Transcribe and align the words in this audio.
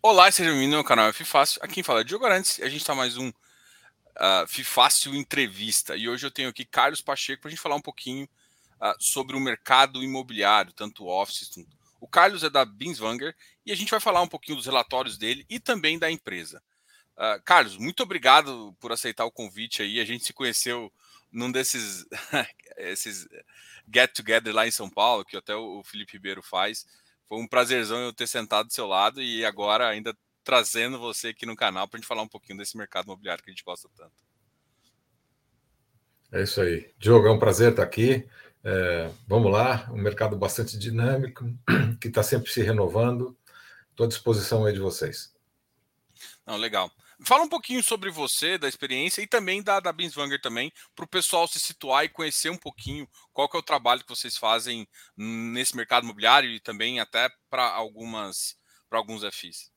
Olá, 0.00 0.30
seja 0.30 0.52
bem-vindo 0.52 0.76
ao 0.76 0.84
canal 0.84 1.08
F 1.08 1.24
Fácil. 1.24 1.58
Aqui 1.60 1.74
quem 1.74 1.82
fala 1.82 2.02
é 2.02 2.04
Diogo 2.04 2.24
Arantes 2.24 2.58
e 2.58 2.62
a 2.62 2.68
gente 2.68 2.82
está 2.82 2.94
mais 2.94 3.16
um 3.16 3.30
uh, 3.30 4.44
F 4.44 4.62
Fácil 4.62 5.12
Entrevista. 5.12 5.96
E 5.96 6.08
hoje 6.08 6.24
eu 6.24 6.30
tenho 6.30 6.48
aqui 6.48 6.64
Carlos 6.64 7.00
Pacheco 7.00 7.42
para 7.42 7.48
a 7.48 7.50
gente 7.50 7.60
falar 7.60 7.74
um 7.74 7.80
pouquinho 7.80 8.24
uh, 8.80 8.94
sobre 9.00 9.36
o 9.36 9.40
mercado 9.40 10.00
imobiliário, 10.00 10.72
tanto 10.72 11.08
office. 11.08 11.50
O 12.00 12.06
Carlos 12.06 12.44
é 12.44 12.48
da 12.48 12.64
Binswanger 12.64 13.34
e 13.66 13.72
a 13.72 13.74
gente 13.74 13.90
vai 13.90 13.98
falar 13.98 14.22
um 14.22 14.28
pouquinho 14.28 14.56
dos 14.56 14.66
relatórios 14.66 15.18
dele 15.18 15.44
e 15.50 15.58
também 15.58 15.98
da 15.98 16.08
empresa. 16.08 16.62
Uh, 17.16 17.42
Carlos, 17.44 17.76
muito 17.76 18.00
obrigado 18.00 18.72
por 18.78 18.92
aceitar 18.92 19.24
o 19.24 19.32
convite 19.32 19.82
aí. 19.82 19.98
A 19.98 20.04
gente 20.04 20.24
se 20.24 20.32
conheceu 20.32 20.92
num 21.32 21.50
desses 21.50 22.06
esses 22.78 23.26
get 23.92 24.12
together 24.14 24.54
lá 24.54 24.64
em 24.64 24.70
São 24.70 24.88
Paulo, 24.88 25.24
que 25.24 25.36
até 25.36 25.56
o 25.56 25.82
Felipe 25.82 26.12
Ribeiro 26.12 26.40
faz. 26.40 26.86
Foi 27.28 27.38
um 27.38 27.46
prazerzão 27.46 28.00
eu 28.00 28.12
ter 28.12 28.26
sentado 28.26 28.68
do 28.68 28.72
seu 28.72 28.86
lado 28.86 29.20
e 29.20 29.44
agora 29.44 29.86
ainda 29.86 30.16
trazendo 30.42 30.98
você 30.98 31.28
aqui 31.28 31.44
no 31.44 31.54
canal 31.54 31.86
para 31.86 31.98
a 31.98 32.00
gente 32.00 32.08
falar 32.08 32.22
um 32.22 32.28
pouquinho 32.28 32.58
desse 32.58 32.76
mercado 32.76 33.04
imobiliário 33.04 33.44
que 33.44 33.50
a 33.50 33.52
gente 33.52 33.64
gosta 33.64 33.88
tanto. 33.94 34.14
É 36.32 36.42
isso 36.42 36.60
aí. 36.60 36.90
Diogo, 36.98 37.26
é 37.26 37.30
um 37.30 37.38
prazer 37.38 37.70
estar 37.70 37.82
aqui. 37.82 38.26
É, 38.64 39.10
vamos 39.26 39.52
lá, 39.52 39.88
um 39.90 39.98
mercado 39.98 40.36
bastante 40.36 40.78
dinâmico, 40.78 41.44
que 42.00 42.08
está 42.08 42.22
sempre 42.22 42.50
se 42.50 42.62
renovando. 42.62 43.36
Estou 43.90 44.06
à 44.06 44.08
disposição 44.08 44.64
aí 44.64 44.72
de 44.72 44.80
vocês. 44.80 45.34
Não, 46.46 46.56
legal. 46.56 46.90
Fala 47.24 47.42
um 47.42 47.48
pouquinho 47.48 47.82
sobre 47.82 48.10
você, 48.10 48.56
da 48.56 48.68
experiência 48.68 49.20
e 49.20 49.26
também 49.26 49.62
da, 49.62 49.80
da 49.80 49.92
Binswanger 49.92 50.40
também, 50.40 50.72
para 50.94 51.04
o 51.04 51.08
pessoal 51.08 51.48
se 51.48 51.58
situar 51.58 52.04
e 52.04 52.08
conhecer 52.08 52.48
um 52.48 52.56
pouquinho 52.56 53.08
qual 53.32 53.48
que 53.48 53.56
é 53.56 53.60
o 53.60 53.62
trabalho 53.62 54.02
que 54.02 54.08
vocês 54.08 54.36
fazem 54.36 54.86
nesse 55.16 55.76
mercado 55.76 56.04
imobiliário 56.04 56.48
e 56.48 56.60
também 56.60 57.00
até 57.00 57.28
para 57.50 57.68
algumas 57.70 58.56
para 58.88 58.98
alguns 58.98 59.22
FIs. 59.34 59.70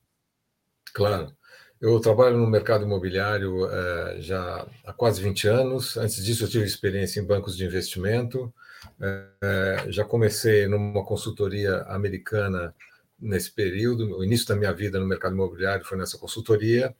Claro. 0.93 1.35
Eu 1.81 1.99
trabalho 1.99 2.37
no 2.37 2.47
mercado 2.47 2.85
imobiliário 2.85 3.65
é, 3.65 4.21
já 4.21 4.67
há 4.85 4.93
quase 4.93 5.21
20 5.21 5.47
anos. 5.47 5.97
Antes 5.97 6.23
disso, 6.23 6.43
eu 6.43 6.49
tive 6.49 6.63
experiência 6.63 7.19
em 7.19 7.25
bancos 7.25 7.57
de 7.57 7.65
investimento. 7.65 8.53
É, 8.99 9.85
já 9.87 10.05
comecei 10.05 10.67
numa 10.67 11.03
consultoria 11.03 11.81
americana 11.87 12.73
nesse 13.19 13.51
período. 13.51 14.17
O 14.17 14.23
início 14.23 14.47
da 14.47 14.55
minha 14.55 14.71
vida 14.71 14.99
no 14.99 15.07
mercado 15.07 15.33
imobiliário 15.33 15.83
foi 15.83 15.97
nessa 15.97 16.19
consultoria. 16.19 16.95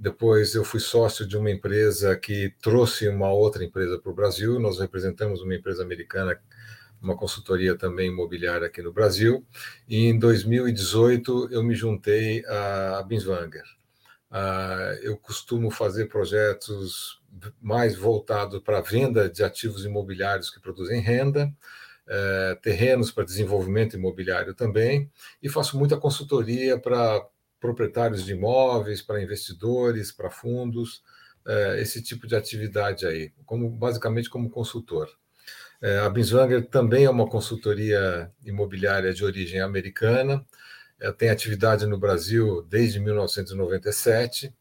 Depois 0.00 0.54
eu 0.54 0.64
fui 0.64 0.80
sócio 0.80 1.26
de 1.26 1.36
uma 1.36 1.50
empresa 1.50 2.16
que 2.16 2.54
trouxe 2.62 3.06
uma 3.06 3.30
outra 3.30 3.62
empresa 3.62 3.98
para 3.98 4.10
o 4.10 4.14
Brasil. 4.14 4.58
Nós 4.58 4.80
representamos 4.80 5.42
uma 5.42 5.54
empresa 5.54 5.82
americana, 5.82 6.40
uma 7.02 7.14
consultoria 7.14 7.76
também 7.76 8.08
imobiliária 8.08 8.66
aqui 8.66 8.80
no 8.80 8.94
Brasil. 8.94 9.46
E 9.86 10.06
em 10.06 10.18
2018 10.18 11.50
eu 11.52 11.62
me 11.62 11.74
juntei 11.74 12.42
à 12.46 13.04
Binswanger. 13.06 13.64
Uh, 14.30 14.96
eu 15.02 15.18
costumo 15.18 15.70
fazer 15.70 16.06
projetos 16.06 17.20
mais 17.60 17.94
voltados 17.94 18.62
para 18.62 18.78
a 18.78 18.82
venda 18.82 19.28
de 19.28 19.44
ativos 19.44 19.84
imobiliários 19.84 20.48
que 20.48 20.60
produzem 20.60 21.02
renda, 21.02 21.52
uh, 22.06 22.58
terrenos 22.62 23.10
para 23.12 23.22
desenvolvimento 23.22 23.96
imobiliário 23.96 24.54
também, 24.54 25.10
e 25.42 25.48
faço 25.50 25.78
muita 25.78 25.98
consultoria 25.98 26.78
para 26.78 27.22
proprietários 27.60 28.24
de 28.24 28.32
imóveis, 28.32 29.02
para 29.02 29.22
investidores, 29.22 30.10
para 30.10 30.30
fundos, 30.30 31.02
é, 31.46 31.80
esse 31.80 32.02
tipo 32.02 32.26
de 32.26 32.34
atividade 32.34 33.06
aí, 33.06 33.32
como 33.44 33.68
basicamente 33.68 34.30
como 34.30 34.50
consultor. 34.50 35.08
É, 35.82 35.98
a 35.98 36.10
Binswanger 36.10 36.66
também 36.66 37.04
é 37.04 37.10
uma 37.10 37.28
consultoria 37.28 38.30
imobiliária 38.44 39.12
de 39.14 39.24
origem 39.24 39.60
americana, 39.60 40.44
é, 40.98 41.12
tem 41.12 41.30
atividade 41.30 41.86
no 41.86 41.98
Brasil 41.98 42.62
desde 42.68 43.00
1997. 43.00 44.54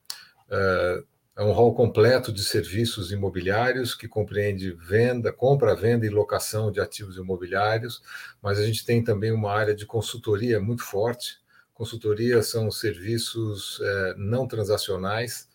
É 1.40 1.44
um 1.44 1.54
rol 1.54 1.74
completo 1.74 2.34
de 2.34 2.44
serviços 2.44 3.14
imobiliários 3.14 3.96
que 3.96 4.10
compreende 4.10 4.74
venda, 4.74 5.32
compra, 5.32 5.74
venda 5.74 6.06
e 6.06 6.10
locação 6.10 6.70
de 6.70 6.82
ativos 6.82 7.16
imobiliários, 7.16 8.02
mas 8.42 8.60
a 8.60 8.66
gente 8.66 8.86
tem 8.86 9.02
também 9.02 9.32
uma 9.32 9.50
área 9.50 9.74
de 9.74 9.86
consultoria 9.86 10.60
muito 10.60 10.84
forte, 10.84 11.38
Consultoria 11.80 12.44
são 12.44 12.70
serviços 12.70 13.80
é, 13.82 14.16
não 14.18 14.46
transacionais, 14.46 15.48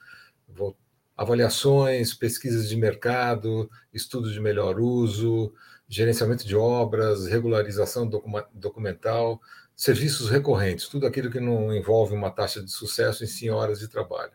avaliações, 1.14 2.14
pesquisas 2.14 2.66
de 2.66 2.74
mercado, 2.78 3.70
estudos 3.92 4.32
de 4.32 4.40
melhor 4.40 4.80
uso, 4.80 5.52
gerenciamento 5.86 6.46
de 6.46 6.56
obras, 6.56 7.26
regularização 7.26 8.08
documental, 8.54 9.38
serviços 9.76 10.30
recorrentes, 10.30 10.88
tudo 10.88 11.06
aquilo 11.06 11.30
que 11.30 11.38
não 11.38 11.74
envolve 11.74 12.14
uma 12.14 12.30
taxa 12.30 12.62
de 12.62 12.70
sucesso 12.70 13.22
em 13.22 13.26
sim 13.26 13.50
horas 13.50 13.78
de 13.78 13.86
trabalho. 13.86 14.32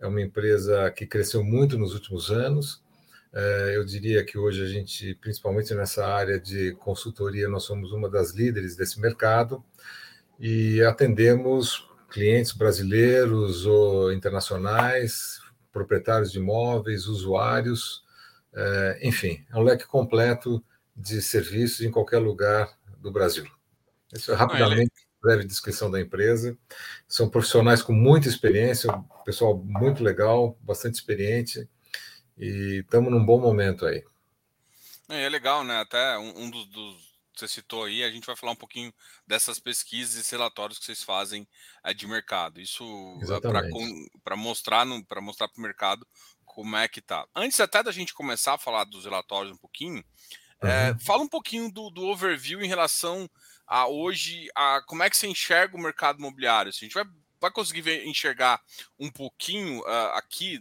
É 0.00 0.08
uma 0.08 0.20
empresa 0.20 0.90
que 0.90 1.06
cresceu 1.06 1.44
muito 1.44 1.78
nos 1.78 1.94
últimos 1.94 2.32
anos. 2.32 2.82
É, 3.32 3.76
eu 3.76 3.84
diria 3.84 4.24
que 4.24 4.36
hoje 4.36 4.60
a 4.60 4.66
gente, 4.66 5.14
principalmente 5.14 5.72
nessa 5.72 6.04
área 6.04 6.40
de 6.40 6.72
consultoria, 6.80 7.48
nós 7.48 7.62
somos 7.62 7.92
uma 7.92 8.10
das 8.10 8.32
líderes 8.32 8.74
desse 8.74 8.98
mercado 8.98 9.64
e 10.38 10.82
atendemos 10.82 11.88
clientes 12.10 12.52
brasileiros 12.52 13.66
ou 13.66 14.12
internacionais, 14.12 15.40
proprietários 15.72 16.32
de 16.32 16.38
imóveis, 16.38 17.06
usuários, 17.06 18.02
é, 18.54 19.00
enfim, 19.02 19.44
é 19.50 19.56
um 19.56 19.62
leque 19.62 19.86
completo 19.86 20.64
de 20.96 21.20
serviços 21.20 21.82
em 21.82 21.90
qualquer 21.90 22.18
lugar 22.18 22.76
do 22.98 23.10
Brasil. 23.10 23.46
Isso 24.12 24.32
é 24.32 24.34
rapidamente 24.34 24.92
breve 25.22 25.44
descrição 25.44 25.90
da 25.90 26.00
empresa. 26.00 26.56
São 27.06 27.28
profissionais 27.28 27.82
com 27.82 27.92
muita 27.92 28.28
experiência, 28.28 28.90
um 28.92 29.24
pessoal 29.24 29.56
muito 29.58 30.02
legal, 30.02 30.56
bastante 30.60 30.94
experiente, 30.94 31.68
e 32.36 32.82
estamos 32.84 33.10
num 33.10 33.24
bom 33.24 33.40
momento 33.40 33.84
aí. 33.84 34.04
É, 35.08 35.28
legal, 35.28 35.64
né? 35.64 35.80
Até 35.80 36.18
um, 36.18 36.44
um 36.44 36.50
dos, 36.50 36.66
dos 36.66 37.07
você 37.38 37.48
citou 37.48 37.84
aí, 37.84 38.02
a 38.02 38.10
gente 38.10 38.26
vai 38.26 38.36
falar 38.36 38.52
um 38.52 38.56
pouquinho 38.56 38.92
dessas 39.26 39.58
pesquisas 39.58 40.26
e 40.26 40.30
relatórios 40.30 40.78
que 40.78 40.84
vocês 40.84 41.02
fazem 41.02 41.46
é, 41.84 41.92
de 41.94 42.06
mercado. 42.06 42.60
Isso 42.60 42.84
é 43.22 43.40
para 44.22 44.36
mostrar 44.36 44.86
para 45.06 45.20
mostrar 45.20 45.48
para 45.48 45.58
o 45.58 45.62
mercado 45.62 46.06
como 46.44 46.76
é 46.76 46.88
que 46.88 47.00
tá. 47.00 47.26
Antes 47.34 47.60
até 47.60 47.82
da 47.82 47.92
gente 47.92 48.14
começar 48.14 48.54
a 48.54 48.58
falar 48.58 48.84
dos 48.84 49.04
relatórios 49.04 49.52
um 49.52 49.58
pouquinho, 49.58 50.04
uhum. 50.62 50.68
é, 50.68 50.98
fala 50.98 51.22
um 51.22 51.28
pouquinho 51.28 51.70
do, 51.70 51.90
do, 51.90 52.06
overview 52.06 52.60
em 52.62 52.68
relação 52.68 53.30
a 53.66 53.86
hoje, 53.86 54.48
a 54.54 54.82
como 54.86 55.02
é 55.02 55.10
que 55.10 55.16
você 55.16 55.28
enxerga 55.28 55.76
o 55.76 55.80
mercado 55.80 56.18
imobiliário. 56.18 56.70
Assim, 56.70 56.86
a 56.86 56.88
gente 56.88 56.94
vai, 56.94 57.04
vai 57.40 57.50
conseguir 57.50 57.82
ver, 57.82 58.06
enxergar 58.06 58.60
um 58.98 59.10
pouquinho 59.10 59.80
uh, 59.80 60.14
aqui 60.14 60.58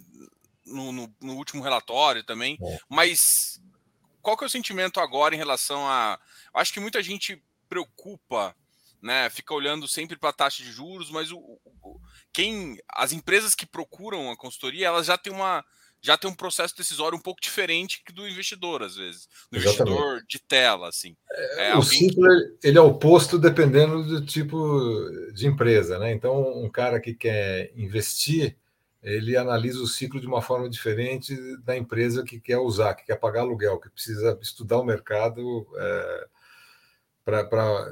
no, 0.67 0.91
no, 0.91 1.15
no, 1.21 1.35
último 1.35 1.63
relatório 1.63 2.23
também, 2.23 2.57
é. 2.61 2.77
mas 2.89 3.59
qual 4.27 4.35
que 4.35 4.43
é 4.43 4.47
o 4.47 4.49
sentimento 4.49 4.99
agora 4.99 5.33
em 5.33 5.37
relação 5.37 5.87
a. 5.87 6.19
Acho 6.53 6.73
que 6.73 6.81
muita 6.81 7.01
gente 7.01 7.41
preocupa, 7.69 8.53
né? 9.01 9.29
Fica 9.29 9.53
olhando 9.53 9.87
sempre 9.87 10.17
para 10.17 10.31
a 10.31 10.33
taxa 10.33 10.61
de 10.61 10.69
juros, 10.69 11.09
mas 11.09 11.31
o, 11.31 11.37
o, 11.37 12.01
quem. 12.33 12.77
As 12.89 13.13
empresas 13.13 13.55
que 13.55 13.65
procuram 13.65 14.29
a 14.29 14.35
consultoria, 14.35 14.87
elas 14.87 15.05
já 15.05 15.17
têm 15.17 15.31
uma. 15.31 15.63
Já 16.01 16.17
tem 16.17 16.29
um 16.29 16.35
processo 16.35 16.75
decisório 16.75 17.17
um 17.17 17.21
pouco 17.21 17.39
diferente 17.39 18.03
que 18.05 18.11
do 18.11 18.27
investidor, 18.27 18.83
às 18.83 18.97
vezes. 18.97 19.29
Do 19.49 19.59
Exatamente. 19.59 19.93
investidor 19.93 20.25
de 20.27 20.39
tela, 20.39 20.89
assim. 20.89 21.15
É, 21.31 21.69
é 21.69 21.77
o 21.77 21.81
ciclo 21.81 22.27
que... 22.27 22.67
ele 22.67 22.77
é 22.77 22.81
oposto 22.81 23.39
dependendo 23.39 24.03
do 24.03 24.25
tipo 24.25 25.09
de 25.33 25.47
empresa, 25.47 25.97
né? 25.99 26.11
Então, 26.11 26.61
um 26.61 26.69
cara 26.69 26.99
que 26.99 27.13
quer 27.13 27.71
investir, 27.77 28.57
ele 29.07 29.37
analisa 29.37 29.79
o 29.79 29.87
ciclo 29.87 30.19
de 30.19 30.27
uma 30.27 30.41
forma 30.41 30.69
diferente 30.69 31.33
da 31.63 31.77
empresa 31.77 32.25
que 32.25 32.41
quer 32.41 32.57
usar, 32.57 32.93
que 32.93 33.05
quer 33.05 33.15
pagar 33.15 33.41
aluguel, 33.41 33.79
que 33.79 33.89
precisa 33.89 34.37
estudar 34.41 34.79
o 34.79 34.83
mercado 34.83 35.65
é, 35.77 36.27
para 37.23 37.89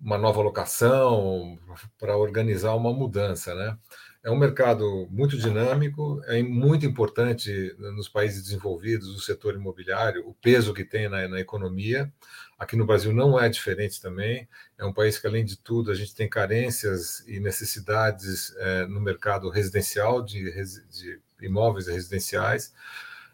uma 0.00 0.16
nova 0.16 0.40
locação, 0.40 1.58
para 1.98 2.16
organizar 2.16 2.74
uma 2.74 2.94
mudança, 2.94 3.54
né? 3.54 3.76
É 4.24 4.30
um 4.30 4.38
mercado 4.38 5.06
muito 5.10 5.36
dinâmico, 5.36 6.18
é 6.24 6.42
muito 6.42 6.86
importante 6.86 7.76
nos 7.78 8.08
países 8.08 8.42
desenvolvidos 8.42 9.08
o 9.08 9.20
setor 9.20 9.54
imobiliário, 9.54 10.26
o 10.26 10.32
peso 10.32 10.72
que 10.72 10.82
tem 10.82 11.10
na, 11.10 11.28
na 11.28 11.40
economia. 11.40 12.10
Aqui 12.58 12.74
no 12.74 12.86
Brasil 12.86 13.12
não 13.12 13.38
é 13.38 13.50
diferente 13.50 14.00
também. 14.00 14.48
É 14.78 14.84
um 14.84 14.94
país 14.94 15.18
que, 15.18 15.26
além 15.26 15.44
de 15.44 15.58
tudo, 15.58 15.90
a 15.90 15.94
gente 15.94 16.14
tem 16.14 16.26
carências 16.26 17.22
e 17.28 17.38
necessidades 17.38 18.56
é, 18.56 18.86
no 18.86 18.98
mercado 18.98 19.50
residencial 19.50 20.22
de, 20.24 20.50
de 20.88 21.20
imóveis 21.42 21.86
residenciais. 21.86 22.72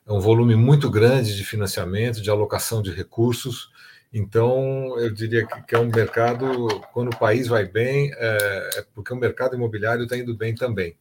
É 0.04 0.12
um 0.12 0.18
volume 0.18 0.56
muito 0.56 0.90
grande 0.90 1.36
de 1.36 1.44
financiamento, 1.44 2.20
de 2.20 2.30
alocação 2.30 2.82
de 2.82 2.90
recursos. 2.90 3.70
Então, 4.12 4.98
eu 4.98 5.10
diria 5.10 5.46
que, 5.46 5.74
é 5.74 5.78
um 5.78 5.86
mercado, 5.90 6.68
quando 6.92 7.08
o 7.10 7.18
país 7.18 7.46
vai 7.46 7.64
bem, 7.64 8.12
é, 8.14 8.70
é 8.78 8.82
porque 8.94 9.12
o 9.12 9.16
mercado 9.16 9.54
imobiliário 9.54 10.02
está 10.04 10.16
indo 10.16 10.36
bem 10.36 10.54
também. 10.54 10.96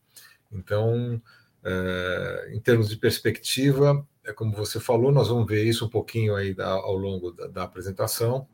Então, 0.52 1.22
é, 1.64 2.52
em 2.54 2.60
termos 2.60 2.88
de 2.90 2.98
perspectiva, 2.98 4.06
é 4.24 4.32
como 4.34 4.52
você 4.56 4.80
falou, 4.80 5.12
nós 5.12 5.28
vamos 5.28 5.48
ver 5.48 5.64
isso 5.64 5.86
um 5.86 5.90
pouquinho 5.90 6.36
aí 6.36 6.54
da, 6.54 6.70
ao 6.70 6.96
longo 6.96 7.32
da, 7.32 7.48
da 7.48 7.64
apresentação. 7.64 8.48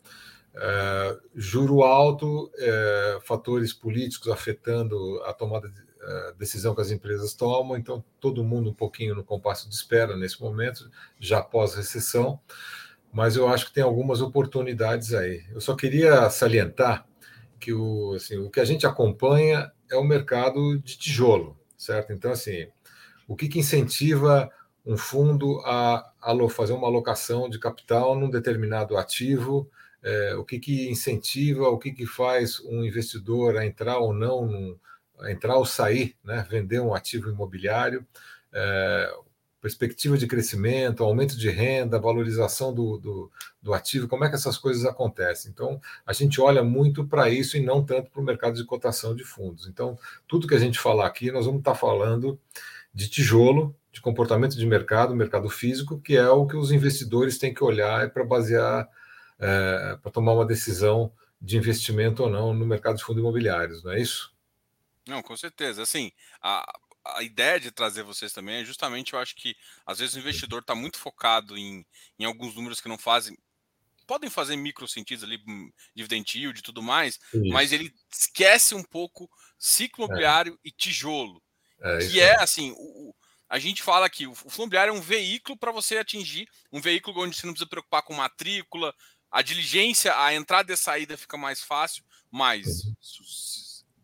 é, 0.55 1.17
juro 1.35 1.83
alto, 1.83 2.49
é, 2.57 3.19
fatores 3.23 3.73
políticos 3.73 4.29
afetando 4.29 5.21
a 5.25 5.33
tomada 5.33 5.69
de 5.69 5.81
é, 6.01 6.33
decisão 6.37 6.73
que 6.73 6.81
as 6.81 6.91
empresas 6.91 7.33
tomam, 7.33 7.77
então 7.77 8.03
todo 8.19 8.43
mundo 8.43 8.69
um 8.69 8.73
pouquinho 8.73 9.15
no 9.15 9.23
compasso 9.23 9.67
de 9.67 9.75
espera 9.75 10.15
nesse 10.15 10.41
momento, 10.41 10.89
já 11.19 11.41
pós-recessão, 11.41 12.39
mas 13.15 13.37
eu 13.37 13.47
acho 13.47 13.67
que 13.67 13.73
tem 13.73 13.83
algumas 13.83 14.19
oportunidades 14.19 15.13
aí. 15.13 15.41
Eu 15.53 15.61
só 15.61 15.73
queria 15.73 16.29
salientar 16.29 17.07
que 17.57 17.71
o, 17.71 18.13
assim, 18.13 18.37
o 18.37 18.49
que 18.49 18.59
a 18.59 18.65
gente 18.65 18.85
acompanha 18.85 19.71
é 19.89 19.95
o 19.95 20.03
mercado 20.03 20.77
de 20.79 20.97
tijolo, 20.97 21.57
certo? 21.77 22.11
Então, 22.11 22.33
assim, 22.33 22.67
o 23.25 23.33
que, 23.33 23.47
que 23.47 23.59
incentiva 23.59 24.51
um 24.85 24.97
fundo 24.97 25.61
a, 25.61 26.11
a 26.21 26.49
fazer 26.49 26.73
uma 26.73 26.87
alocação 26.87 27.49
de 27.49 27.57
capital 27.57 28.19
num 28.19 28.29
determinado 28.29 28.97
ativo 28.97 29.71
é, 30.03 30.35
o 30.35 30.43
que, 30.45 30.59
que 30.59 30.87
incentiva, 30.87 31.67
o 31.69 31.79
que, 31.79 31.91
que 31.91 32.05
faz 32.05 32.59
um 32.59 32.83
investidor 32.83 33.57
a 33.57 33.65
entrar 33.65 33.97
ou 33.97 34.13
não, 34.13 34.45
num, 34.45 34.77
a 35.19 35.31
entrar 35.31 35.55
ou 35.55 35.65
sair, 35.65 36.15
né, 36.23 36.45
vender 36.47 36.79
um 36.79 36.93
ativo 36.93 37.29
imobiliário, 37.29 38.05
é, 38.53 39.13
perspectiva 39.65 40.15
de 40.15 40.27
crescimento, 40.27 41.03
aumento 41.03 41.35
de 41.35 41.49
renda, 41.49 41.97
valorização 41.97 42.71
do, 42.71 42.99
do, 42.99 43.31
do, 43.59 43.73
ativo, 43.73 44.07
como 44.07 44.23
é 44.23 44.29
que 44.29 44.35
essas 44.35 44.59
coisas 44.59 44.85
acontecem? 44.85 45.49
Então, 45.49 45.81
a 46.05 46.13
gente 46.13 46.39
olha 46.39 46.63
muito 46.63 47.03
para 47.03 47.31
isso 47.31 47.57
e 47.57 47.59
não 47.59 47.83
tanto 47.83 48.11
para 48.11 48.21
o 48.21 48.23
mercado 48.23 48.53
de 48.53 48.63
cotação 48.63 49.15
de 49.15 49.23
fundos. 49.23 49.65
Então, 49.65 49.97
tudo 50.27 50.47
que 50.47 50.53
a 50.53 50.59
gente 50.59 50.77
falar 50.77 51.07
aqui, 51.07 51.31
nós 51.31 51.47
vamos 51.47 51.61
estar 51.61 51.71
tá 51.71 51.77
falando 51.77 52.39
de 52.93 53.09
tijolo, 53.09 53.75
de 53.91 53.99
comportamento 54.01 54.55
de 54.55 54.67
mercado, 54.67 55.15
mercado 55.15 55.49
físico, 55.49 55.99
que 55.99 56.15
é 56.15 56.29
o 56.29 56.45
que 56.45 56.55
os 56.55 56.71
investidores 56.71 57.39
têm 57.39 57.51
que 57.51 57.63
olhar 57.63 58.11
para 58.11 58.23
basear 58.23 58.87
é, 59.39 59.97
para 59.99 60.11
tomar 60.11 60.33
uma 60.33 60.45
decisão 60.45 61.11
de 61.41 61.57
investimento 61.57 62.21
ou 62.21 62.29
não 62.29 62.53
no 62.53 62.67
mercado 62.67 62.97
de 62.97 63.03
fundos 63.03 63.19
imobiliários, 63.19 63.83
não 63.83 63.93
é 63.93 63.99
isso? 63.99 64.31
Não, 65.07 65.23
com 65.23 65.35
certeza. 65.35 65.81
Assim, 65.81 66.11
a, 66.39 66.71
a 67.05 67.21
ideia 67.21 67.59
de 67.59 67.71
trazer 67.71 68.03
vocês 68.03 68.33
também 68.33 68.61
é 68.61 68.65
justamente, 68.65 69.13
eu 69.13 69.19
acho 69.19 69.35
que 69.35 69.55
às 69.85 69.99
vezes 69.99 70.15
o 70.15 70.19
investidor 70.19 70.61
está 70.61 70.73
muito 70.73 70.97
focado 70.97 71.57
em, 71.57 71.85
em 72.17 72.25
alguns 72.25 72.55
números 72.55 72.81
que 72.81 72.89
não 72.89 72.97
fazem, 72.97 73.37
podem 74.07 74.29
fazer 74.29 74.55
micro 74.55 74.87
sentidos 74.87 75.23
ali, 75.23 75.41
hum, 75.47 75.71
dividend 75.95 76.37
yield 76.37 76.59
e 76.59 76.63
tudo 76.63 76.81
mais, 76.81 77.19
mas 77.51 77.71
ele 77.71 77.93
esquece 78.11 78.73
um 78.73 78.83
pouco 78.83 79.29
ciclo 79.57 80.03
é. 80.03 80.07
imobiliário 80.07 80.53
é. 80.53 80.67
e 80.67 80.71
tijolo, 80.71 81.41
é, 81.79 81.97
que 82.07 82.19
é 82.19 82.41
assim, 82.41 82.73
o, 82.77 83.13
a 83.47 83.59
gente 83.59 83.83
fala 83.83 84.09
que 84.09 84.25
o 84.25 84.33
fundo 84.33 84.63
imobiliário 84.63 84.91
é 84.91 84.97
um 84.97 85.01
veículo 85.01 85.57
para 85.57 85.71
você 85.71 85.97
atingir, 85.97 86.47
um 86.71 86.81
veículo 86.81 87.21
onde 87.21 87.35
você 87.35 87.45
não 87.45 87.53
precisa 87.53 87.69
preocupar 87.69 88.01
com 88.01 88.13
matrícula, 88.13 88.93
a 89.31 89.41
diligência, 89.41 90.17
a 90.17 90.33
entrada 90.33 90.71
e 90.71 90.73
a 90.73 90.77
saída 90.77 91.17
fica 91.17 91.37
mais 91.37 91.61
fácil, 91.61 92.03
mas 92.31 92.85
uhum. 92.85 92.95
o 93.21 93.23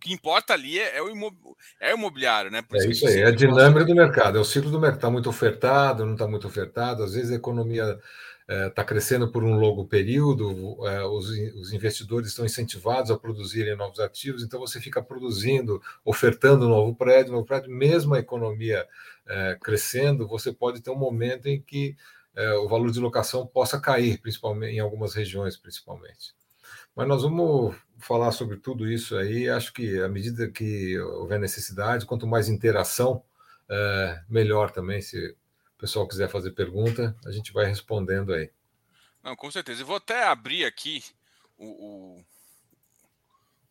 que 0.01 0.11
importa 0.11 0.53
ali 0.53 0.79
é, 0.79 0.97
é, 0.97 1.01
o, 1.01 1.09
imob... 1.09 1.35
é 1.79 1.93
o 1.93 1.97
imobiliário, 1.97 2.51
né? 2.51 2.61
Por 2.61 2.77
é 2.77 2.87
isso 2.87 3.07
aí, 3.07 3.19
é 3.19 3.27
a 3.27 3.31
dinâmica 3.31 3.85
do 3.85 3.95
mercado, 3.95 4.37
é 4.37 4.41
o 4.41 4.45
ciclo 4.45 4.71
do 4.71 4.79
mercado, 4.79 4.97
está 4.97 5.09
muito 5.09 5.29
ofertado, 5.29 6.05
não 6.05 6.13
está 6.13 6.27
muito 6.27 6.47
ofertado, 6.47 7.03
às 7.03 7.13
vezes 7.13 7.31
a 7.31 7.35
economia 7.35 7.99
está 8.67 8.81
é, 8.81 8.85
crescendo 8.85 9.31
por 9.31 9.43
um 9.43 9.57
longo 9.57 9.85
período, 9.85 10.85
é, 10.85 11.05
os, 11.05 11.29
os, 11.29 11.71
investidores 11.71 12.29
estão 12.29 12.43
incentivados 12.43 13.11
a 13.11 13.17
produzirem 13.17 13.77
novos 13.77 13.99
ativos, 13.99 14.43
então 14.43 14.59
você 14.59 14.81
fica 14.81 15.01
produzindo, 15.01 15.81
ofertando 16.03 16.67
novo 16.67 16.93
prédio, 16.93 17.31
novo 17.31 17.45
prédio, 17.45 17.71
mesmo 17.71 18.13
a 18.13 18.19
economia 18.19 18.85
é, 19.27 19.57
crescendo, 19.61 20.27
você 20.27 20.51
pode 20.51 20.81
ter 20.81 20.89
um 20.89 20.97
momento 20.97 21.47
em 21.47 21.61
que 21.61 21.95
é, 22.35 22.53
o 22.55 22.67
valor 22.67 22.91
de 22.91 22.99
locação 22.99 23.45
possa 23.45 23.79
cair, 23.79 24.19
principalmente 24.19 24.75
em 24.75 24.79
algumas 24.79 25.13
regiões, 25.13 25.55
principalmente. 25.55 26.33
Mas 26.95 27.07
nós 27.07 27.23
vamos 27.23 27.75
falar 28.01 28.31
sobre 28.31 28.57
tudo 28.57 28.89
isso 28.89 29.15
aí. 29.15 29.49
Acho 29.49 29.73
que 29.73 29.99
à 30.01 30.07
medida 30.07 30.49
que 30.49 30.97
houver 30.99 31.39
necessidade, 31.39 32.05
quanto 32.05 32.27
mais 32.27 32.49
interação, 32.49 33.23
é, 33.69 34.23
melhor 34.29 34.71
também. 34.71 35.01
Se 35.01 35.17
o 35.17 35.77
pessoal 35.77 36.07
quiser 36.07 36.29
fazer 36.29 36.51
pergunta, 36.51 37.15
a 37.25 37.31
gente 37.31 37.51
vai 37.53 37.65
respondendo 37.65 38.33
aí. 38.33 38.51
Não, 39.23 39.35
com 39.35 39.49
certeza. 39.51 39.81
Eu 39.81 39.85
vou 39.85 39.97
até 39.97 40.23
abrir 40.23 40.65
aqui 40.65 41.03
o, 41.57 41.67
o, 41.67 42.25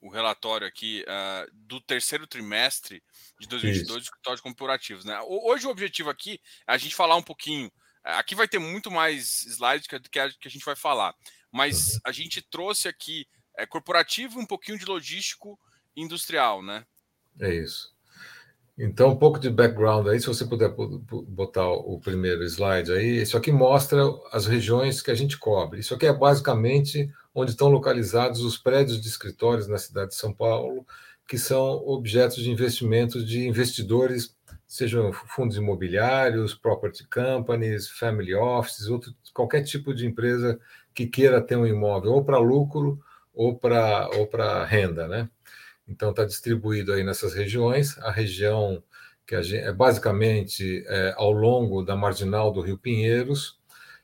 o 0.00 0.09
relatório 0.09 0.67
aqui 0.67 1.05
uh, 1.05 1.50
do 1.53 1.81
terceiro 1.81 2.27
trimestre 2.27 3.03
de 3.38 3.49
2022 3.49 3.77
Isso. 3.77 3.94
dos 3.94 4.05
escritórios 4.05 4.41
corporativos. 4.41 5.05
Né? 5.05 5.19
Hoje 5.27 5.67
o 5.67 5.71
objetivo 5.71 6.09
aqui 6.09 6.41
é 6.67 6.73
a 6.73 6.79
gente 6.79 6.94
falar 6.94 7.17
um 7.17 7.23
pouquinho 7.23 7.71
Aqui 8.03 8.35
vai 8.35 8.49
ter 8.49 8.59
muito 8.59 8.91
mais 8.91 9.44
slides 9.44 9.87
que, 9.87 10.00
que, 10.00 10.19
a, 10.19 10.31
que 10.31 10.49
a 10.49 10.50
gente 10.50 10.65
vai 10.65 10.75
falar, 10.75 11.15
mas 11.53 11.94
uhum. 11.94 12.00
a 12.05 12.12
gente 12.12 12.41
trouxe 12.41 12.88
aqui 12.88 13.27
é, 13.62 13.66
corporativo 13.66 14.38
um 14.38 14.46
pouquinho 14.46 14.78
de 14.78 14.84
logístico 14.84 15.58
industrial, 15.96 16.62
né? 16.62 16.84
É 17.38 17.54
isso. 17.54 17.92
Então, 18.78 19.10
um 19.10 19.16
pouco 19.16 19.38
de 19.38 19.50
background 19.50 20.06
aí, 20.08 20.18
se 20.18 20.26
você 20.26 20.44
puder 20.46 20.70
botar 21.28 21.68
o 21.68 22.00
primeiro 22.00 22.42
slide 22.44 22.90
aí, 22.90 23.20
isso 23.20 23.36
aqui 23.36 23.52
mostra 23.52 24.02
as 24.32 24.46
regiões 24.46 25.02
que 25.02 25.10
a 25.10 25.14
gente 25.14 25.36
cobre. 25.36 25.80
Isso 25.80 25.94
aqui 25.94 26.06
é 26.06 26.12
basicamente 26.12 27.12
onde 27.34 27.50
estão 27.50 27.68
localizados 27.68 28.40
os 28.40 28.56
prédios 28.56 29.00
de 29.00 29.08
escritórios 29.08 29.68
na 29.68 29.76
cidade 29.76 30.10
de 30.10 30.16
São 30.16 30.32
Paulo, 30.32 30.86
que 31.28 31.36
são 31.36 31.86
objetos 31.86 32.42
de 32.42 32.50
investimento 32.50 33.22
de 33.22 33.46
investidores 33.46 34.34
sejam 34.70 35.12
fundos 35.12 35.56
imobiliários, 35.56 36.54
property 36.54 37.04
companies, 37.08 37.88
family 37.88 38.36
offices, 38.36 38.86
outro, 38.86 39.12
qualquer 39.34 39.64
tipo 39.64 39.92
de 39.92 40.06
empresa 40.06 40.60
que 40.94 41.08
queira 41.08 41.40
ter 41.40 41.56
um 41.56 41.66
imóvel 41.66 42.12
ou 42.12 42.24
para 42.24 42.38
lucro 42.38 43.00
ou 43.40 43.58
para 43.58 44.08
ou 44.19 44.26
para 44.26 44.64
renda, 44.64 45.08
né? 45.08 45.31
Então 45.88 46.10
está 46.10 46.25
distribuído 46.25 46.92
aí 46.92 47.02
nessas 47.04 47.34
regiões. 47.34 47.98
A 47.98 48.10
região 48.10 48.82
que 49.26 49.34
a 49.34 49.42
gente, 49.42 49.64
é 49.64 49.72
basicamente 49.72 50.84
é, 50.88 51.14
ao 51.16 51.32
longo 51.32 51.82
da 51.82 51.96
marginal 51.96 52.52
do 52.52 52.60
Rio 52.60 52.78
Pinheiros, 52.78 53.58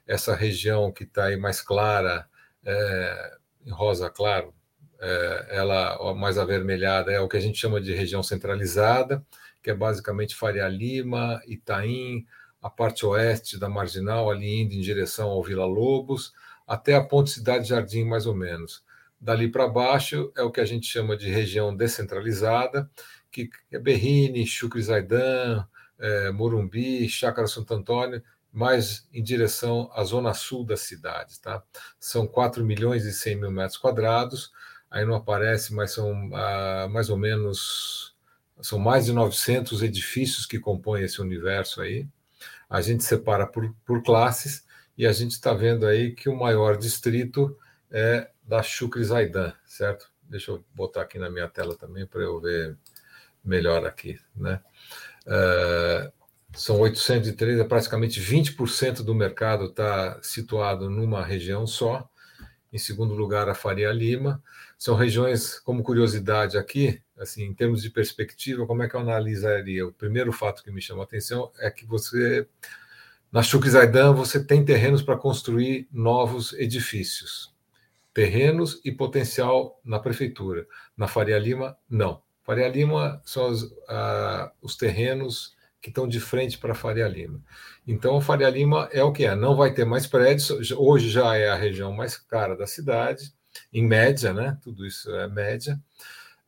essa 0.06 0.34
região 0.34 0.92
que 0.92 1.04
está 1.04 1.26
aí 1.26 1.36
mais 1.36 1.60
clara, 1.60 2.26
é, 2.64 3.36
em 3.66 3.70
rosa 3.70 4.08
claro, 4.10 4.54
é, 5.00 5.48
ela 5.50 6.14
mais 6.14 6.38
avermelhada 6.38 7.12
é 7.12 7.20
o 7.20 7.28
que 7.28 7.36
a 7.36 7.40
gente 7.40 7.58
chama 7.58 7.80
de 7.80 7.94
região 7.94 8.22
centralizada 8.22 9.24
que 9.66 9.70
é 9.70 9.74
basicamente 9.74 10.36
Faria 10.36 10.68
Lima, 10.68 11.42
Itaim, 11.44 12.24
a 12.62 12.70
parte 12.70 13.04
oeste 13.04 13.58
da 13.58 13.68
Marginal, 13.68 14.30
ali 14.30 14.62
indo 14.62 14.74
em 14.74 14.80
direção 14.80 15.28
ao 15.28 15.42
Vila 15.42 15.66
Lobos, 15.66 16.32
até 16.64 16.94
a 16.94 17.02
Ponte 17.02 17.30
Cidade 17.30 17.68
Jardim, 17.68 18.04
mais 18.04 18.26
ou 18.26 18.34
menos. 18.36 18.84
Dali 19.26 19.49
para 19.49 19.67
baixo 19.67 20.32
é 20.37 20.43
o 20.44 20.52
que 20.52 20.61
a 20.61 20.64
gente 20.64 20.87
chama 20.87 21.17
de 21.17 21.28
região 21.28 21.75
descentralizada, 21.75 22.88
que 23.28 23.50
é 23.73 23.76
Berrini, 23.76 24.46
Chucre 24.46 24.81
Zaidan, 24.81 25.66
é, 25.99 26.30
Morumbi, 26.30 27.09
Chácara 27.09 27.49
Santo 27.49 27.75
Antônio, 27.75 28.23
mais 28.52 29.09
em 29.12 29.21
direção 29.21 29.90
à 29.92 30.04
zona 30.04 30.33
sul 30.33 30.64
da 30.64 30.76
cidade. 30.76 31.40
Tá? 31.40 31.61
São 31.99 32.25
4 32.25 32.64
milhões 32.64 33.04
e 33.04 33.12
100 33.12 33.40
mil 33.40 33.50
metros 33.50 33.76
quadrados, 33.76 34.52
aí 34.88 35.04
não 35.04 35.16
aparece, 35.16 35.75
mas 35.75 35.90
são 35.90 36.30
ah, 36.33 36.87
mais 36.88 37.11
ou 37.11 37.18
menos 37.18 38.14
são 38.61 38.78
mais 38.78 39.06
de 39.06 39.12
900 39.12 39.83
edifícios 39.83 40.47
que 40.47 40.61
compõem 40.61 41.02
esse 41.02 41.21
universo 41.21 41.80
aí. 41.80 42.06
A 42.71 42.80
gente 42.80 43.02
separa 43.02 43.45
por, 43.45 43.75
por 43.85 44.04
classes 44.04 44.64
e 44.97 45.04
a 45.04 45.11
gente 45.11 45.33
está 45.33 45.52
vendo 45.52 45.85
aí 45.85 46.12
que 46.12 46.28
o 46.28 46.37
maior 46.37 46.76
distrito 46.76 47.59
é 47.90 48.30
da 48.46 48.62
Shukri 48.62 49.04
Zaidan, 49.04 49.52
certo? 49.66 50.10
Deixa 50.22 50.52
eu 50.52 50.64
botar 50.74 51.02
aqui 51.02 51.18
na 51.18 51.28
minha 51.30 51.48
tela 51.48 51.76
também 51.76 52.06
para 52.06 52.22
eu 52.22 52.40
ver 52.40 52.76
melhor 53.44 53.84
aqui, 53.86 54.18
né? 54.34 54.60
Uh, 55.26 56.12
são 56.54 56.80
803, 56.80 57.58
é 57.58 57.64
praticamente 57.64 58.20
20% 58.20 59.02
do 59.02 59.14
mercado 59.14 59.66
está 59.66 60.18
situado 60.22 60.88
numa 60.88 61.24
região 61.24 61.66
só. 61.66 62.08
Em 62.72 62.78
segundo 62.78 63.14
lugar, 63.14 63.48
a 63.48 63.54
Faria 63.54 63.92
Lima. 63.92 64.42
São 64.78 64.94
regiões, 64.94 65.58
como 65.60 65.82
curiosidade 65.82 66.58
aqui, 66.58 67.00
assim, 67.18 67.44
em 67.44 67.54
termos 67.54 67.82
de 67.82 67.90
perspectiva, 67.90 68.66
como 68.66 68.82
é 68.82 68.88
que 68.88 68.94
eu 68.94 69.00
analisaria? 69.00 69.86
O 69.86 69.92
primeiro 69.92 70.32
fato 70.32 70.62
que 70.62 70.70
me 70.70 70.80
chama 70.80 71.02
a 71.02 71.04
atenção 71.04 71.50
é 71.58 71.70
que 71.70 71.86
você, 71.86 72.46
na 73.32 73.42
Zaidan, 73.42 74.12
você 74.12 74.42
tem 74.42 74.64
terrenos 74.64 75.02
para 75.02 75.16
construir 75.16 75.88
novos 75.90 76.52
edifícios. 76.54 77.55
Terrenos 78.16 78.80
e 78.82 78.90
potencial 78.90 79.78
na 79.85 79.99
prefeitura. 79.99 80.66
Na 80.96 81.06
Faria 81.06 81.38
Lima, 81.38 81.76
não. 81.87 82.23
Faria 82.42 82.66
Lima 82.66 83.20
são 83.26 83.50
os, 83.50 83.70
ah, 83.90 84.50
os 84.62 84.75
terrenos 84.75 85.54
que 85.82 85.90
estão 85.90 86.08
de 86.08 86.18
frente 86.18 86.56
para 86.56 86.75
Faria 86.75 87.06
Lima. 87.06 87.42
Então, 87.87 88.16
a 88.16 88.23
Faria 88.23 88.49
Lima 88.49 88.88
é 88.90 89.04
o 89.04 89.12
que 89.12 89.26
é. 89.26 89.35
Não 89.35 89.54
vai 89.54 89.75
ter 89.75 89.85
mais 89.85 90.06
prédios. 90.06 90.70
Hoje 90.70 91.11
já 91.11 91.37
é 91.37 91.50
a 91.50 91.56
região 91.56 91.92
mais 91.92 92.16
cara 92.16 92.56
da 92.56 92.66
cidade, 92.66 93.35
em 93.70 93.87
média, 93.87 94.32
né? 94.32 94.56
Tudo 94.62 94.87
isso 94.87 95.14
é 95.14 95.28
média. 95.28 95.78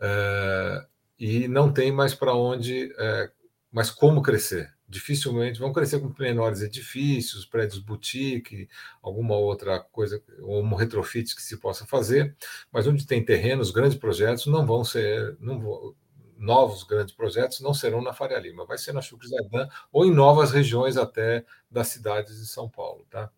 É, 0.00 0.87
e 1.18 1.48
não 1.48 1.70
tem 1.70 1.92
mais 1.92 2.14
para 2.14 2.32
onde, 2.32 2.90
é, 2.98 3.30
mas 3.70 3.90
como 3.90 4.22
crescer. 4.22 4.72
Dificilmente 4.88 5.59
vão 5.61 5.73
crescer 5.73 6.00
com 6.00 6.12
menores 6.18 6.62
edifícios, 6.62 7.45
prédios 7.45 7.78
boutique, 7.78 8.68
alguma 9.02 9.37
outra 9.37 9.80
coisa, 9.80 10.23
ou 10.40 10.62
um 10.62 10.75
retrofit 10.75 11.37
que 11.37 11.42
se 11.42 11.59
possa 11.59 11.85
fazer, 11.85 12.35
mas 12.73 12.87
onde 12.87 13.07
tem 13.07 13.23
terrenos, 13.25 13.71
grandes 13.71 13.99
projetos 13.99 14.47
não 14.47 14.64
vão 14.64 14.83
ser, 14.85 15.37
não 15.40 15.61
vão, 15.61 15.95
novos 16.38 16.85
grandes 16.85 17.14
projetos 17.14 17.61
não 17.61 17.75
serão 17.75 18.00
na 18.00 18.12
Faria 18.12 18.38
Lima, 18.38 18.64
vai 18.64 18.78
ser 18.78 18.92
na 18.92 19.02
Chucre 19.02 19.28
Zaidan 19.28 19.68
ou 19.92 20.07
em 20.07 20.14
novas 20.14 20.52
regiões 20.52 20.97
até 20.97 21.45
das 21.71 21.88
cidades 21.88 22.38
de 22.40 22.47
São 22.47 22.68
Paulo, 22.68 23.04
tá? 23.11 23.30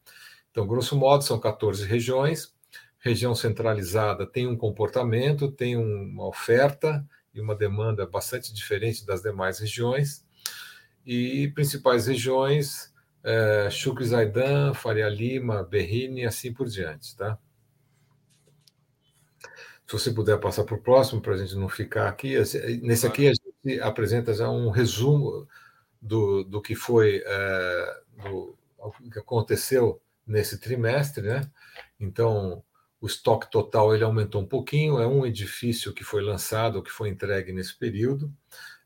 Então, 0.51 0.67
grosso 0.67 0.97
modo, 0.97 1.25
são 1.25 1.39
14 1.39 1.85
regiões. 1.87 2.55
Região 2.99 3.35
centralizada 3.35 4.27
tem 4.27 4.47
um 4.47 4.57
comportamento, 4.57 5.51
tem 5.51 5.77
uma 5.77 6.27
oferta 6.27 7.07
e 7.33 7.41
uma 7.41 7.55
demanda 7.55 8.07
bastante 8.07 8.53
diferente 8.53 9.07
das 9.07 9.23
demais 9.23 9.59
regiões. 9.59 10.25
E 11.05 11.49
principais 11.55 12.07
regiões, 12.07 12.93
é, 13.23 13.69
Chucre 13.71 14.05
Zaidan, 14.05 14.75
Faria 14.75 15.09
Lima, 15.09 15.63
Berrini 15.63 16.23
e 16.23 16.27
assim 16.27 16.53
por 16.53 16.69
diante, 16.69 17.17
tá? 17.17 17.39
Se 19.87 19.93
você 19.93 20.13
puder 20.13 20.39
passar 20.39 20.65
para 20.65 20.77
o 20.77 20.81
próximo, 20.81 21.21
para 21.21 21.35
a 21.35 21.37
gente 21.37 21.57
não 21.57 21.69
ficar 21.69 22.09
aqui. 22.09 22.37
Nesse 22.81 23.07
aqui 23.07 23.29
a 23.29 23.33
gente 23.33 23.81
apresenta 23.81 24.33
já 24.33 24.49
um 24.49 24.71
resumo 24.71 25.49
do, 26.01 26.45
do 26.45 26.63
que 26.63 26.77
foi, 26.77 27.23
é, 27.27 28.01
do, 28.23 28.57
que 29.13 29.19
aconteceu 29.19 30.01
nesse 30.25 30.61
trimestre, 30.61 31.27
né? 31.27 31.51
Então, 31.99 32.63
o 33.01 33.07
estoque 33.07 33.51
total 33.51 33.95
ele 33.95 34.05
aumentou 34.05 34.43
um 34.43 34.47
pouquinho, 34.47 35.01
é 35.01 35.07
um 35.07 35.27
edifício 35.27 35.93
que 35.93 36.05
foi 36.05 36.23
lançado, 36.23 36.83
que 36.83 36.91
foi 36.91 37.09
entregue 37.09 37.53
nesse 37.53 37.77
período. 37.77 38.33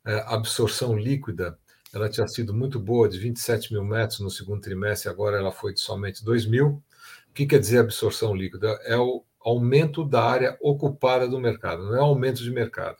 É, 0.03 0.23
absorção 0.27 0.97
líquida 0.97 1.57
ela 1.97 2.09
tinha 2.09 2.27
sido 2.27 2.53
muito 2.53 2.79
boa, 2.79 3.07
de 3.07 3.17
27 3.17 3.73
mil 3.73 3.83
metros 3.83 4.19
no 4.19 4.29
segundo 4.29 4.61
trimestre, 4.61 5.09
agora 5.09 5.37
ela 5.37 5.51
foi 5.51 5.73
de 5.73 5.79
somente 5.79 6.23
2 6.23 6.45
mil. 6.45 6.83
O 7.29 7.33
que 7.33 7.45
quer 7.45 7.59
dizer 7.59 7.79
absorção 7.79 8.35
líquida? 8.35 8.67
É 8.83 8.97
o 8.97 9.23
aumento 9.39 10.03
da 10.03 10.23
área 10.23 10.57
ocupada 10.61 11.27
do 11.27 11.39
mercado, 11.39 11.85
não 11.85 11.95
é 11.95 11.99
aumento 11.99 12.43
de 12.43 12.51
mercado. 12.51 12.97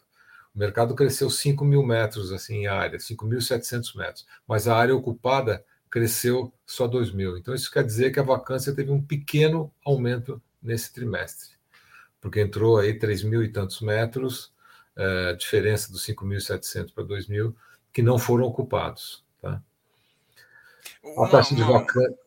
O 0.54 0.60
mercado 0.60 0.96
cresceu 0.96 1.30
5 1.30 1.66
mil 1.66 1.84
metros 1.84 2.32
assim, 2.32 2.60
em 2.60 2.68
área, 2.68 2.98
5.700 2.98 3.98
metros, 3.98 4.26
mas 4.48 4.68
a 4.68 4.78
área 4.78 4.96
ocupada 4.96 5.64
cresceu 5.90 6.54
só 6.66 6.88
2 6.88 7.12
mil. 7.12 7.38
Então, 7.38 7.54
isso 7.54 7.72
quer 7.72 7.84
dizer 7.84 8.12
que 8.12 8.20
a 8.20 8.24
vacância 8.24 8.74
teve 8.74 8.92
um 8.92 9.02
pequeno 9.02 9.74
aumento 9.84 10.42
nesse 10.62 10.94
trimestre, 10.94 11.50
porque 12.22 12.40
entrou 12.40 12.78
aí 12.78 12.98
3 12.98 13.24
mil 13.24 13.44
e 13.44 13.50
tantos 13.50 13.82
metros, 13.82 14.54
é, 14.96 15.34
diferença 15.34 15.92
dos 15.92 16.06
5.700 16.06 16.94
para 16.94 17.04
2 17.04 17.28
mil, 17.28 17.56
que 17.96 18.02
não 18.04 18.20
foram 18.20 18.44
ocupados. 18.44 19.24
Tá? 19.42 19.64
Uma, 21.02 21.28
a 21.28 21.30
taxa 21.30 21.56
de 21.56 21.64
vacância. 21.64 22.20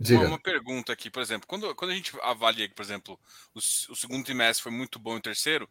Uma, 0.00 0.26
uma, 0.28 0.38
pergunta 0.38 0.92
aqui, 0.92 1.10
por 1.10 1.20
exemplo, 1.20 1.46
quando, 1.48 1.74
quando 1.74 1.90
a 1.90 1.94
gente 1.94 2.12
avalia, 2.22 2.70
por 2.70 2.82
exemplo, 2.82 3.18
o, 3.52 3.58
o 3.58 3.96
segundo 3.96 4.24
trimestre 4.24 4.62
foi 4.62 4.70
muito 4.70 5.00
bom 5.00 5.16
e 5.16 5.18
o 5.18 5.22
terceiro, 5.22 5.68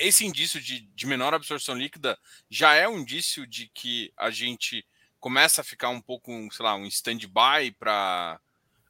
esse 0.00 0.26
indício 0.26 0.60
de, 0.60 0.80
de 0.80 1.06
menor 1.06 1.34
absorção 1.34 1.76
líquida 1.76 2.18
já 2.50 2.74
é 2.74 2.88
um 2.88 2.98
indício 2.98 3.46
de 3.46 3.68
que 3.68 4.12
a 4.16 4.30
gente 4.30 4.84
começa 5.20 5.60
a 5.60 5.64
ficar 5.64 5.90
um 5.90 6.00
pouco, 6.00 6.32
sei 6.52 6.64
lá, 6.64 6.74
um 6.74 6.86
stand-by 6.86 7.70
para 7.78 8.40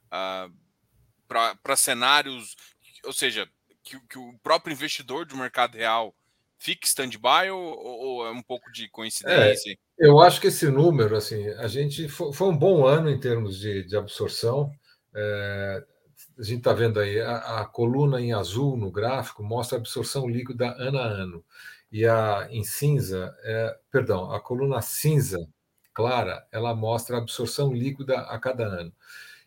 uh, 0.07 0.53
para 1.27 1.75
cenários, 1.75 2.55
ou 3.03 3.13
seja, 3.13 3.47
que, 3.83 3.99
que, 4.07 4.17
o 4.17 4.33
próprio 4.41 4.73
investidor 4.73 5.25
do 5.25 5.37
mercado 5.37 5.77
real 5.77 6.15
fique 6.57 6.87
stand-by 6.87 7.49
ou, 7.51 7.61
ou, 7.61 8.27
é 8.27 8.31
um 8.31 8.41
pouco 8.41 8.71
de 8.71 8.89
coincidência? 8.89 9.71
É, 9.71 10.07
eu 10.07 10.19
acho 10.19 10.41
que 10.41 10.47
esse 10.47 10.69
número, 10.69 11.15
assim, 11.15 11.47
a 11.49 11.67
gente 11.67 12.07
foi, 12.07 12.33
foi 12.33 12.47
um 12.47 12.57
bom 12.57 12.85
ano 12.85 13.09
em 13.09 13.19
termos 13.19 13.59
de, 13.59 13.83
de 13.83 13.95
absorção. 13.95 14.71
É, 15.15 15.83
a 16.37 16.43
gente 16.43 16.59
está 16.59 16.73
vendo 16.73 16.99
aí 16.99 17.19
a, 17.19 17.61
a, 17.61 17.65
coluna 17.65 18.21
em 18.21 18.33
azul 18.33 18.77
no 18.77 18.91
gráfico 18.91 19.43
mostra 19.43 19.77
a 19.77 19.81
absorção 19.81 20.27
líquida 20.27 20.75
ano 20.77 20.99
a 20.99 21.03
ano 21.03 21.45
e 21.91 22.05
a 22.05 22.47
em 22.51 22.63
cinza, 22.63 23.35
é, 23.43 23.77
perdão, 23.91 24.31
a 24.31 24.39
coluna 24.39 24.81
cinza 24.81 25.47
clara 25.93 26.45
ela 26.51 26.75
mostra 26.75 27.15
a 27.15 27.19
absorção 27.19 27.73
líquida 27.73 28.19
a 28.19 28.37
cada 28.39 28.65
ano 28.65 28.93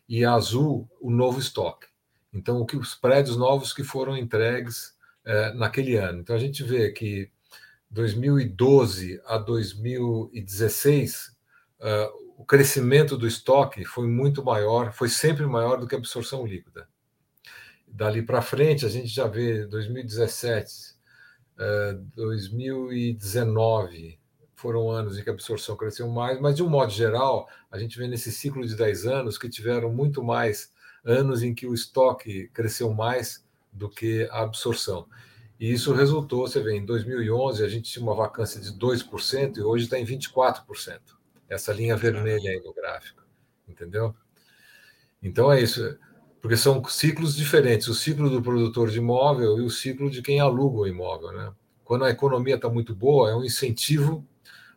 e 0.07 0.25
a 0.25 0.33
azul 0.33 0.89
o 0.99 1.09
novo 1.09 1.39
estoque. 1.39 1.87
Então 2.33 2.59
o 2.59 2.65
que 2.65 2.77
os 2.77 2.95
prédios 2.95 3.37
novos 3.37 3.73
que 3.73 3.83
foram 3.83 4.17
entregues 4.17 4.90
é, 5.25 5.53
naquele 5.53 5.97
ano. 5.97 6.19
Então 6.19 6.35
a 6.35 6.39
gente 6.39 6.63
vê 6.63 6.91
que 6.91 7.31
2012 7.91 9.21
a 9.25 9.37
2016, 9.37 11.35
uh, 11.79 12.09
o 12.37 12.45
crescimento 12.45 13.17
do 13.17 13.27
estoque 13.27 13.83
foi 13.83 14.07
muito 14.07 14.41
maior, 14.43 14.93
foi 14.93 15.09
sempre 15.09 15.45
maior 15.45 15.77
do 15.77 15.85
que 15.85 15.93
a 15.93 15.97
absorção 15.97 16.45
líquida. 16.45 16.87
Dali 17.85 18.21
para 18.21 18.41
frente, 18.41 18.85
a 18.85 18.89
gente 18.89 19.09
já 19.09 19.27
vê 19.27 19.67
2017, 19.67 20.95
uh, 21.57 21.95
2019, 22.15 24.17
foram 24.55 24.89
anos 24.89 25.19
em 25.19 25.23
que 25.23 25.29
a 25.29 25.33
absorção 25.33 25.75
cresceu 25.75 26.07
mais, 26.07 26.39
mas 26.39 26.55
de 26.55 26.63
um 26.63 26.69
modo 26.69 26.91
geral, 26.91 27.49
a 27.69 27.77
gente 27.77 27.97
vê 27.97 28.07
nesse 28.07 28.31
ciclo 28.31 28.65
de 28.65 28.73
10 28.75 29.05
anos 29.05 29.37
que 29.37 29.49
tiveram 29.49 29.91
muito 29.91 30.23
mais 30.23 30.71
anos 31.03 31.43
em 31.43 31.53
que 31.53 31.67
o 31.67 31.73
estoque 31.73 32.47
cresceu 32.53 32.93
mais 32.93 33.43
do 33.71 33.89
que 33.89 34.27
a 34.31 34.41
absorção. 34.41 35.07
E 35.59 35.71
isso 35.71 35.93
resultou, 35.93 36.47
você 36.47 36.59
vê, 36.59 36.75
em 36.75 36.85
2011 36.85 37.63
a 37.63 37.69
gente 37.69 37.91
tinha 37.91 38.03
uma 38.03 38.15
vacância 38.15 38.59
de 38.59 38.71
2% 38.71 39.57
e 39.57 39.61
hoje 39.61 39.85
está 39.85 39.99
em 39.99 40.05
24%. 40.05 40.99
Essa 41.47 41.71
linha 41.71 41.95
vermelha 41.95 42.49
aí 42.49 42.61
no 42.63 42.73
gráfico, 42.73 43.21
entendeu? 43.67 44.15
Então 45.21 45.51
é 45.51 45.61
isso, 45.61 45.97
porque 46.41 46.57
são 46.57 46.83
ciclos 46.85 47.35
diferentes, 47.35 47.87
o 47.87 47.93
ciclo 47.93 48.29
do 48.29 48.41
produtor 48.41 48.89
de 48.89 48.97
imóvel 48.97 49.59
e 49.59 49.61
o 49.61 49.69
ciclo 49.69 50.09
de 50.09 50.23
quem 50.23 50.39
aluga 50.39 50.79
o 50.79 50.87
imóvel, 50.87 51.31
né? 51.31 51.53
Quando 51.83 52.05
a 52.05 52.09
economia 52.09 52.55
está 52.55 52.69
muito 52.69 52.95
boa, 52.95 53.29
é 53.29 53.35
um 53.35 53.43
incentivo, 53.43 54.25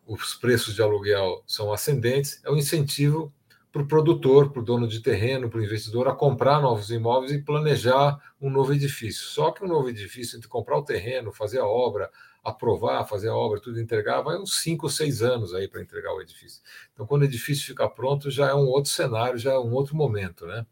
os 0.07 0.35
preços 0.35 0.75
de 0.75 0.83
aluguel 0.83 1.43
são 1.47 1.73
ascendentes, 1.73 2.41
é 2.45 2.51
um 2.51 2.57
incentivo 2.57 3.33
para 3.75 3.83
o 3.83 3.89
produtor, 3.89 4.53
para 4.53 4.63
o 4.63 4.65
dono 4.65 4.87
de 4.87 5.01
terreno, 5.01 5.51
para 5.51 5.59
o 5.59 5.65
investidor 5.65 6.07
a 6.07 6.15
comprar 6.15 6.63
novos 6.63 6.91
imóveis 6.91 7.33
e 7.33 7.43
planejar 7.43 8.17
um 8.41 8.49
novo 8.49 8.73
edifício. 8.73 9.25
Só 9.25 9.51
que 9.51 9.65
um 9.65 9.67
novo 9.67 9.89
edifício, 9.89 10.37
entre 10.37 10.49
comprar 10.49 10.79
o 10.79 10.85
terreno, 10.85 11.33
fazer 11.33 11.59
a 11.59 11.67
obra, 11.67 12.09
aprovar, 12.45 13.05
fazer 13.05 13.31
a 13.31 13.35
obra, 13.35 13.61
tudo 13.61 13.81
entregar, 13.81 14.23
vai 14.23 14.39
uns 14.39 14.61
5 14.61 14.87
ou 14.87 14.91
6 14.91 15.23
anos 15.23 15.53
aí 15.53 15.67
para 15.67 15.83
entregar 15.83 16.15
o 16.15 16.23
edifício. 16.23 16.63
Então, 16.93 17.05
quando 17.05 17.23
o 17.23 17.25
edifício 17.25 17.67
fica 17.67 17.89
pronto, 17.89 18.31
já 18.31 18.49
é 18.49 18.55
um 18.55 18.69
outro 18.69 18.93
cenário, 18.93 19.39
já 19.39 19.55
é 19.55 19.59
um 19.59 19.73
outro 19.73 19.97
momento, 19.97 20.47
né? 20.47 20.65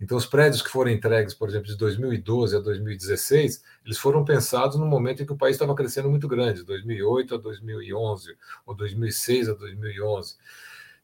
Então, 0.00 0.16
os 0.16 0.24
prédios 0.24 0.62
que 0.62 0.70
foram 0.70 0.90
entregues, 0.90 1.34
por 1.34 1.50
exemplo, 1.50 1.66
de 1.66 1.76
2012 1.76 2.56
a 2.56 2.60
2016, 2.60 3.62
eles 3.84 3.98
foram 3.98 4.24
pensados 4.24 4.78
no 4.78 4.86
momento 4.86 5.22
em 5.22 5.26
que 5.26 5.32
o 5.32 5.36
país 5.36 5.56
estava 5.56 5.74
crescendo 5.74 6.08
muito 6.08 6.26
grande, 6.26 6.64
2008 6.64 7.34
a 7.34 7.36
2011, 7.36 8.34
ou 8.64 8.74
2006 8.74 9.50
a 9.50 9.52
2011 9.52 10.36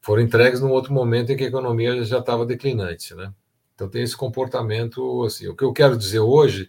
foram 0.05 0.21
entregues 0.21 0.61
num 0.61 0.71
outro 0.71 0.93
momento 0.93 1.33
em 1.33 1.37
que 1.37 1.45
a 1.45 1.49
economia 1.49 2.05
já 2.05 2.19
estava 2.19 2.45
declinante, 2.45 3.15
né? 3.15 3.33
Então 3.75 3.89
tem 3.89 4.03
esse 4.03 4.15
comportamento 4.15 5.25
assim. 5.25 5.49
O 5.49 5.57
que 5.57 5.65
eu 5.65 5.73
quero 5.73 5.97
dizer 5.97 6.19
hoje 6.21 6.69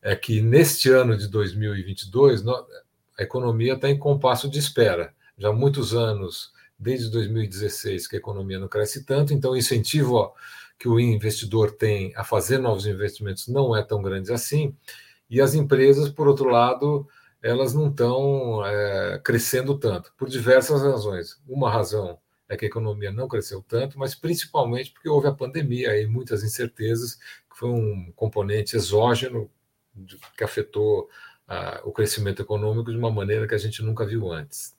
é 0.00 0.14
que 0.14 0.40
neste 0.40 0.88
ano 0.88 1.16
de 1.16 1.26
2022 1.26 2.44
a 2.46 3.22
economia 3.24 3.74
está 3.74 3.90
em 3.90 3.98
compasso 3.98 4.48
de 4.48 4.60
espera. 4.60 5.12
Já 5.36 5.48
há 5.48 5.52
muitos 5.52 5.94
anos, 5.94 6.52
desde 6.78 7.10
2016, 7.10 8.06
que 8.06 8.14
a 8.14 8.20
economia 8.20 8.60
não 8.60 8.68
cresce 8.68 9.04
tanto, 9.04 9.34
então 9.34 9.50
o 9.50 9.56
incentivo 9.56 10.32
que 10.78 10.88
o 10.88 11.00
investidor 11.00 11.72
tem 11.72 12.12
a 12.14 12.22
fazer 12.22 12.58
novos 12.58 12.86
investimentos 12.86 13.48
não 13.48 13.74
é 13.74 13.82
tão 13.82 14.00
grande 14.00 14.32
assim. 14.32 14.76
E 15.28 15.40
as 15.40 15.54
empresas, 15.54 16.08
por 16.08 16.28
outro 16.28 16.48
lado, 16.48 17.04
elas 17.42 17.74
não 17.74 17.88
estão 17.88 18.64
é, 18.64 19.20
crescendo 19.24 19.76
tanto, 19.76 20.12
por 20.16 20.28
diversas 20.28 20.82
razões. 20.82 21.40
Uma 21.48 21.68
razão 21.68 22.16
é 22.48 22.56
que 22.56 22.64
a 22.64 22.68
economia 22.68 23.10
não 23.10 23.28
cresceu 23.28 23.62
tanto, 23.66 23.98
mas 23.98 24.14
principalmente 24.14 24.92
porque 24.92 25.08
houve 25.08 25.26
a 25.28 25.32
pandemia 25.32 26.00
e 26.00 26.06
muitas 26.06 26.42
incertezas, 26.44 27.16
que 27.50 27.58
foi 27.58 27.68
um 27.68 28.12
componente 28.14 28.76
exógeno 28.76 29.50
que 30.36 30.44
afetou 30.44 31.08
o 31.84 31.92
crescimento 31.92 32.42
econômico 32.42 32.90
de 32.90 32.98
uma 32.98 33.10
maneira 33.10 33.46
que 33.46 33.54
a 33.54 33.58
gente 33.58 33.82
nunca 33.82 34.04
viu 34.04 34.32
antes. 34.32 34.74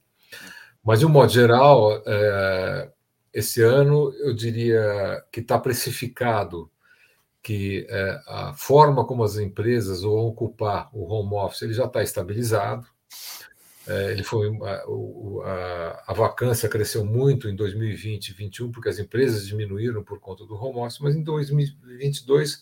Mas, 0.84 1.00
de 1.00 1.06
um 1.06 1.10
modo 1.10 1.32
geral, 1.32 2.02
é, 2.06 2.92
esse 3.34 3.62
ano 3.62 4.14
eu 4.20 4.34
diria 4.34 5.24
que 5.32 5.40
está 5.40 5.60
precificado 5.60 6.70
que 7.42 7.86
é, 7.90 8.22
a 8.28 8.54
forma 8.54 9.06
como 9.06 9.24
as 9.24 9.38
empresas 9.38 10.02
vão 10.02 10.18
ocupar 10.28 10.90
o 10.92 11.06
home 11.06 11.36
office 11.36 11.62
ele 11.62 11.74
já 11.74 11.86
está 11.86 12.04
estabilizado. 12.04 12.86
É, 13.88 14.12
ele 14.12 14.24
foi 14.24 14.50
a, 14.64 14.84
a, 15.46 16.04
a, 16.08 16.14
vacância 16.14 16.68
cresceu 16.68 17.06
muito 17.06 17.48
em 17.48 17.56
2020 17.56 18.28
e 18.28 18.32
2021 18.32 18.72
porque 18.72 18.90
as 18.90 19.00
empresas 19.00 19.48
diminuíram 19.48 20.04
por 20.04 20.20
conta 20.20 20.46
do 20.46 20.56
home 20.56 20.80
office, 20.80 21.00
mas 21.00 21.16
em 21.16 21.24
2022 21.24 22.62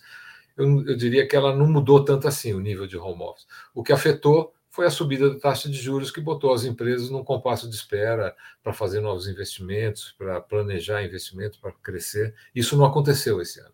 eu, 0.56 0.86
eu 0.86 0.96
diria 0.96 1.28
que 1.28 1.36
ela 1.36 1.56
não 1.56 1.68
mudou 1.68 2.06
tanto 2.06 2.28
assim 2.28 2.54
o 2.54 2.60
nível 2.60 2.86
de 2.86 2.96
home 2.96 3.24
office. 3.24 3.48
O 3.74 3.82
que 3.82 3.92
afetou 3.92 4.54
foi 4.70 4.86
a 4.86 4.92
subida 4.92 5.30
da 5.30 5.40
taxa 5.40 5.68
de 5.68 5.78
juros 5.78 6.12
que 6.12 6.22
botou 6.22 6.54
as 6.54 6.64
empresas 6.64 7.10
num 7.10 7.24
compasso 7.24 7.68
de 7.68 7.76
espera 7.76 8.36
para 8.62 8.74
fazer 8.74 9.00
novos 9.00 9.28
investimentos, 9.28 10.14
para 10.18 10.40
planejar 10.42 11.04
investimentos, 11.04 11.58
para 11.58 11.72
crescer. 11.72 12.36
Isso 12.54 12.78
não 12.78 12.86
aconteceu 12.86 13.42
esse 13.42 13.60
ano. 13.60 13.74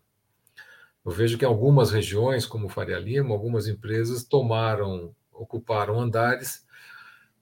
Eu 1.04 1.10
vejo 1.10 1.36
que 1.36 1.44
algumas 1.44 1.90
regiões, 1.90 2.46
como 2.46 2.68
Faria 2.68 2.98
Lima, 2.98 3.34
algumas 3.34 3.66
empresas 3.66 4.24
tomaram, 4.24 5.14
ocuparam 5.32 6.00
andares 6.00 6.64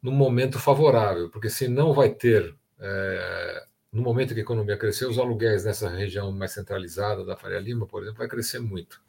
num 0.02 0.12
momento 0.12 0.58
favorável, 0.58 1.30
porque 1.30 1.50
se 1.50 1.68
não 1.68 1.92
vai 1.92 2.10
ter, 2.10 2.54
é, 2.78 3.66
no 3.92 4.02
momento 4.02 4.34
que 4.34 4.40
a 4.40 4.42
economia 4.42 4.76
crescer, 4.76 5.06
os 5.06 5.18
aluguéis 5.18 5.64
nessa 5.64 5.88
região 5.88 6.30
mais 6.32 6.52
centralizada 6.52 7.24
da 7.24 7.36
Faria 7.36 7.58
Lima, 7.58 7.86
por 7.86 8.02
exemplo, 8.02 8.18
vai 8.18 8.28
crescer 8.28 8.58
muito. 8.58 9.02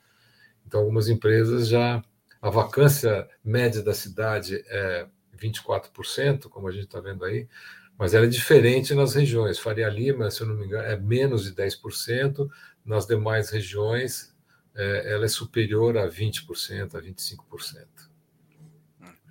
Então, 0.65 0.81
algumas 0.81 1.07
empresas 1.07 1.67
já 1.67 2.03
a 2.41 2.49
vacância 2.49 3.27
média 3.43 3.83
da 3.83 3.93
cidade 3.93 4.63
é 4.67 5.07
24%, 5.37 6.49
como 6.49 6.67
a 6.67 6.71
gente 6.71 6.85
está 6.85 6.99
vendo 6.99 7.23
aí, 7.23 7.47
mas 7.97 8.15
ela 8.15 8.25
é 8.25 8.29
diferente 8.29 8.95
nas 8.95 9.13
regiões. 9.13 9.59
Faria 9.59 9.87
Lima, 9.87 10.31
se 10.31 10.41
eu 10.41 10.47
não 10.47 10.55
me 10.55 10.65
engano, 10.65 10.87
é 10.87 10.97
menos 10.97 11.43
de 11.43 11.53
10%, 11.53 12.49
nas 12.83 13.05
demais 13.05 13.51
regiões 13.51 14.35
é, 14.73 15.13
ela 15.13 15.25
é 15.25 15.27
superior 15.27 15.97
a 15.97 16.07
20%, 16.07 16.95
a 16.95 17.01
25%. 17.01 18.10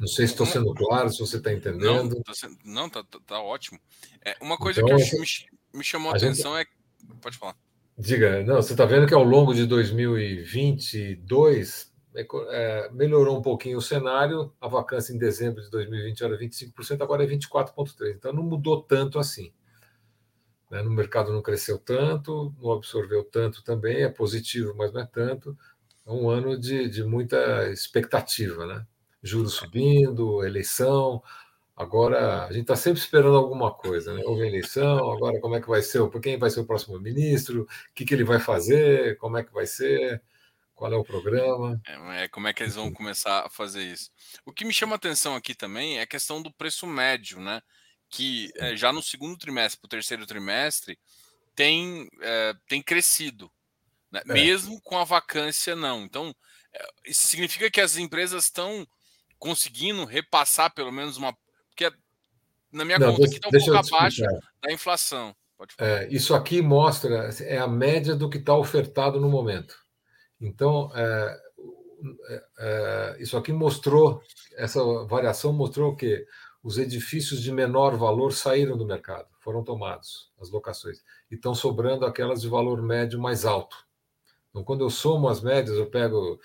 Não 0.01 0.07
sei 0.07 0.27
se 0.27 0.33
estou 0.33 0.47
sendo 0.47 0.73
claro, 0.73 1.11
se 1.11 1.21
você 1.21 1.37
está 1.37 1.53
entendendo. 1.53 2.15
Não, 2.15 2.23
tá, 2.23 2.33
sendo, 2.33 2.57
não 2.65 2.89
tá, 2.89 3.05
tá, 3.05 3.19
tá, 3.27 3.39
ótimo. 3.39 3.79
É, 4.25 4.35
uma 4.41 4.57
coisa 4.57 4.81
então, 4.81 4.97
que 4.97 5.19
me, 5.19 5.27
me, 5.75 5.85
chamou 5.85 6.11
a, 6.11 6.15
a 6.15 6.17
atenção 6.17 6.57
gente... 6.57 6.67
é. 6.67 6.71
Pode 7.21 7.37
falar. 7.37 7.55
Diga, 7.99 8.43
não, 8.45 8.57
você 8.57 8.73
está 8.73 8.87
vendo 8.87 9.07
que 9.07 9.13
ao 9.13 9.23
longo 9.23 9.53
de 9.53 9.67
2022 9.67 11.93
é, 12.15 12.27
é, 12.49 12.89
melhorou 12.93 13.39
um 13.39 13.43
pouquinho 13.43 13.77
o 13.77 13.83
cenário, 13.83 14.51
a 14.59 14.69
vacância 14.69 15.13
em 15.13 15.19
dezembro 15.19 15.63
de 15.63 15.71
2020 15.71 16.25
era 16.25 16.39
25%, 16.39 17.03
agora 17.03 17.23
é 17.23 17.27
24,3%. 17.27 18.15
Então 18.17 18.33
não 18.33 18.43
mudou 18.43 18.83
tanto 18.83 19.19
assim. 19.19 19.53
Né? 20.71 20.83
No 20.83 20.91
mercado 20.91 21.31
não 21.31 21.43
cresceu 21.43 21.79
tanto, 21.79 22.55
não 22.59 22.73
absorveu 22.73 23.23
tanto 23.23 23.63
também, 23.63 24.03
é 24.03 24.09
positivo, 24.09 24.75
mas 24.75 24.95
não 24.95 25.03
é 25.03 25.07
tanto. 25.07 25.55
É 26.07 26.11
um 26.11 26.31
ano 26.31 26.59
de, 26.59 26.89
de 26.89 27.05
muita 27.05 27.71
expectativa, 27.71 28.65
né? 28.65 28.87
Juros 29.23 29.55
subindo, 29.55 30.45
eleição. 30.45 31.23
Agora, 31.77 32.45
a 32.45 32.53
gente 32.53 32.63
está 32.63 32.77
sempre 32.77 33.01
esperando 33.01 33.37
alguma 33.37 33.73
coisa, 33.73 34.13
né? 34.13 34.23
Houve 34.27 34.47
eleição, 34.47 35.11
agora 35.11 35.41
como 35.41 35.57
é 35.57 35.61
que 35.63 35.69
vai 35.69 35.81
ser, 35.81 36.07
quem 36.21 36.39
vai 36.39 36.51
ser 36.51 36.61
o 36.61 36.67
próximo 36.67 37.01
ministro, 37.01 37.63
o 37.63 37.95
que, 37.95 38.05
que 38.05 38.13
ele 38.13 38.23
vai 38.23 38.39
fazer, 38.39 39.17
como 39.17 39.39
é 39.39 39.43
que 39.43 39.53
vai 39.53 39.67
ser. 39.67 40.23
Qual 40.75 40.91
é 40.91 40.97
o 40.97 41.05
programa? 41.05 41.79
É, 41.87 42.25
é, 42.25 42.29
como 42.29 42.49
é 42.49 42.55
que 42.55 42.63
eles 42.63 42.75
vão 42.75 42.91
começar 42.91 43.45
a 43.45 43.51
fazer 43.51 43.83
isso? 43.83 44.11
O 44.47 44.53
que 44.53 44.65
me 44.65 44.73
chama 44.73 44.97
atenção 44.97 45.37
aqui 45.37 45.55
também 45.55 45.99
é 45.99 46.03
a 46.03 46.07
questão 46.07 46.41
do 46.41 46.51
preço 46.51 46.87
médio, 46.87 47.39
né? 47.39 47.61
Que 48.09 48.51
é, 48.57 48.75
já 48.75 48.91
no 48.91 49.03
segundo 49.03 49.37
trimestre 49.37 49.79
para 49.79 49.87
o 49.87 49.91
terceiro 49.91 50.27
trimestre 50.27 50.99
tem, 51.55 52.09
é, 52.23 52.55
tem 52.67 52.83
crescido, 52.83 53.51
né? 54.11 54.23
É. 54.27 54.33
mesmo 54.33 54.81
com 54.81 54.97
a 54.97 55.05
vacância 55.05 55.77
não. 55.77 56.03
Então, 56.03 56.35
é, 56.73 56.87
isso 57.05 57.29
significa 57.29 57.71
que 57.71 57.81
as 57.81 57.99
empresas 57.99 58.45
estão 58.45 58.87
conseguindo 59.41 60.05
repassar 60.05 60.73
pelo 60.73 60.93
menos 60.93 61.17
uma. 61.17 61.37
Porque 61.71 61.93
na 62.71 62.85
minha 62.85 62.99
não, 62.99 63.13
conta 63.13 63.27
aqui 63.27 63.35
está 63.35 63.49
um 63.49 63.51
pouco 63.51 63.95
abaixo 63.97 64.23
da 64.63 64.73
inflação. 64.73 65.35
isso 66.11 66.35
aqui 66.35 66.63
mostra 66.63 67.31
é 67.41 67.59
a 67.59 67.67
média 67.67 68.15
do 68.15 68.31
que 68.31 68.39
está 68.39 68.55
ofertado 68.55 69.19
no 69.19 69.29
momento. 69.29 69.77
Então, 70.41 70.91
é, 70.95 71.41
é, 72.29 72.45
é, 72.59 73.17
isso 73.21 73.37
aqui 73.37 73.53
mostrou, 73.53 74.23
essa 74.57 74.81
variação 75.05 75.53
mostrou 75.53 75.97
que 75.97 76.25
os 76.63 76.79
edifícios 76.79 77.43
de 77.43 77.53
menor 77.53 77.97
valor 77.97 78.33
saíram 78.33 78.77
do 78.77 78.87
mercado, 78.87 79.29
foram 79.41 79.65
tomados, 79.65 80.31
as 80.41 80.51
locações, 80.51 81.03
e 81.31 81.35
estão 81.35 81.55
sobrando 81.55 82.07
aquelas 82.07 82.41
de 82.43 82.49
valor 82.49 82.83
médio 82.83 83.21
mais 83.21 83.45
alto. 83.45 83.77
Então, 84.51 84.65
quando 84.65 84.83
eu 84.83 84.91
somo 84.91 85.29
as 85.29 85.41
médias, 85.41 85.77
eu 85.77 85.87
pego, 85.87 86.39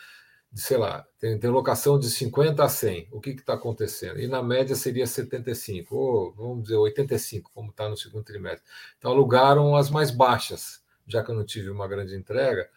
sei 0.55 0.77
lá, 0.77 1.05
tem, 1.19 1.37
tem 1.37 1.49
locação 1.49 1.99
de 1.99 2.09
50 2.09 2.63
a 2.63 2.69
100, 2.69 3.09
o 3.11 3.19
que 3.19 3.31
está 3.31 3.55
acontecendo? 3.55 4.19
E 4.19 4.27
na 4.27 4.41
média 4.41 4.75
seria 4.75 5.05
75, 5.05 5.95
ou 5.95 6.31
vamos 6.31 6.63
dizer 6.63 6.77
85, 6.77 7.51
como 7.53 7.71
está 7.71 7.89
no 7.89 7.97
segundo 7.97 8.23
trimestre. 8.23 8.65
Então, 8.97 9.11
alugaram 9.11 9.75
as 9.75 9.89
mais 9.89 10.11
baixas, 10.11 10.81
já 11.05 11.21
que 11.21 11.29
eu 11.29 11.35
não 11.35 11.45
tive 11.45 11.69
uma 11.69 11.87
grande 11.87 12.15
entrega, 12.15 12.69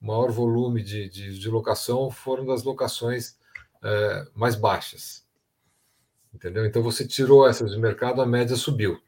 maior 0.00 0.30
volume 0.32 0.82
de, 0.82 1.08
de, 1.08 1.38
de 1.38 1.48
locação 1.48 2.10
foram 2.10 2.44
das 2.44 2.64
locações 2.64 3.38
é, 3.82 4.26
mais 4.34 4.56
baixas. 4.56 5.24
Entendeu? 6.34 6.64
Então 6.64 6.82
você 6.82 7.06
tirou 7.06 7.46
essas 7.46 7.72
do 7.72 7.80
mercado, 7.80 8.22
a 8.22 8.26
média 8.26 8.56
subiu. 8.56 9.00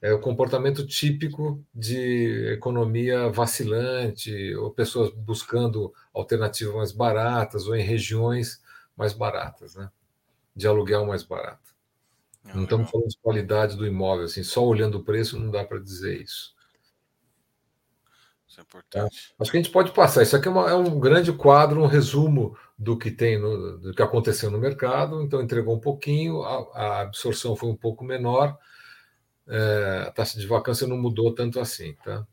É 0.00 0.12
o 0.12 0.20
comportamento 0.20 0.86
típico 0.86 1.64
de 1.74 2.52
economia 2.52 3.28
vacilante, 3.30 4.54
ou 4.56 4.70
pessoas 4.70 5.10
buscando 5.10 5.92
alternativas 6.12 6.74
mais 6.74 6.92
baratas, 6.92 7.66
ou 7.66 7.74
em 7.74 7.82
regiões 7.82 8.62
mais 8.96 9.12
baratas, 9.12 9.74
né? 9.74 9.90
de 10.56 10.66
aluguel 10.66 11.06
mais 11.06 11.22
barato. 11.22 11.74
Não, 12.42 12.56
não 12.56 12.64
estamos 12.64 12.90
falando 12.90 13.08
de 13.08 13.18
qualidade 13.18 13.76
do 13.76 13.86
imóvel, 13.86 14.24
assim, 14.24 14.42
só 14.42 14.64
olhando 14.64 14.98
o 14.98 15.04
preço 15.04 15.38
não 15.38 15.50
dá 15.50 15.64
para 15.64 15.78
dizer 15.78 16.22
isso. 16.22 16.54
Isso 18.48 18.60
é 18.60 18.62
importante. 18.62 19.34
É. 19.38 19.42
Acho 19.42 19.50
que 19.50 19.56
a 19.58 19.62
gente 19.62 19.72
pode 19.72 19.92
passar. 19.92 20.22
Isso 20.22 20.36
aqui 20.36 20.48
é, 20.48 20.50
uma, 20.50 20.70
é, 20.70 20.74
um 20.74 20.98
grande 20.98 21.32
quadro, 21.32 21.82
um 21.82 21.86
resumo 21.86 22.56
do 22.78 22.96
que 22.96 23.10
tem, 23.10 23.38
no, 23.38 23.78
do 23.78 23.92
que 23.92 24.02
aconteceu 24.02 24.50
no 24.50 24.58
mercado. 24.58 25.20
Então, 25.20 25.42
entregou 25.42 25.76
um 25.76 25.80
pouquinho, 25.80 26.42
a, 26.42 26.70
a 26.72 27.00
absorção 27.02 27.54
foi 27.54 27.68
um 27.68 27.76
pouco 27.76 28.04
menor, 28.04 28.56
é, 29.48 30.04
a 30.08 30.10
taxa 30.10 30.38
de 30.38 30.46
vacância 30.46 30.86
não 30.86 30.96
mudou 30.96 31.34
tanto 31.34 31.60
assim, 31.60 31.94
tá? 32.04 32.26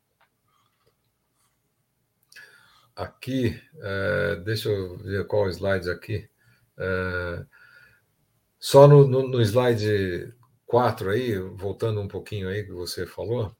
Aqui, 2.95 3.59
é, 3.81 4.35
deixa 4.37 4.69
eu 4.69 4.97
ver 4.97 5.25
qual 5.27 5.49
slide 5.49 5.89
aqui. 5.89 6.29
É, 6.77 7.45
só 8.59 8.87
no, 8.87 9.07
no, 9.07 9.27
no 9.27 9.41
slide 9.41 10.33
4 10.65 11.09
aí, 11.09 11.37
voltando 11.37 12.01
um 12.01 12.07
pouquinho 12.07 12.49
aí 12.49 12.63
que 12.63 12.71
você 12.71 13.05
falou, 13.05 13.55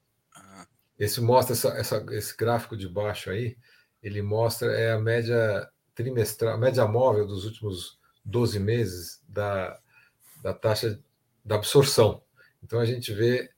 esse 0.98 1.20
mostra 1.20 1.54
essa, 1.54 1.68
essa, 1.70 2.06
esse 2.10 2.36
gráfico 2.36 2.76
de 2.76 2.88
baixo 2.88 3.30
aí, 3.30 3.56
ele 4.02 4.22
mostra 4.22 4.72
é 4.72 4.92
a 4.92 4.98
média 4.98 5.68
trimestral, 5.94 6.54
a 6.54 6.58
média 6.58 6.86
móvel 6.86 7.26
dos 7.26 7.44
últimos 7.44 7.98
12 8.24 8.58
meses 8.58 9.22
da, 9.28 9.78
da 10.42 10.54
taxa 10.54 11.00
da 11.44 11.56
absorção. 11.56 12.23
Então 12.64 12.80
a 12.80 12.84
gente 12.84 13.12
vê 13.12 13.50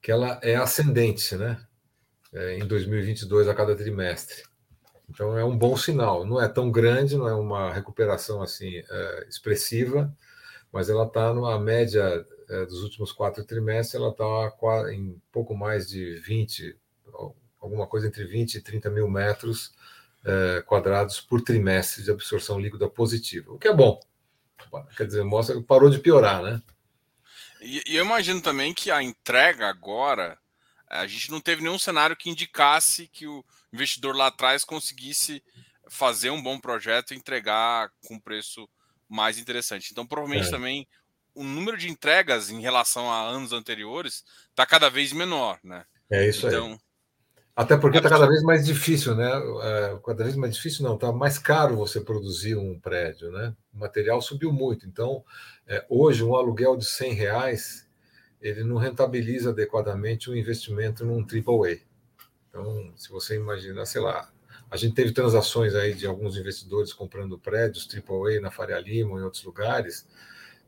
que 0.00 0.12
ela 0.12 0.38
é 0.42 0.54
ascendente, 0.54 1.36
né? 1.36 1.60
É, 2.32 2.58
em 2.58 2.66
2022 2.66 3.48
a 3.48 3.54
cada 3.54 3.76
trimestre. 3.76 4.42
Então 5.08 5.36
é 5.36 5.44
um 5.44 5.56
bom 5.56 5.76
sinal. 5.76 6.24
Não 6.24 6.40
é 6.40 6.48
tão 6.48 6.70
grande, 6.70 7.16
não 7.16 7.28
é 7.28 7.34
uma 7.34 7.72
recuperação 7.72 8.42
assim 8.42 8.78
é, 8.78 9.26
expressiva, 9.28 10.14
mas 10.72 10.88
ela 10.88 11.04
está 11.04 11.32
numa 11.34 11.58
média 11.58 12.26
é, 12.48 12.66
dos 12.66 12.82
últimos 12.82 13.12
quatro 13.12 13.44
trimestres, 13.44 14.00
ela 14.00 14.10
está 14.10 14.92
em 14.92 15.20
pouco 15.32 15.54
mais 15.54 15.88
de 15.88 16.16
20, 16.20 16.76
alguma 17.60 17.86
coisa 17.86 18.06
entre 18.06 18.24
20 18.24 18.56
e 18.56 18.60
30 18.60 18.90
mil 18.90 19.08
metros 19.08 19.72
é, 20.24 20.62
quadrados 20.62 21.20
por 21.20 21.40
trimestre 21.42 22.02
de 22.02 22.10
absorção 22.10 22.58
líquida 22.58 22.88
positiva, 22.88 23.52
o 23.52 23.58
que 23.58 23.68
é 23.68 23.74
bom. 23.74 24.00
Quer 24.96 25.06
dizer, 25.06 25.22
mostra 25.24 25.56
que 25.56 25.62
parou 25.62 25.90
de 25.90 25.98
piorar, 25.98 26.42
né? 26.42 26.60
E, 27.64 27.82
e 27.86 27.96
eu 27.96 28.04
imagino 28.04 28.40
também 28.42 28.74
que 28.74 28.90
a 28.90 29.02
entrega 29.02 29.66
agora, 29.68 30.38
a 30.88 31.06
gente 31.06 31.30
não 31.30 31.40
teve 31.40 31.62
nenhum 31.62 31.78
cenário 31.78 32.16
que 32.16 32.28
indicasse 32.28 33.08
que 33.08 33.26
o 33.26 33.42
investidor 33.72 34.14
lá 34.14 34.26
atrás 34.26 34.64
conseguisse 34.64 35.42
fazer 35.88 36.30
um 36.30 36.42
bom 36.42 36.60
projeto 36.60 37.12
e 37.12 37.16
entregar 37.16 37.90
com 38.06 38.20
preço 38.20 38.68
mais 39.08 39.38
interessante. 39.38 39.90
Então, 39.90 40.06
provavelmente 40.06 40.48
é. 40.48 40.50
também 40.50 40.86
o 41.34 41.42
número 41.42 41.76
de 41.76 41.90
entregas 41.90 42.50
em 42.50 42.60
relação 42.60 43.10
a 43.10 43.20
anos 43.22 43.52
anteriores 43.52 44.24
está 44.50 44.64
cada 44.64 44.88
vez 44.90 45.12
menor, 45.12 45.58
né? 45.64 45.84
É 46.10 46.28
isso 46.28 46.46
então, 46.46 46.72
aí. 46.72 46.78
Até 47.56 47.76
porque 47.76 47.98
está 47.98 48.10
cada 48.10 48.26
vez 48.26 48.42
mais 48.42 48.66
difícil, 48.66 49.14
né? 49.14 49.30
É, 49.62 49.98
cada 50.04 50.24
vez 50.24 50.34
mais 50.34 50.54
difícil, 50.54 50.84
não, 50.84 50.96
está 50.96 51.12
mais 51.12 51.38
caro 51.38 51.76
você 51.76 52.00
produzir 52.00 52.56
um 52.56 52.78
prédio, 52.80 53.30
né? 53.30 53.54
O 53.72 53.78
material 53.78 54.20
subiu 54.20 54.52
muito. 54.52 54.86
Então, 54.86 55.24
é, 55.66 55.84
hoje, 55.88 56.24
um 56.24 56.34
aluguel 56.34 56.76
de 56.76 56.84
100 56.84 57.12
reais 57.14 57.84
ele 58.44 58.62
não 58.62 58.76
rentabiliza 58.76 59.50
adequadamente 59.50 60.28
o 60.28 60.34
um 60.34 60.36
investimento 60.36 61.02
num 61.02 61.20
AAA. 61.22 61.78
Então, 62.50 62.92
se 62.94 63.08
você 63.08 63.36
imaginar, 63.36 63.86
sei 63.86 64.02
lá, 64.02 64.30
a 64.70 64.76
gente 64.76 64.94
teve 64.94 65.12
transações 65.12 65.74
aí 65.74 65.94
de 65.94 66.06
alguns 66.06 66.36
investidores 66.36 66.92
comprando 66.92 67.38
prédios 67.38 67.88
AAA 67.88 68.40
na 68.42 68.50
Faria 68.50 68.78
Lima 68.78 69.18
em 69.18 69.22
outros 69.22 69.42
lugares, 69.44 70.06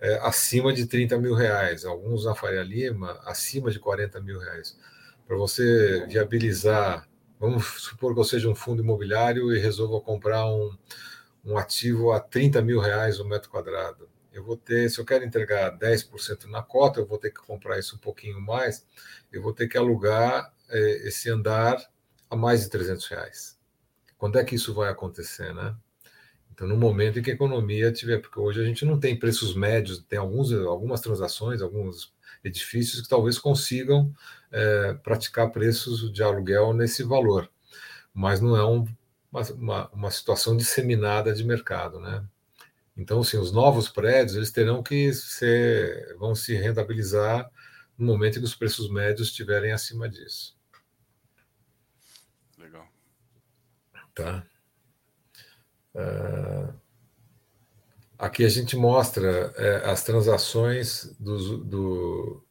é, 0.00 0.18
acima 0.22 0.72
de 0.72 0.86
30 0.86 1.18
mil 1.18 1.34
reais, 1.34 1.84
alguns 1.84 2.24
na 2.24 2.34
Faria 2.34 2.62
Lima 2.62 3.20
acima 3.26 3.70
de 3.70 3.78
40 3.78 4.20
mil 4.22 4.38
reais. 4.38 4.78
Para 5.26 5.36
você 5.36 6.06
viabilizar, 6.06 7.08
vamos 7.40 7.66
supor 7.82 8.14
que 8.14 8.20
eu 8.20 8.24
seja 8.24 8.48
um 8.48 8.54
fundo 8.54 8.82
imobiliário 8.82 9.52
e 9.52 9.58
resolva 9.58 10.00
comprar 10.00 10.46
um, 10.46 10.76
um 11.44 11.58
ativo 11.58 12.12
a 12.12 12.20
30 12.20 12.62
mil 12.62 12.78
reais 12.78 13.18
o 13.18 13.24
um 13.24 13.28
metro 13.28 13.50
quadrado. 13.50 14.08
eu 14.32 14.44
vou 14.44 14.56
ter, 14.56 14.88
se 14.88 15.00
eu 15.00 15.04
quero 15.04 15.24
entregar 15.24 15.76
10% 15.76 16.44
na 16.44 16.62
cota, 16.62 17.00
eu 17.00 17.06
vou 17.06 17.18
ter 17.18 17.30
que 17.30 17.40
comprar 17.40 17.78
isso 17.78 17.96
um 17.96 17.98
pouquinho 17.98 18.40
mais, 18.40 18.86
eu 19.32 19.42
vou 19.42 19.52
ter 19.52 19.66
que 19.66 19.76
alugar 19.76 20.52
é, 20.68 21.08
esse 21.08 21.28
andar 21.28 21.76
a 22.30 22.36
mais 22.36 22.62
de 22.62 22.70
300 22.70 23.06
reais. 23.08 23.58
Quando 24.18 24.38
é 24.38 24.44
que 24.44 24.54
isso 24.54 24.74
vai 24.74 24.90
acontecer, 24.90 25.52
né? 25.54 25.74
Então, 26.52 26.66
no 26.66 26.76
momento 26.76 27.18
em 27.18 27.22
que 27.22 27.30
a 27.30 27.34
economia 27.34 27.92
tiver, 27.92 28.18
porque 28.18 28.40
hoje 28.40 28.60
a 28.60 28.64
gente 28.64 28.84
não 28.84 28.98
tem 28.98 29.18
preços 29.18 29.54
médios, 29.54 30.02
tem 30.08 30.18
alguns, 30.18 30.52
algumas 30.52 31.02
transações, 31.02 31.60
alguns 31.60 32.15
edifícios 32.46 33.00
que 33.02 33.08
talvez 33.08 33.38
consigam 33.38 34.14
é, 34.50 34.94
praticar 34.94 35.50
preços 35.50 36.12
de 36.12 36.22
aluguel 36.22 36.72
nesse 36.72 37.02
valor, 37.02 37.50
mas 38.14 38.40
não 38.40 38.56
é 38.56 38.64
um, 38.64 38.86
uma, 39.54 39.88
uma 39.90 40.10
situação 40.10 40.56
disseminada 40.56 41.34
de 41.34 41.44
mercado, 41.44 42.00
né? 42.00 42.24
Então, 42.96 43.20
assim, 43.20 43.36
os 43.36 43.52
novos 43.52 43.88
prédios 43.88 44.36
eles 44.36 44.50
terão 44.50 44.82
que 44.82 45.12
ser, 45.12 46.16
vão 46.18 46.34
se 46.34 46.54
rentabilizar 46.54 47.50
no 47.98 48.06
momento 48.06 48.36
em 48.36 48.40
que 48.40 48.46
os 48.46 48.54
preços 48.54 48.90
médios 48.90 49.28
estiverem 49.28 49.72
acima 49.72 50.08
disso. 50.08 50.56
Legal. 52.58 52.88
Tá. 54.14 54.46
Uh, 55.94 56.74
aqui 58.18 58.44
a 58.44 58.48
gente 58.48 58.76
mostra 58.76 59.52
é, 59.56 59.90
as 59.90 60.02
transações 60.04 61.14
do, 61.18 61.58
do 61.58 62.44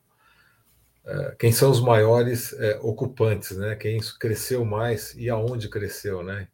é, 1.05 1.35
quem 1.37 1.51
são 1.51 1.69
os 1.69 1.79
maiores 1.79 2.53
é, 2.53 2.79
ocupantes, 2.81 3.55
né? 3.57 3.75
Quem 3.75 3.99
cresceu 4.19 4.65
mais 4.65 5.13
e 5.15 5.29
aonde 5.29 5.69
cresceu, 5.69 6.23
né? 6.23 6.47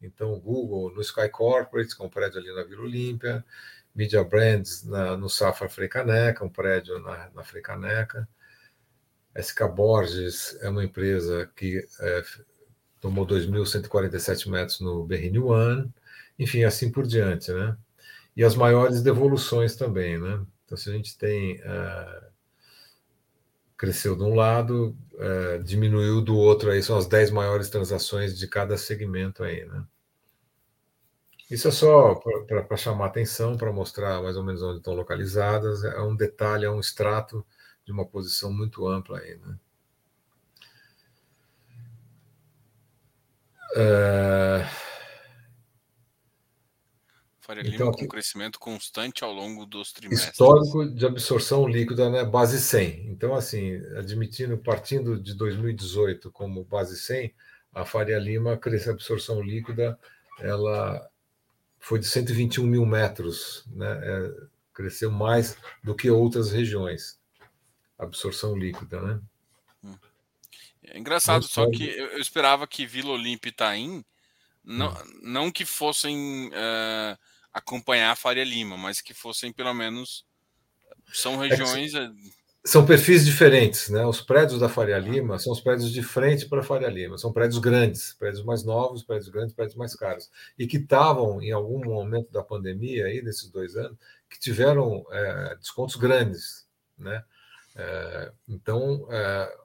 Então, 0.00 0.38
Google 0.38 0.92
no 0.94 1.00
Sky 1.00 1.28
Corporate, 1.28 1.96
que 1.96 2.04
é 2.04 2.08
prédio 2.08 2.38
ali 2.38 2.54
na 2.54 2.62
Vila 2.64 2.82
Olímpia, 2.82 3.44
Media 3.94 4.22
Brands 4.22 4.84
na, 4.84 5.16
no 5.16 5.28
Safra 5.28 5.68
Freicaneca, 5.68 6.44
um 6.44 6.48
prédio 6.50 6.98
na, 7.00 7.30
na 7.34 7.42
Freicaneca. 7.42 8.28
SK 9.34 9.64
Borges 9.74 10.56
é 10.62 10.68
uma 10.68 10.84
empresa 10.84 11.50
que 11.56 11.86
é, 12.00 12.22
tomou 13.00 13.26
2.147 13.26 14.48
metros 14.50 14.80
no 14.80 15.04
Berrini 15.04 15.38
One, 15.38 15.92
enfim, 16.38 16.64
assim 16.64 16.90
por 16.90 17.06
diante, 17.06 17.52
né? 17.52 17.76
E 18.36 18.44
as 18.44 18.54
maiores 18.54 19.02
devoluções 19.02 19.76
também, 19.76 20.18
né? 20.18 20.44
Então, 20.64 20.76
se 20.76 20.90
a 20.90 20.92
gente 20.92 21.16
tem. 21.16 21.60
Uh, 21.60 22.26
cresceu 23.76 24.16
de 24.16 24.22
um 24.22 24.34
lado, 24.34 24.96
uh, 25.14 25.62
diminuiu 25.62 26.22
do 26.22 26.36
outro, 26.36 26.70
aí 26.70 26.82
são 26.82 26.96
as 26.96 27.06
10 27.06 27.30
maiores 27.30 27.68
transações 27.68 28.36
de 28.38 28.48
cada 28.48 28.76
segmento 28.76 29.44
aí, 29.44 29.64
né? 29.66 29.84
Isso 31.50 31.68
é 31.68 31.70
só 31.70 32.16
para 32.16 32.76
chamar 32.76 33.06
atenção, 33.06 33.56
para 33.56 33.72
mostrar 33.72 34.20
mais 34.20 34.36
ou 34.36 34.42
menos 34.42 34.62
onde 34.62 34.78
estão 34.78 34.94
localizadas. 34.94 35.84
É 35.84 36.00
um 36.00 36.16
detalhe, 36.16 36.64
é 36.64 36.70
um 36.70 36.80
extrato 36.80 37.46
de 37.84 37.92
uma 37.92 38.04
posição 38.04 38.52
muito 38.52 38.88
ampla 38.88 39.20
aí, 39.20 39.36
né? 39.36 39.56
Uh... 43.76 44.95
Faria 47.46 47.62
Lima 47.62 47.74
então, 47.76 47.92
com 47.92 48.08
crescimento 48.08 48.58
constante 48.58 49.22
ao 49.22 49.32
longo 49.32 49.64
dos 49.64 49.92
trimestres. 49.92 50.32
Histórico 50.32 50.84
de 50.84 51.06
absorção 51.06 51.68
líquida, 51.68 52.10
né? 52.10 52.24
Base 52.24 52.60
100. 52.60 53.06
Então, 53.06 53.36
assim, 53.36 53.76
admitindo, 53.96 54.58
partindo 54.58 55.16
de 55.16 55.32
2018 55.32 56.32
como 56.32 56.64
base 56.64 56.98
100, 56.98 57.32
a 57.72 57.84
Faria 57.84 58.18
Lima, 58.18 58.56
cresce 58.56 58.88
a 58.88 58.92
absorção 58.92 59.40
líquida, 59.40 59.96
ela 60.40 61.08
foi 61.78 62.00
de 62.00 62.06
121 62.06 62.66
mil 62.66 62.84
metros, 62.84 63.64
né? 63.68 64.00
É, 64.02 64.34
cresceu 64.74 65.12
mais 65.12 65.56
do 65.84 65.94
que 65.94 66.10
outras 66.10 66.50
regiões. 66.50 67.16
Absorção 67.96 68.56
líquida, 68.56 69.00
né? 69.00 69.20
Hum. 69.84 69.94
É 70.82 70.98
engraçado, 70.98 71.42
Mas, 71.42 71.52
só 71.52 71.70
que 71.70 71.84
eu, 71.84 72.18
esperava 72.18 72.66
que 72.66 72.84
Vila 72.84 73.10
Olímpia 73.10 73.50
e 73.50 73.52
Itaim 73.52 74.04
não, 74.64 74.92
não 75.22 75.52
que 75.52 75.64
fossem 75.64 76.48
uh, 76.48 77.16
acompanhar 77.56 78.12
a 78.12 78.16
Faria 78.16 78.44
Lima, 78.44 78.76
mas 78.76 79.00
que 79.00 79.14
fossem 79.14 79.50
pelo 79.50 79.72
menos 79.72 80.26
são 81.10 81.42
é 81.42 81.48
regiões 81.48 81.94
é 81.94 82.10
são 82.62 82.84
perfis 82.84 83.24
diferentes, 83.24 83.88
né? 83.90 84.04
Os 84.04 84.20
prédios 84.20 84.58
da 84.58 84.68
Faria 84.68 84.98
Lima 84.98 85.38
são 85.38 85.52
os 85.52 85.60
prédios 85.60 85.92
de 85.92 86.02
frente 86.02 86.48
para 86.48 86.60
a 86.60 86.64
Faria 86.64 86.88
Lima, 86.88 87.16
são 87.16 87.32
prédios 87.32 87.60
grandes, 87.60 88.12
prédios 88.14 88.44
mais 88.44 88.64
novos, 88.64 89.04
prédios 89.04 89.28
grandes, 89.28 89.54
prédios 89.54 89.76
mais 89.76 89.94
caros, 89.94 90.28
e 90.58 90.66
que 90.66 90.76
estavam 90.76 91.40
em 91.40 91.52
algum 91.52 91.78
momento 91.84 92.30
da 92.32 92.42
pandemia 92.42 93.06
aí 93.06 93.22
nesses 93.22 93.48
dois 93.50 93.76
anos 93.76 93.96
que 94.28 94.40
tiveram 94.40 95.06
é, 95.12 95.54
descontos 95.56 95.94
grandes, 95.94 96.66
né? 96.98 97.22
É, 97.76 98.32
então 98.48 99.06
é, 99.10 99.56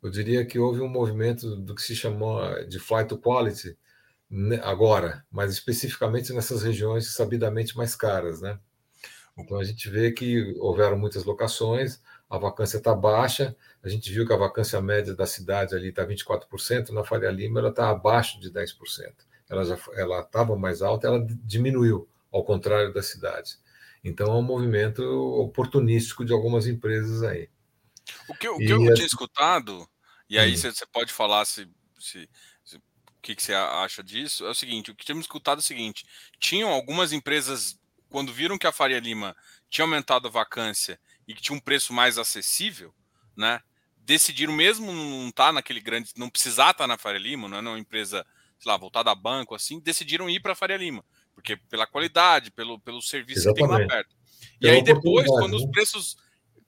eu 0.00 0.08
diria 0.08 0.46
que 0.46 0.60
houve 0.60 0.80
um 0.80 0.88
movimento 0.88 1.56
do 1.56 1.74
que 1.74 1.82
se 1.82 1.96
chamou 1.96 2.40
de 2.66 2.78
flight 2.78 3.08
to 3.08 3.18
quality 3.18 3.76
agora, 4.62 5.24
mas 5.30 5.52
especificamente 5.52 6.32
nessas 6.32 6.62
regiões 6.62 7.14
sabidamente 7.14 7.76
mais 7.76 7.94
caras, 7.94 8.40
né? 8.40 8.58
Então 9.36 9.58
a 9.58 9.64
gente 9.64 9.88
vê 9.88 10.12
que 10.12 10.54
houveram 10.58 10.98
muitas 10.98 11.24
locações 11.24 12.00
a 12.28 12.36
vacância 12.36 12.76
está 12.76 12.94
baixa. 12.94 13.56
A 13.82 13.88
gente 13.88 14.12
viu 14.12 14.26
que 14.26 14.32
a 14.32 14.36
vacância 14.36 14.80
média 14.80 15.14
da 15.14 15.26
cidade 15.26 15.74
ali 15.74 15.88
está 15.88 16.04
24%, 16.04 16.90
na 16.90 17.04
Faria 17.04 17.30
Lima 17.30 17.60
ela 17.60 17.70
está 17.70 17.88
abaixo 17.88 18.38
de 18.38 18.50
10%. 18.50 18.76
Ela 19.48 19.64
já 19.64 19.78
ela 19.94 20.20
estava 20.20 20.56
mais 20.56 20.82
alta, 20.82 21.06
ela 21.06 21.26
diminuiu, 21.42 22.06
ao 22.30 22.44
contrário 22.44 22.92
da 22.92 23.02
cidade. 23.02 23.56
Então 24.04 24.26
é 24.30 24.36
um 24.36 24.42
movimento 24.42 25.02
oportunístico 25.02 26.24
de 26.24 26.32
algumas 26.32 26.66
empresas 26.66 27.22
aí. 27.22 27.48
O 28.28 28.34
que, 28.34 28.48
o 28.48 28.58
que 28.58 28.70
eu 28.70 28.94
tinha 28.94 29.06
escutado, 29.06 29.88
e 30.28 30.38
aí 30.38 30.52
hum. 30.52 30.56
você 30.56 30.86
pode 30.92 31.12
falar 31.12 31.44
se, 31.46 31.68
se, 31.98 32.28
que, 33.28 33.36
que 33.36 33.42
você 33.42 33.52
acha 33.52 34.02
disso, 34.02 34.46
é 34.46 34.50
o 34.50 34.54
seguinte: 34.54 34.90
o 34.90 34.94
que 34.94 35.04
tínhamos 35.04 35.24
escutado 35.24 35.58
é 35.58 35.60
o 35.60 35.64
seguinte: 35.64 36.06
tinham 36.38 36.70
algumas 36.70 37.12
empresas, 37.12 37.78
quando 38.08 38.32
viram 38.32 38.58
que 38.58 38.66
a 38.66 38.72
Faria 38.72 38.98
Lima 38.98 39.36
tinha 39.68 39.84
aumentado 39.84 40.28
a 40.28 40.30
vacância 40.30 40.98
e 41.26 41.34
que 41.34 41.42
tinha 41.42 41.56
um 41.56 41.60
preço 41.60 41.92
mais 41.92 42.16
acessível, 42.16 42.94
né? 43.36 43.60
Decidiram 43.98 44.54
mesmo 44.54 44.90
não 44.90 45.28
estar 45.28 45.48
tá 45.48 45.52
naquele 45.52 45.80
grande, 45.80 46.12
não 46.16 46.30
precisar 46.30 46.70
estar 46.70 46.84
tá 46.84 46.86
na 46.86 46.96
Faria 46.96 47.20
Lima, 47.20 47.48
não 47.48 47.58
é 47.58 47.60
uma 47.60 47.78
empresa, 47.78 48.24
sei 48.58 48.70
lá, 48.70 48.78
voltada 48.78 49.10
a 49.10 49.14
banco 49.14 49.54
assim, 49.54 49.78
decidiram 49.78 50.30
ir 50.30 50.40
para 50.40 50.52
a 50.52 50.56
Faria 50.56 50.78
Lima, 50.78 51.04
porque 51.34 51.56
pela 51.56 51.86
qualidade, 51.86 52.50
pelo, 52.50 52.80
pelo 52.80 53.02
serviço 53.02 53.40
Exatamente. 53.40 53.68
que 53.68 53.76
tem 53.76 53.86
lá 53.86 53.86
perto. 53.86 54.16
E 54.60 54.68
aí 54.68 54.82
depois, 54.82 55.26
quando 55.26 55.54
os 55.54 55.64
né? 55.66 55.70
preços, 55.70 56.16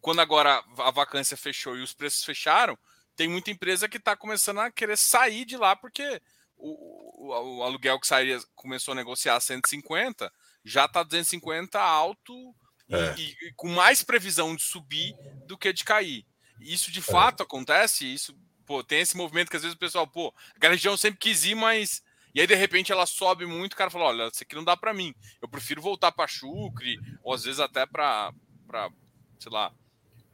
quando 0.01 0.21
agora 0.21 0.63
a 0.77 0.91
vacância 0.91 1.37
fechou 1.37 1.79
e 1.79 1.83
os 1.83 1.95
preços 1.95 2.23
fecharam, 2.23 2.79
tem 3.17 3.29
muita 3.29 3.51
empresa 3.51 3.89
que 3.89 3.97
está 3.97 4.15
começando 4.15 4.59
a 4.59 4.71
querer 4.71 4.99
sair 4.99 5.47
de 5.47 5.57
lá 5.57 5.75
porque 5.75 6.21
o, 6.61 7.27
o, 7.27 7.59
o 7.59 7.63
aluguel 7.63 7.99
que 7.99 8.07
sairia 8.07 8.39
começou 8.55 8.93
a 8.93 8.95
negociar 8.95 9.37
a 9.37 9.41
150, 9.41 10.31
já 10.65 10.85
está 10.85 11.03
250 11.03 11.81
alto 11.81 12.55
é. 12.89 13.15
e, 13.19 13.37
e, 13.49 13.53
com 13.57 13.69
mais 13.69 14.03
previsão 14.03 14.55
de 14.55 14.63
subir 14.63 15.15
do 15.47 15.57
que 15.57 15.73
de 15.73 15.85
cair. 15.85 16.27
Isso 16.61 16.91
de 16.91 17.01
é. 17.01 17.03
fato 17.03 17.43
acontece, 17.43 18.13
isso 18.13 18.37
pô, 18.67 18.85
tem 18.85 19.01
esse 19.01 19.17
movimento 19.17 19.51
que 19.51 19.57
às 19.57 19.63
vezes 19.63 19.75
o 19.75 19.81
pessoal, 19.81 20.07
pô, 20.07 20.35
a 20.63 20.69
região 20.69 20.97
sempre 20.97 21.19
quis 21.19 21.45
ir, 21.45 21.55
mas 21.55 22.03
e 22.35 22.41
aí 22.41 22.47
de 22.47 22.55
repente 22.55 22.93
ela 22.93 23.07
sobe 23.07 23.45
muito, 23.47 23.73
o 23.73 23.77
cara 23.77 23.91
fala, 23.91 24.07
olha, 24.07 24.29
isso 24.29 24.43
aqui 24.43 24.55
não 24.55 24.65
dá 24.65 24.77
para 24.77 24.95
mim. 24.95 25.15
Eu 25.43 25.49
prefiro 25.49 25.83
voltar 25.83 26.13
para 26.13 26.29
Chucre 26.29 26.97
ou 27.23 27.35
às 27.35 27.45
vezes 27.45 27.61
até 27.61 27.87
para 27.87 28.33
para 28.67 28.91
sei 29.39 29.51
lá, 29.51 29.73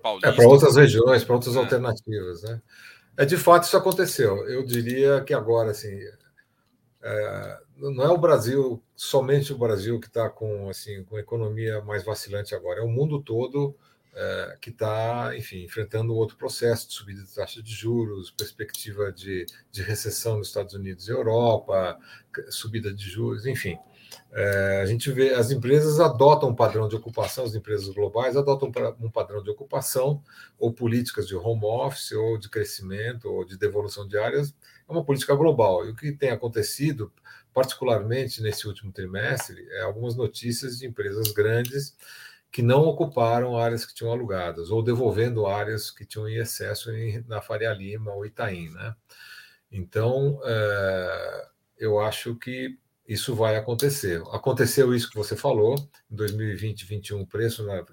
Paulista. 0.03 0.29
É 0.29 0.33
para 0.33 0.49
outras 0.49 0.77
regiões, 0.77 1.25
para 1.25 1.35
outras 1.35 1.57
é. 1.57 1.59
alternativas, 1.59 2.43
né? 2.43 2.61
É 3.17 3.25
de 3.25 3.37
fato 3.37 3.65
isso 3.65 3.77
aconteceu. 3.77 4.47
Eu 4.49 4.65
diria 4.65 5.23
que 5.23 5.33
agora 5.33 5.71
assim, 5.71 5.99
é, 7.03 7.59
não 7.77 8.05
é 8.05 8.09
o 8.09 8.19
Brasil, 8.19 8.83
somente 8.95 9.53
o 9.53 9.59
Brasil 9.59 9.99
que 10.01 10.07
está 10.07 10.29
com 10.29 10.69
assim 10.69 11.05
com 11.05 11.19
economia 11.19 11.81
mais 11.83 12.05
vacilante 12.05 12.55
agora, 12.55 12.81
é 12.81 12.85
o 12.85 12.89
mundo 12.89 13.23
todo 13.23 13.75
é, 14.17 14.57
que 14.63 14.71
está, 14.71 15.37
enfim, 15.37 15.63
enfrentando 15.63 16.15
outro 16.15 16.39
processo 16.39 16.89
de 16.89 16.95
subida 16.95 17.23
de 17.23 17.35
taxa 17.35 17.63
de 17.63 17.71
juros, 17.71 18.31
perspectiva 18.31 19.13
de, 19.13 19.45
de 19.71 19.83
recessão 19.83 20.39
nos 20.39 20.49
Estados 20.49 20.73
Unidos 20.73 21.07
e 21.07 21.11
Europa, 21.11 21.99
subida 22.49 22.93
de 22.95 23.09
juros, 23.11 23.45
enfim. 23.45 23.79
É, 24.33 24.81
a 24.83 24.87
gente 24.87 25.11
vê 25.11 25.35
as 25.35 25.51
empresas 25.51 26.01
adotam 26.01 26.51
um 26.51 26.55
padrão 26.55 26.89
de 26.89 26.97
ocupação, 26.97 27.45
as 27.45 27.55
empresas 27.55 27.89
globais 27.89 28.37
adotam 28.37 28.71
um 29.01 29.11
padrão 29.11 29.43
de 29.43 29.51
ocupação 29.51 30.23
ou 30.59 30.73
políticas 30.73 31.27
de 31.27 31.35
home 31.35 31.65
office 31.65 32.13
ou 32.13 32.39
de 32.39 32.49
crescimento 32.49 33.29
ou 33.29 33.45
de 33.45 33.57
devolução 33.57 34.07
de 34.07 34.19
áreas 34.19 34.55
é 34.89 34.93
uma 34.93 35.05
política 35.05 35.35
global. 35.35 35.87
E 35.87 35.91
o 35.91 35.97
que 35.97 36.13
tem 36.13 36.31
acontecido, 36.31 37.13
particularmente 37.53 38.43
nesse 38.43 38.67
último 38.67 38.93
trimestre, 38.93 39.67
é 39.71 39.83
algumas 39.83 40.17
notícias 40.17 40.79
de 40.79 40.87
empresas 40.87 41.33
grandes 41.33 41.97
que 42.51 42.63
não 42.63 42.83
ocuparam 42.85 43.59
áreas 43.59 43.85
que 43.85 43.95
tinham 43.95 44.13
alugadas, 44.13 44.71
ou 44.71 44.83
devolvendo 44.83 45.47
áreas 45.47 45.91
que 45.91 46.07
tinham 46.07 46.29
em 46.29 46.37
excesso 46.37 46.91
em, 46.91 47.23
na 47.27 47.43
Faria 47.43 47.73
Lima 47.73 48.13
ou 48.15 48.25
Itaim. 48.25 48.71
Né? 48.71 48.95
Então, 49.71 50.41
é, 50.45 51.49
eu 51.79 51.99
acho 51.99 52.35
que 52.37 52.79
isso 53.09 53.35
vai 53.35 53.57
acontecer. 53.57 54.23
Aconteceu 54.33 54.95
isso 54.95 55.09
que 55.09 55.17
você 55.17 55.37
falou, 55.37 55.77
em 56.11 56.17
2020 56.17 56.87
2021, 56.87 57.21
o 57.21 57.27
preço 57.27 57.65
na, 57.65 57.85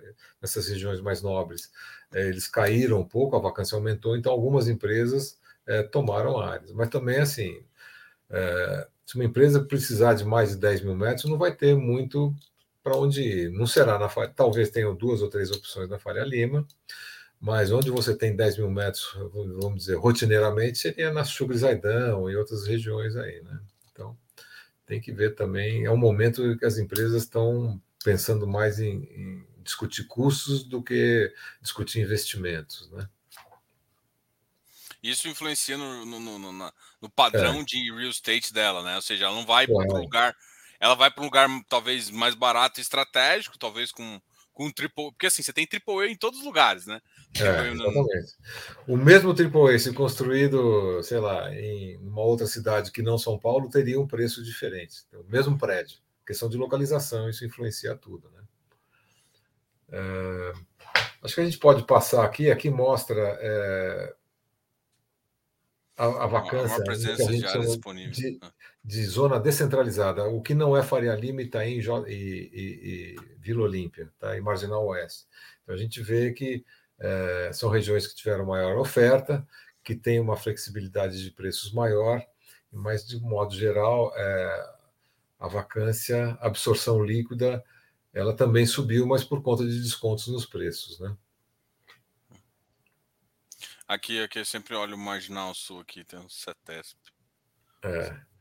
nessas 0.41 0.67
regiões 0.67 1.01
mais 1.01 1.21
nobres, 1.21 1.71
é, 2.13 2.27
eles 2.27 2.47
caíram 2.47 2.99
um 3.01 3.07
pouco, 3.07 3.35
a 3.35 3.39
vacância 3.39 3.75
aumentou, 3.75 4.17
então 4.17 4.31
algumas 4.31 4.67
empresas 4.67 5.37
é, 5.67 5.83
tomaram 5.83 6.39
áreas. 6.39 6.71
Mas 6.71 6.89
também, 6.89 7.19
assim, 7.19 7.63
é, 8.29 8.87
se 9.05 9.15
uma 9.15 9.25
empresa 9.25 9.63
precisar 9.63 10.13
de 10.15 10.25
mais 10.25 10.51
de 10.51 10.57
10 10.57 10.81
mil 10.81 10.95
metros, 10.95 11.29
não 11.29 11.37
vai 11.37 11.55
ter 11.55 11.75
muito 11.75 12.33
para 12.83 12.97
onde 12.97 13.21
ir. 13.21 13.51
Não 13.51 13.65
será 13.65 13.97
na 13.97 14.09
talvez 14.27 14.69
tenham 14.69 14.95
duas 14.95 15.21
ou 15.21 15.29
três 15.29 15.51
opções 15.51 15.89
na 15.89 15.99
Faria 15.99 16.23
Lima, 16.23 16.67
mas 17.39 17.71
onde 17.71 17.89
você 17.89 18.15
tem 18.15 18.35
10 18.35 18.57
mil 18.57 18.71
metros, 18.71 19.05
vamos 19.33 19.79
dizer, 19.79 19.95
rotineiramente, 19.95 20.77
seria 20.77 21.11
na 21.11 21.25
Sucre 21.25 21.57
Zaidan 21.57 22.29
e 22.29 22.35
outras 22.35 22.65
regiões 22.67 23.15
aí, 23.15 23.41
né? 23.41 23.59
Tem 24.85 24.99
que 24.99 25.11
ver 25.11 25.35
também, 25.35 25.85
é 25.85 25.91
um 25.91 25.97
momento 25.97 26.57
que 26.57 26.65
as 26.65 26.77
empresas 26.77 27.23
estão 27.23 27.81
pensando 28.03 28.45
mais 28.45 28.79
em, 28.79 29.03
em 29.03 29.47
discutir 29.63 30.05
custos 30.05 30.63
do 30.63 30.83
que 30.83 31.33
discutir 31.61 32.01
investimentos, 32.01 32.91
né? 32.91 33.07
Isso 35.01 35.27
influencia 35.27 35.77
no, 35.77 36.05
no, 36.05 36.39
no, 36.39 36.73
no 37.01 37.09
padrão 37.09 37.59
é. 37.59 37.63
de 37.63 37.91
real 37.91 38.09
estate 38.09 38.53
dela, 38.53 38.81
né? 38.83 38.95
Ou 38.95 39.01
seja, 39.01 39.25
ela 39.25 39.35
não 39.35 39.45
vai 39.45 39.67
para 39.67 39.75
um 39.75 40.01
lugar, 40.01 40.35
ela 40.79 40.95
vai 40.95 41.11
para 41.11 41.21
um 41.21 41.25
lugar 41.25 41.49
talvez 41.67 42.09
mais 42.09 42.35
barato 42.35 42.79
e 42.79 42.81
estratégico, 42.81 43.57
talvez 43.57 43.91
com 43.91 44.21
com 44.53 44.71
triple, 44.71 45.11
porque 45.11 45.27
assim, 45.27 45.41
você 45.41 45.51
tem 45.51 45.65
triple 45.65 45.99
A 45.99 46.07
em 46.07 46.15
todos 46.15 46.39
os 46.39 46.45
lugares, 46.45 46.85
né? 46.85 47.01
É, 47.39 47.71
exatamente. 47.71 48.35
O 48.87 48.95
mesmo 48.95 49.33
triple 49.33 49.73
A, 49.73 49.79
se 49.79 49.91
construído, 49.93 51.01
sei 51.03 51.19
lá, 51.19 51.53
em 51.53 51.97
uma 51.97 52.21
outra 52.21 52.45
cidade 52.45 52.91
que 52.91 53.01
não 53.01 53.17
São 53.17 53.37
Paulo, 53.37 53.69
teria 53.69 53.99
um 53.99 54.07
preço 54.07 54.43
diferente. 54.43 55.03
Então, 55.07 55.21
o 55.21 55.29
mesmo 55.29 55.57
prédio. 55.57 55.97
Questão 56.25 56.47
de 56.47 56.57
localização, 56.57 57.29
isso 57.29 57.45
influencia 57.45 57.95
tudo, 57.95 58.29
né? 58.31 58.43
É, 59.91 60.53
acho 61.23 61.35
que 61.35 61.41
a 61.41 61.45
gente 61.45 61.57
pode 61.57 61.85
passar 61.85 62.23
aqui. 62.23 62.49
Aqui 62.49 62.69
mostra 62.69 63.37
é, 63.41 64.15
a, 65.97 66.05
a 66.05 66.27
vacância 66.27 66.77
uma 66.77 66.83
presença 66.83 67.25
de, 67.25 67.45
área 67.45 67.61
disponível. 67.61 68.11
De, 68.11 68.39
né? 68.41 68.51
De, 68.83 69.05
zona 69.05 69.39
descentralizada, 69.39 70.25
o 70.25 70.41
que 70.41 70.53
não 70.53 70.75
é 70.75 70.83
Faria 70.83 71.15
Lima, 71.15 71.41
Itaim 71.41 71.79
e, 71.79 72.11
e, 72.11 73.15
e 73.15 73.15
Vila 73.37 73.63
Olímpia, 73.63 74.11
tá? 74.19 74.37
e 74.37 74.41
Marginal 74.41 74.85
Oeste. 74.85 75.25
Então 75.63 75.73
a 75.73 75.77
gente 75.77 76.01
vê 76.01 76.33
que 76.33 76.65
é, 76.99 77.51
são 77.53 77.69
regiões 77.69 78.07
que 78.07 78.15
tiveram 78.15 78.45
maior 78.45 78.77
oferta, 78.77 79.47
que 79.83 79.95
têm 79.95 80.19
uma 80.19 80.37
flexibilidade 80.37 81.23
de 81.23 81.31
preços 81.31 81.71
maior, 81.71 82.25
mas 82.71 83.07
de 83.07 83.19
modo 83.19 83.55
geral 83.55 84.13
é, 84.15 84.75
a 85.39 85.47
vacância, 85.47 86.37
a 86.39 86.47
absorção 86.47 87.03
líquida, 87.03 87.63
ela 88.13 88.35
também 88.35 88.65
subiu, 88.65 89.05
mas 89.07 89.23
por 89.23 89.41
conta 89.41 89.65
de 89.65 89.81
descontos 89.81 90.27
nos 90.27 90.45
preços, 90.45 90.99
né? 90.99 91.15
Aqui, 93.87 94.21
aqui 94.21 94.39
eu 94.39 94.45
sempre 94.45 94.75
olho 94.75 94.95
o 94.95 94.97
Marginal 94.97 95.53
Sul, 95.53 95.81
aqui 95.81 96.03
tem 96.05 96.17
um 96.17 96.29
CETESP. 96.29 96.97
É. 97.83 98.32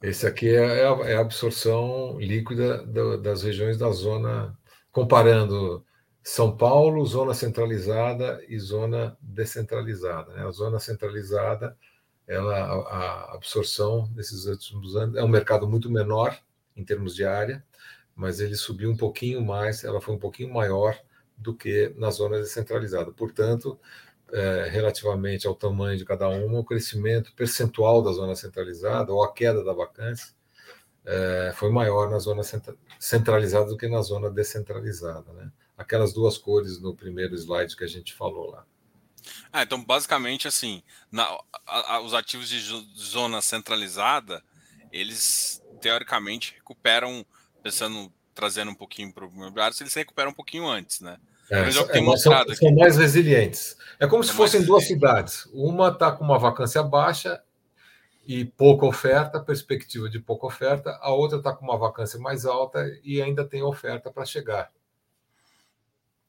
Esse 0.00 0.26
aqui 0.26 0.48
é, 0.48 0.80
é 0.80 0.86
a, 0.86 0.92
é 1.10 1.16
a 1.16 1.20
absorção 1.20 2.18
líquida 2.20 2.86
do, 2.86 3.20
das 3.20 3.42
regiões 3.42 3.76
da 3.76 3.90
zona, 3.90 4.56
comparando 4.92 5.84
São 6.22 6.56
Paulo, 6.56 7.04
zona 7.04 7.34
centralizada 7.34 8.40
e 8.48 8.58
zona 8.60 9.16
descentralizada. 9.20 10.32
Né? 10.34 10.46
A 10.46 10.50
zona 10.52 10.78
centralizada, 10.78 11.76
ela, 12.28 12.56
a 12.88 13.34
absorção 13.34 14.08
desses 14.12 14.46
últimos 14.46 14.94
anos 14.96 15.16
é 15.16 15.24
um 15.24 15.28
mercado 15.28 15.66
muito 15.66 15.90
menor 15.90 16.38
em 16.76 16.84
termos 16.84 17.14
de 17.14 17.24
área, 17.24 17.64
mas 18.14 18.38
ele 18.40 18.54
subiu 18.54 18.90
um 18.90 18.96
pouquinho 18.96 19.44
mais, 19.44 19.82
ela 19.82 20.00
foi 20.00 20.14
um 20.14 20.18
pouquinho 20.18 20.52
maior 20.52 20.96
do 21.36 21.54
que 21.54 21.92
na 21.96 22.10
zona 22.10 22.38
descentralizada. 22.38 23.10
Portanto, 23.12 23.78
é, 24.32 24.68
relativamente 24.70 25.46
ao 25.46 25.54
tamanho 25.54 25.96
de 25.96 26.04
cada 26.04 26.28
uma, 26.28 26.60
o 26.60 26.64
crescimento 26.64 27.32
percentual 27.34 28.02
da 28.02 28.12
zona 28.12 28.34
centralizada 28.34 29.12
ou 29.12 29.22
a 29.22 29.32
queda 29.32 29.64
da 29.64 29.72
vacância 29.72 30.34
é, 31.04 31.52
foi 31.54 31.70
maior 31.70 32.10
na 32.10 32.18
zona 32.18 32.42
centralizada 32.98 33.66
do 33.66 33.76
que 33.76 33.88
na 33.88 34.02
zona 34.02 34.30
descentralizada. 34.30 35.32
Né? 35.32 35.50
Aquelas 35.76 36.12
duas 36.12 36.36
cores 36.36 36.80
no 36.80 36.94
primeiro 36.94 37.34
slide 37.34 37.76
que 37.76 37.84
a 37.84 37.88
gente 37.88 38.14
falou 38.14 38.50
lá. 38.50 38.66
Ah, 39.52 39.62
então, 39.62 39.82
basicamente, 39.82 40.46
assim, 40.46 40.82
na, 41.10 41.24
a, 41.66 41.94
a, 41.94 42.00
os 42.00 42.14
ativos 42.14 42.48
de 42.48 42.60
zona 42.96 43.40
centralizada, 43.40 44.42
eles 44.92 45.62
teoricamente 45.80 46.54
recuperam, 46.54 47.24
pensando, 47.62 48.12
trazendo 48.34 48.70
um 48.70 48.74
pouquinho 48.74 49.12
para 49.12 49.26
o 49.26 49.30
imobiliário, 49.30 49.74
eles 49.80 49.94
recuperam 49.94 50.30
um 50.30 50.34
pouquinho 50.34 50.66
antes, 50.66 51.00
né? 51.00 51.18
É, 51.50 51.60
é, 51.60 51.70
são, 51.72 52.16
são, 52.16 52.74
mais 52.74 52.96
resilientes. 52.96 53.76
É 53.98 54.06
como 54.06 54.22
é 54.22 54.26
se 54.26 54.32
fossem 54.32 54.62
duas 54.62 54.86
cidades. 54.86 55.46
Uma 55.52 55.88
está 55.88 56.12
com 56.12 56.24
uma 56.24 56.38
vacância 56.38 56.82
baixa 56.82 57.42
e 58.26 58.44
pouca 58.44 58.84
oferta, 58.84 59.40
perspectiva 59.40 60.08
de 60.08 60.18
pouca 60.18 60.46
oferta. 60.46 60.98
A 61.00 61.10
outra 61.10 61.38
está 61.38 61.52
com 61.52 61.64
uma 61.64 61.78
vacância 61.78 62.18
mais 62.18 62.44
alta 62.44 62.84
e 63.02 63.22
ainda 63.22 63.44
tem 63.44 63.62
oferta 63.62 64.10
para 64.10 64.26
chegar. 64.26 64.70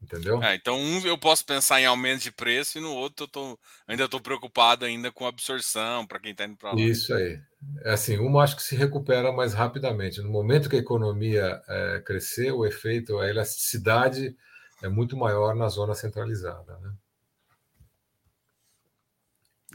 Entendeu? 0.01 0.41
É, 0.41 0.55
então, 0.55 0.79
um 0.79 1.05
eu 1.05 1.17
posso 1.17 1.45
pensar 1.45 1.82
em 1.82 1.86
aumento 1.86 2.23
de 2.23 2.32
preço 2.32 2.77
e 2.77 2.82
no 2.82 2.93
outro 2.93 3.25
eu 3.25 3.27
tô, 3.27 3.60
ainda 3.86 4.05
estou 4.05 4.21
preocupado 4.21 4.86
ainda 4.86 5.12
com 5.12 5.27
absorção 5.27 6.08
para 6.08 6.19
quem 6.19 6.32
está 6.32 6.45
indo 6.45 6.55
para 6.55 6.71
lá. 6.71 6.79
Isso 6.79 7.13
aí. 7.13 7.38
É 7.84 7.91
assim, 7.91 8.17
uma 8.17 8.41
acho 8.41 8.55
que 8.55 8.63
se 8.63 8.77
recupera 8.77 9.34
mais 9.34 9.53
rapidamente. 9.53 10.21
No 10.21 10.29
momento 10.29 10.69
que 10.69 10.77
a 10.77 10.79
economia 10.79 11.62
é, 11.67 11.99
crescer, 11.99 12.51
o 12.51 12.65
efeito, 12.65 13.19
a 13.19 13.29
elasticidade 13.29 14.34
é 14.81 14.87
muito 14.87 15.17
maior 15.17 15.55
na 15.55 15.67
zona 15.67 15.93
centralizada. 15.93 16.77
Né? 16.79 16.93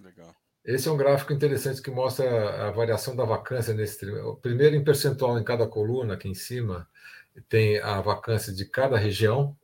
Legal. 0.02 0.34
Esse 0.64 0.88
é 0.88 0.92
um 0.92 0.96
gráfico 0.96 1.32
interessante 1.32 1.82
que 1.82 1.90
mostra 1.90 2.68
a 2.68 2.70
variação 2.70 3.14
da 3.14 3.24
vacância 3.24 3.74
nesse 3.74 3.98
trimestre. 3.98 4.36
Primeiro, 4.40 4.76
em 4.76 4.84
percentual 4.84 5.38
em 5.38 5.44
cada 5.44 5.66
coluna, 5.66 6.14
aqui 6.14 6.28
em 6.28 6.34
cima, 6.34 6.88
tem 7.48 7.78
a 7.80 8.00
vacância 8.00 8.52
de 8.52 8.64
cada 8.64 8.96
região 8.96 9.56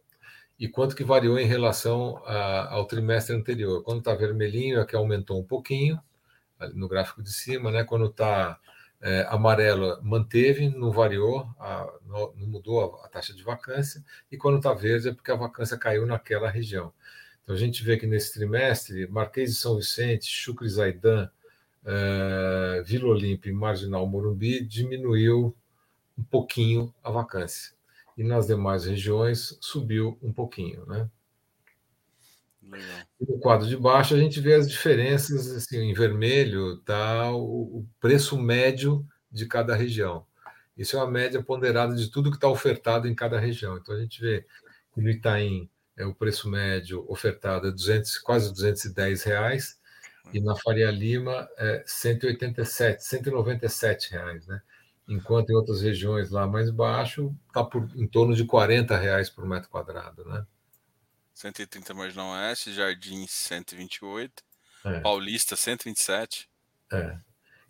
e 0.58 0.68
quanto 0.68 0.94
que 0.94 1.02
variou 1.02 1.38
em 1.38 1.46
relação 1.46 2.22
a, 2.26 2.74
ao 2.74 2.86
trimestre 2.86 3.34
anterior. 3.34 3.82
Quando 3.82 4.00
está 4.00 4.14
vermelhinho, 4.14 4.78
é 4.78 4.84
que 4.84 4.94
aumentou 4.94 5.40
um 5.40 5.44
pouquinho, 5.44 5.98
no 6.74 6.88
gráfico 6.88 7.22
de 7.22 7.32
cima, 7.32 7.70
né? 7.70 7.84
Quando 7.84 8.06
está 8.06 8.60
é, 9.02 9.26
amarelo 9.28 9.98
manteve, 10.02 10.68
não 10.68 10.90
variou, 10.90 11.48
a, 11.58 11.90
não, 12.06 12.32
não, 12.36 12.46
mudou 12.46 12.80
a, 12.80 13.06
a, 13.06 13.08
taxa 13.08 13.34
de 13.34 13.42
vacância, 13.42 14.04
e 14.30 14.36
quando 14.36 14.58
está 14.58 14.74
verde 14.74 15.08
é 15.08 15.14
porque 15.14 15.30
a 15.30 15.36
vacância 15.36 15.78
caiu 15.78 16.06
naquela 16.06 16.50
região. 16.50 16.92
Então 17.42 17.54
a 17.54 17.58
gente 17.58 17.82
vê 17.82 17.96
que 17.96 18.06
nesse 18.06 18.34
trimestre, 18.34 19.06
Marquês 19.08 19.50
de 19.50 19.56
São 19.56 19.76
Vicente, 19.76 20.26
Chucre 20.26 20.68
Zaidan, 20.68 21.30
é, 21.84 22.82
Vila 22.84 23.08
Olímpia 23.08 23.50
e 23.50 23.54
Marginal 23.54 24.06
Morumbi 24.06 24.64
diminuiu 24.64 25.56
um 26.18 26.22
pouquinho 26.22 26.94
a 27.02 27.10
vacância. 27.10 27.72
E 28.16 28.22
nas 28.22 28.46
demais 28.46 28.84
regiões 28.84 29.56
subiu 29.60 30.18
um 30.22 30.32
pouquinho, 30.32 30.84
né? 30.86 31.08
No 33.20 33.38
quadro 33.38 33.66
de 33.66 33.76
baixo, 33.76 34.14
a 34.14 34.18
gente 34.18 34.40
vê 34.40 34.54
as 34.54 34.68
diferenças. 34.68 35.50
Assim, 35.50 35.78
em 35.78 35.94
vermelho 35.94 36.74
está 36.74 37.30
o, 37.32 37.78
o 37.78 37.86
preço 38.00 38.38
médio 38.38 39.06
de 39.30 39.46
cada 39.46 39.74
região. 39.74 40.26
Isso 40.76 40.96
é 40.96 41.00
uma 41.00 41.10
média 41.10 41.42
ponderada 41.42 41.94
de 41.94 42.10
tudo 42.10 42.30
que 42.30 42.36
está 42.36 42.48
ofertado 42.48 43.06
em 43.06 43.14
cada 43.14 43.38
região. 43.38 43.76
Então, 43.76 43.94
a 43.94 44.00
gente 44.00 44.20
vê 44.20 44.46
que 44.94 45.00
no 45.00 45.10
Itaim 45.10 45.68
é 45.96 46.06
o 46.06 46.14
preço 46.14 46.48
médio 46.48 47.04
ofertado 47.08 47.68
é 47.68 47.70
200, 47.70 48.18
quase 48.18 48.50
210 48.52 49.22
reais, 49.22 49.78
e 50.32 50.40
na 50.40 50.56
Faria 50.56 50.90
Lima 50.90 51.48
é 51.58 51.82
187, 51.86 53.04
197 53.04 54.12
reais, 54.12 54.46
né? 54.46 54.62
Enquanto 55.08 55.50
em 55.50 55.54
outras 55.54 55.82
regiões 55.82 56.30
lá 56.30 56.46
mais 56.46 56.70
baixo 56.70 57.34
está 57.48 57.68
em 57.96 58.06
torno 58.06 58.34
de 58.34 58.44
40 58.44 58.96
reais 58.96 59.28
por 59.28 59.46
metro 59.46 59.68
quadrado, 59.68 60.24
né? 60.24 60.46
130 61.40 61.94
Marginal 61.94 62.32
Oeste, 62.32 62.72
Jardim 62.72 63.26
128, 63.26 64.32
é. 64.84 65.00
Paulista 65.00 65.56
127. 65.56 66.48
É. 66.92 67.16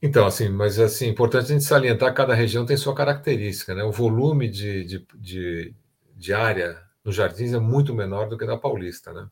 Então, 0.03 0.27
assim, 0.27 0.49
mas 0.49 0.79
assim, 0.79 1.09
importante 1.09 1.45
a 1.45 1.49
gente 1.49 1.65
salientar 1.65 2.11
que 2.11 2.17
cada 2.17 2.35
região 2.35 2.67
tem 2.67 2.77
sua 2.77 2.95
característica, 2.95 3.75
né? 3.75 3.85
O 3.85 3.93
volume 3.93 4.49
de, 4.49 4.85
de, 4.85 5.07
de, 5.15 5.75
de 6.17 6.33
área 6.33 6.83
nos 7.05 7.15
jardins 7.15 7.53
é 7.53 7.59
muito 7.59 7.95
menor 7.95 8.29
do 8.29 8.37
que 8.37 8.47
da 8.47 8.57
Paulista, 8.57 9.13
né? 9.13 9.29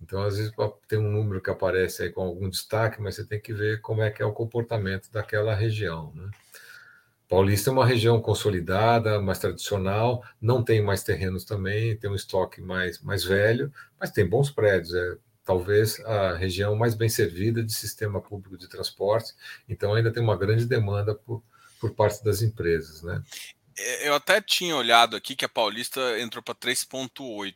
Então, 0.00 0.22
às 0.22 0.36
vezes, 0.36 0.52
tem 0.86 0.98
um 0.98 1.10
número 1.10 1.42
que 1.42 1.50
aparece 1.50 2.04
aí 2.04 2.12
com 2.12 2.22
algum 2.22 2.48
destaque, 2.48 3.02
mas 3.02 3.16
você 3.16 3.26
tem 3.26 3.40
que 3.40 3.52
ver 3.52 3.80
como 3.80 4.02
é 4.02 4.10
que 4.10 4.22
é 4.22 4.24
o 4.24 4.32
comportamento 4.32 5.10
daquela 5.10 5.54
região, 5.54 6.12
né? 6.14 6.30
Paulista 7.28 7.68
é 7.68 7.72
uma 7.72 7.86
região 7.86 8.20
consolidada, 8.20 9.20
mais 9.20 9.38
tradicional, 9.38 10.24
não 10.40 10.64
tem 10.64 10.82
mais 10.82 11.02
terrenos 11.02 11.44
também, 11.44 11.96
tem 11.96 12.10
um 12.10 12.14
estoque 12.14 12.60
mais, 12.60 13.00
mais 13.00 13.22
velho, 13.22 13.72
mas 14.00 14.10
tem 14.10 14.26
bons 14.26 14.50
prédios. 14.50 14.94
É 14.94 15.16
talvez 15.48 15.98
a 16.00 16.36
região 16.36 16.76
mais 16.76 16.94
bem 16.94 17.08
servida 17.08 17.62
de 17.62 17.72
sistema 17.72 18.20
público 18.20 18.58
de 18.58 18.68
transporte, 18.68 19.32
então 19.66 19.94
ainda 19.94 20.12
tem 20.12 20.22
uma 20.22 20.36
grande 20.36 20.66
demanda 20.66 21.14
por, 21.14 21.42
por 21.80 21.94
parte 21.94 22.22
das 22.22 22.42
empresas. 22.42 23.02
Né? 23.02 23.22
É, 23.78 24.08
eu 24.08 24.14
até 24.14 24.42
tinha 24.42 24.76
olhado 24.76 25.16
aqui 25.16 25.34
que 25.34 25.46
a 25.46 25.48
Paulista 25.48 26.20
entrou 26.20 26.42
para 26.42 26.54
3,8. 26.54 27.54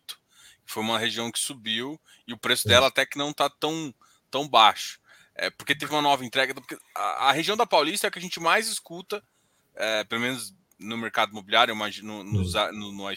Foi 0.65 0.83
uma 0.83 0.99
região 0.99 1.31
que 1.31 1.39
subiu 1.39 2.01
e 2.27 2.33
o 2.33 2.39
preço 2.39 2.67
dela 2.67 2.87
até 2.87 3.05
que 3.05 3.19
não 3.19 3.29
está 3.29 3.51
tão, 3.51 3.95
tão 4.31 4.49
baixo. 4.49 4.99
É, 5.35 5.51
porque 5.51 5.75
teve 5.75 5.93
uma 5.93 6.01
nova 6.01 6.25
entrega. 6.25 6.55
A, 6.95 7.29
a, 7.29 7.33
região 7.33 7.59
da 7.59 7.67
Paulista 7.67 8.07
é 8.07 8.09
a 8.09 8.11
que 8.11 8.19
a 8.19 8.23
gente 8.23 8.41
mais 8.41 8.69
escuta, 8.69 9.23
é, 9.75 10.05
pelo 10.05 10.21
menos 10.21 10.55
no 10.79 10.97
mercado 10.97 11.31
imobiliário, 11.31 11.75
no, 12.03 12.25
nos, 12.25 12.55
no, 12.55 12.73
no, 12.73 12.93
no, 12.93 12.93
no 12.93 13.17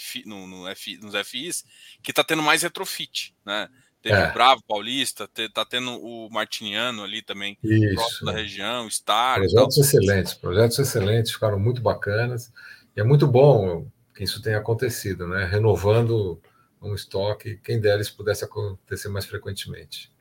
FI, 0.75 0.97
nos 0.97 1.27
FIs, 1.27 1.65
que 2.03 2.11
está 2.11 2.23
tendo 2.23 2.43
mais 2.43 2.61
retrofit. 2.61 3.35
Né? 3.43 3.69
Teve 4.01 4.17
é. 4.17 4.29
o 4.29 4.33
Bravo 4.33 4.63
Paulista, 4.67 5.27
está 5.35 5.65
tendo 5.65 5.99
o 5.99 6.29
Martiniano 6.29 7.03
ali 7.03 7.23
também, 7.23 7.57
Isso. 7.63 7.95
próximo 7.95 8.25
da 8.27 8.31
região, 8.33 8.87
Star. 8.89 9.39
Projetos 9.39 9.77
excelentes, 9.77 10.33
projetos 10.35 10.77
excelentes, 10.77 11.31
ficaram 11.31 11.59
muito 11.59 11.81
bacanas. 11.81 12.51
E 12.95 13.01
é 13.01 13.03
muito 13.03 13.27
bom 13.27 13.87
que 14.15 14.23
isso 14.23 14.41
tenha 14.41 14.59
acontecido, 14.59 15.27
né? 15.27 15.45
renovando 15.45 16.39
um 16.79 16.93
estoque. 16.93 17.59
Quem 17.63 17.79
dera 17.79 17.99
isso 17.99 18.15
pudesse 18.15 18.45
acontecer 18.45 19.09
mais 19.09 19.25
frequentemente. 19.25 20.11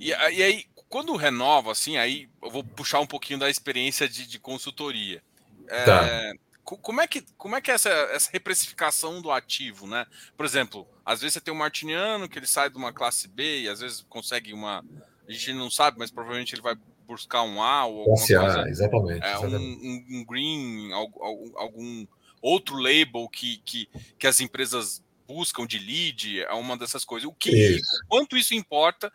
E, 0.00 0.08
e, 0.08 0.12
aí, 0.12 0.64
quando 0.92 1.16
renova, 1.16 1.72
assim, 1.72 1.96
aí 1.96 2.28
eu 2.42 2.50
vou 2.50 2.62
puxar 2.62 3.00
um 3.00 3.06
pouquinho 3.06 3.38
da 3.38 3.48
experiência 3.48 4.06
de, 4.06 4.26
de 4.26 4.38
consultoria. 4.38 5.22
É, 5.66 5.84
tá. 5.86 6.34
Como 6.62 7.00
é 7.00 7.06
que, 7.06 7.24
como 7.38 7.56
é, 7.56 7.62
que 7.62 7.70
é 7.70 7.74
essa, 7.74 7.88
essa 7.88 8.30
reprecificação 8.30 9.22
do 9.22 9.30
ativo, 9.30 9.86
né? 9.86 10.04
Por 10.36 10.44
exemplo, 10.44 10.86
às 11.02 11.22
vezes 11.22 11.32
você 11.32 11.40
tem 11.40 11.52
um 11.52 11.56
martiniano 11.56 12.28
que 12.28 12.38
ele 12.38 12.46
sai 12.46 12.68
de 12.68 12.76
uma 12.76 12.92
classe 12.92 13.26
B 13.26 13.62
e 13.62 13.68
às 13.70 13.80
vezes 13.80 14.04
consegue 14.06 14.52
uma. 14.52 14.84
A 15.26 15.32
gente 15.32 15.54
não 15.54 15.70
sabe, 15.70 15.98
mas 15.98 16.10
provavelmente 16.10 16.54
ele 16.54 16.60
vai 16.60 16.76
buscar 17.06 17.42
um 17.42 17.62
A 17.62 17.86
ou 17.86 18.00
alguma 18.00 18.18
coisa. 18.18 18.62
A, 18.62 18.68
exatamente. 18.68 19.24
É, 19.24 19.30
exatamente. 19.30 19.86
Um, 19.86 20.18
um, 20.18 20.24
green, 20.26 20.92
algum, 20.92 21.58
algum 21.58 22.06
outro 22.42 22.76
label 22.76 23.30
que, 23.30 23.62
que, 23.64 23.88
que 24.18 24.26
as 24.26 24.42
empresas 24.42 25.02
buscam 25.26 25.66
de 25.66 25.78
lead, 25.78 26.42
é 26.42 26.52
uma 26.52 26.76
dessas 26.76 27.02
coisas. 27.02 27.26
O 27.26 27.32
que, 27.32 27.76
isso. 27.76 28.04
quanto 28.08 28.36
isso 28.36 28.54
importa 28.54 29.10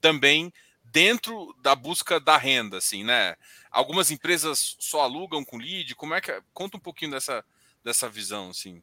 também 0.00 0.52
dentro 0.92 1.54
da 1.62 1.74
busca 1.74 2.18
da 2.20 2.36
renda, 2.36 2.78
assim, 2.78 3.04
né? 3.04 3.36
Algumas 3.70 4.10
empresas 4.10 4.76
só 4.78 5.02
alugam 5.02 5.44
com 5.44 5.56
lead. 5.56 5.94
Como 5.94 6.14
é 6.14 6.20
que 6.20 6.30
é? 6.30 6.40
conta 6.52 6.76
um 6.76 6.80
pouquinho 6.80 7.12
dessa 7.12 7.44
dessa 7.84 8.08
visão, 8.08 8.50
assim? 8.50 8.82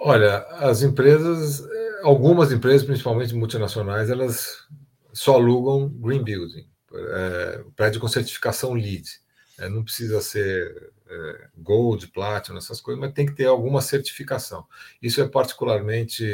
Olha, 0.00 0.38
as 0.58 0.82
empresas, 0.82 1.62
algumas 2.02 2.50
empresas, 2.50 2.84
principalmente 2.84 3.34
multinacionais, 3.34 4.10
elas 4.10 4.66
só 5.12 5.34
alugam 5.34 5.88
green 5.88 6.24
building, 6.24 6.66
é, 6.92 7.64
prédio 7.76 8.00
com 8.00 8.08
certificação 8.08 8.72
LEED. 8.72 9.20
É, 9.58 9.68
não 9.68 9.84
precisa 9.84 10.20
ser 10.20 10.92
é, 11.08 11.48
gold, 11.56 12.08
platinum, 12.08 12.58
essas 12.58 12.80
coisas, 12.80 13.00
mas 13.00 13.12
tem 13.12 13.26
que 13.26 13.34
ter 13.34 13.46
alguma 13.46 13.80
certificação. 13.80 14.66
Isso 15.00 15.20
é 15.20 15.28
particularmente 15.28 16.24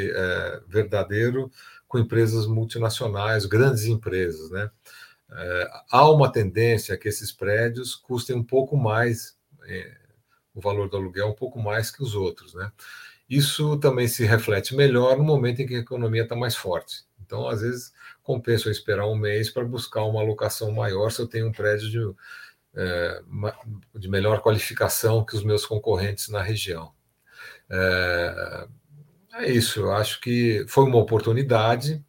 verdadeiro 0.67 1.51
com 1.87 1.99
empresas 1.99 2.45
multinacionais, 2.45 3.45
grandes 3.45 3.85
empresas, 3.85 4.49
né? 4.51 4.69
É, 5.31 5.69
há 5.91 6.09
uma 6.09 6.31
tendência 6.31 6.97
que 6.97 7.07
esses 7.07 7.31
prédios 7.31 7.95
custem 7.95 8.35
um 8.35 8.43
pouco 8.43 8.75
mais, 8.75 9.37
é, 9.67 9.97
o 10.53 10.61
valor 10.61 10.89
do 10.89 10.97
aluguel 10.97 11.27
um 11.27 11.35
pouco 11.35 11.59
mais 11.59 11.91
que 11.91 12.01
os 12.01 12.15
outros, 12.15 12.53
né? 12.53 12.71
Isso 13.29 13.77
também 13.77 14.07
se 14.07 14.25
reflete 14.25 14.75
melhor 14.75 15.17
no 15.17 15.23
momento 15.23 15.61
em 15.61 15.67
que 15.67 15.75
a 15.75 15.79
economia 15.79 16.23
está 16.23 16.35
mais 16.35 16.55
forte. 16.55 17.03
Então, 17.23 17.47
às 17.47 17.61
vezes, 17.61 17.93
compensa 18.23 18.67
eu 18.67 18.71
esperar 18.71 19.07
um 19.07 19.15
mês 19.15 19.51
para 19.51 19.63
buscar 19.63 20.03
uma 20.03 20.19
alocação 20.19 20.71
maior 20.71 21.11
se 21.11 21.21
eu 21.21 21.27
tenho 21.27 21.47
um 21.47 21.51
prédio 21.51 21.89
de, 21.89 22.15
é, 22.75 23.21
de 23.95 24.09
melhor 24.09 24.41
qualificação 24.41 25.23
que 25.23 25.35
os 25.35 25.43
meus 25.43 25.63
concorrentes 25.63 26.29
na 26.29 26.41
região. 26.41 26.91
É, 27.69 28.67
é 29.33 29.51
isso, 29.51 29.81
eu 29.81 29.91
acho 29.91 30.19
que 30.21 30.65
foi 30.67 30.85
uma 30.85 30.97
oportunidade. 30.97 32.03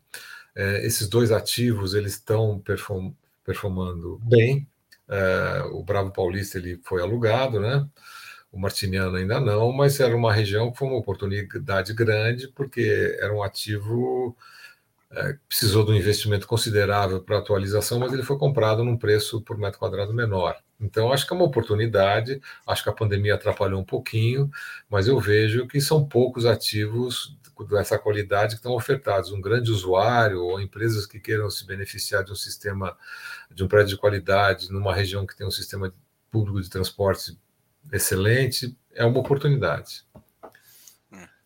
É, 0.61 0.85
esses 0.87 1.09
dois 1.09 1.33
ativos 1.33 1.94
eles 1.94 2.12
estão 2.14 2.61
perform, 2.61 3.12
performando 3.42 4.20
bem. 4.23 4.68
É, 5.09 5.62
o 5.73 5.83
Bravo 5.83 6.12
Paulista 6.12 6.59
ele 6.59 6.79
foi 6.85 7.01
alugado, 7.01 7.59
né? 7.59 7.88
O 8.53 8.61
Martiniano 8.61 9.16
ainda 9.16 9.40
não, 9.40 9.73
mas 9.73 10.01
era 10.01 10.14
uma 10.14 10.33
região 10.35 10.70
que 10.70 10.79
foi 10.79 10.88
uma 10.88 10.99
oportunidade 10.99 11.94
grande 11.94 12.49
porque 12.49 13.16
era 13.18 13.33
um 13.35 13.42
ativo 13.42 14.37
é, 15.12 15.37
precisou 15.49 15.85
de 15.85 15.90
um 15.90 15.94
investimento 15.94 16.46
considerável 16.46 17.20
para 17.20 17.38
atualização, 17.38 17.99
mas 17.99 18.12
ele 18.12 18.23
foi 18.23 18.38
comprado 18.38 18.85
num 18.85 18.96
preço 18.96 19.40
por 19.42 19.59
metro 19.59 19.79
quadrado 19.79 20.14
menor. 20.14 20.57
Então, 20.81 21.12
acho 21.12 21.27
que 21.27 21.33
é 21.33 21.37
uma 21.37 21.44
oportunidade. 21.44 22.40
Acho 22.66 22.85
que 22.85 22.88
a 22.88 22.94
pandemia 22.94 23.35
atrapalhou 23.35 23.81
um 23.81 23.85
pouquinho, 23.85 24.51
mas 24.88 25.09
eu 25.09 25.18
vejo 25.18 25.66
que 25.66 25.81
são 25.81 26.07
poucos 26.07 26.46
ativos 26.46 27.37
dessa 27.68 27.99
qualidade 27.99 28.55
que 28.55 28.61
estão 28.61 28.73
ofertados. 28.73 29.33
Um 29.33 29.40
grande 29.40 29.70
usuário 29.70 30.42
ou 30.42 30.61
empresas 30.61 31.07
que 31.07 31.20
queiram 31.20 31.51
se 31.51 31.66
beneficiar 31.66 32.25
de 32.25 32.33
um 32.33 32.37
sistema, 32.37 32.96
de 33.51 33.62
um 33.62 33.68
prédio 33.68 33.96
de 33.96 34.01
qualidade, 34.01 34.73
numa 34.73 34.94
região 34.94 35.27
que 35.27 35.37
tem 35.37 35.46
um 35.46 35.51
sistema 35.51 35.92
público 36.31 36.62
de 36.62 36.70
transporte 36.70 37.37
excelente, 37.92 38.77
é 38.94 39.05
uma 39.05 39.18
oportunidade. 39.18 40.05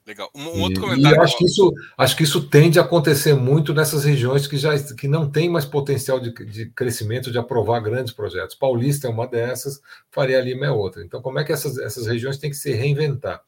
Legal. 0.06 0.30
Um, 0.34 0.42
um 0.42 0.60
outro 0.60 0.82
comentário. 0.82 1.16
E 1.16 1.20
acho 1.20 1.38
que, 1.38 1.46
isso, 1.46 1.74
acho 1.96 2.16
que 2.16 2.22
isso 2.24 2.48
tende 2.48 2.78
a 2.78 2.82
acontecer 2.82 3.32
muito 3.32 3.72
nessas 3.72 4.04
regiões 4.04 4.46
que 4.46 4.58
já 4.58 4.76
que 4.78 5.08
não 5.08 5.30
tem 5.30 5.48
mais 5.48 5.64
potencial 5.64 6.20
de, 6.20 6.30
de 6.44 6.66
crescimento, 6.70 7.30
de 7.30 7.38
aprovar 7.38 7.80
grandes 7.80 8.12
projetos. 8.12 8.54
Paulista 8.54 9.06
é 9.06 9.10
uma 9.10 9.26
dessas, 9.26 9.80
Faria 10.10 10.40
Lima 10.40 10.66
é 10.66 10.70
outra. 10.70 11.02
Então, 11.02 11.22
como 11.22 11.38
é 11.38 11.44
que 11.44 11.52
essas, 11.52 11.78
essas 11.78 12.06
regiões 12.06 12.36
têm 12.36 12.50
que 12.50 12.56
se 12.56 12.72
reinventar? 12.72 13.42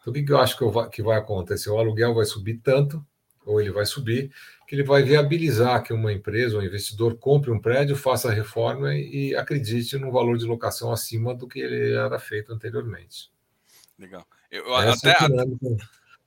Então, 0.00 0.10
o 0.10 0.14
que, 0.14 0.22
que 0.22 0.32
eu 0.32 0.38
acho 0.38 0.56
que, 0.56 0.64
eu, 0.64 0.88
que 0.88 1.02
vai 1.02 1.18
acontecer? 1.18 1.68
O 1.68 1.78
aluguel 1.78 2.14
vai 2.14 2.24
subir 2.24 2.60
tanto, 2.62 3.04
ou 3.44 3.60
ele 3.60 3.70
vai 3.70 3.84
subir, 3.84 4.32
que 4.66 4.74
ele 4.74 4.84
vai 4.84 5.02
viabilizar 5.02 5.82
que 5.82 5.92
uma 5.92 6.12
empresa, 6.12 6.56
um 6.56 6.62
investidor, 6.62 7.18
compre 7.18 7.50
um 7.50 7.60
prédio, 7.60 7.94
faça 7.94 8.28
a 8.28 8.32
reforma 8.32 8.94
e, 8.94 9.32
e 9.32 9.36
acredite 9.36 9.98
no 9.98 10.10
valor 10.10 10.38
de 10.38 10.46
locação 10.46 10.90
acima 10.92 11.34
do 11.34 11.46
que 11.46 11.60
ele 11.60 11.92
era 11.92 12.18
feito 12.18 12.54
anteriormente. 12.54 13.30
Legal. 13.98 14.24
Eu, 14.50 14.76
Essa 14.78 15.10
até, 15.10 15.24
é 15.24 15.28
a 15.28 15.44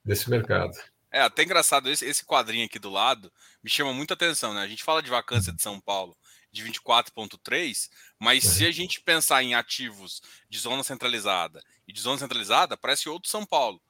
desse 0.04 0.30
mercado. 0.30 0.74
É 1.12 1.22
até 1.22 1.44
engraçado, 1.44 1.90
esse, 1.90 2.06
esse 2.06 2.26
quadrinho 2.26 2.66
aqui 2.66 2.80
do 2.80 2.90
lado 2.90 3.32
me 3.64 3.70
chama 3.70 3.94
muita 3.94 4.14
atenção, 4.14 4.54
né? 4.54 4.62
A 4.62 4.68
gente 4.68 4.84
fala 4.84 5.02
de 5.02 5.10
vacância 5.10 5.54
de 5.54 5.62
São 5.62 5.80
Paulo 5.80 6.18
de 6.52 6.64
24,3, 6.64 7.90
mas 8.20 8.44
uhum. 8.44 8.52
se 8.52 8.66
a 8.66 8.72
gente 8.72 9.02
pensar 9.02 9.44
em 9.44 9.56
ativos 9.56 10.22
de 10.50 10.60
zona 10.60 10.84
centralizada 10.84 11.62
e 11.88 11.92
de 11.92 12.00
zona 12.00 12.20
centralizada, 12.20 12.78
parece 12.78 13.10
outro 13.10 13.30
São 13.30 13.46
Paulo. 13.46 13.82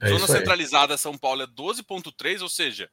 É 0.00 0.08
zona 0.08 0.26
centralizada 0.26 0.96
São 0.96 1.16
Paulo 1.16 1.42
é 1.42 1.46
12,3, 1.46 2.42
ou 2.42 2.48
seja, 2.48 2.90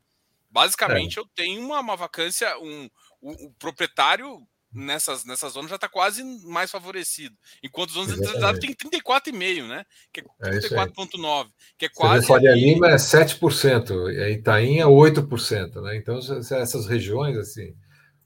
basicamente 0.49 1.17
é. 1.17 1.21
eu 1.21 1.27
tenho 1.35 1.61
uma, 1.61 1.79
uma 1.79 1.95
vacância, 1.95 2.57
um, 2.59 2.89
o, 3.21 3.47
o 3.47 3.53
proprietário 3.53 4.47
nessas, 4.75 5.23
nessas 5.23 5.53
zonas 5.53 5.69
já 5.69 5.75
está 5.75 5.87
quase 5.87 6.23
mais 6.45 6.69
favorecido. 6.69 7.35
Enquanto 7.63 7.89
as 7.89 7.95
zonas 7.95 8.11
centralizadas 8.11 8.59
tem 8.59 8.73
34,5, 8.73 9.67
né? 9.67 9.85
Que 10.11 10.21
é 10.21 10.23
34,9, 10.49 11.47
é 11.47 11.49
que 11.77 11.85
é 11.85 11.89
quase. 11.89 12.27
Faria 12.27 12.53
Lima 12.53 12.89
é 12.89 12.95
7%, 12.95 14.13
e 14.13 14.21
a 14.21 14.29
Itaim 14.29 14.79
é 14.79 14.85
8%, 14.85 15.81
né? 15.81 15.95
Então, 15.95 16.17
essas 16.17 16.85
regiões, 16.85 17.37
assim, 17.37 17.73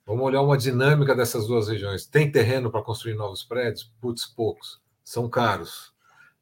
vamos 0.06 0.26
olhar 0.26 0.42
uma 0.42 0.58
dinâmica 0.58 1.16
dessas 1.16 1.48
duas 1.48 1.68
regiões. 1.68 2.06
Tem 2.06 2.32
terreno 2.32 2.72
para 2.72 2.82
construir 2.82 3.14
novos 3.14 3.44
prédios? 3.44 3.92
Putz, 4.02 4.26
poucos. 4.26 4.82
São 5.04 5.30
caros. 5.30 5.94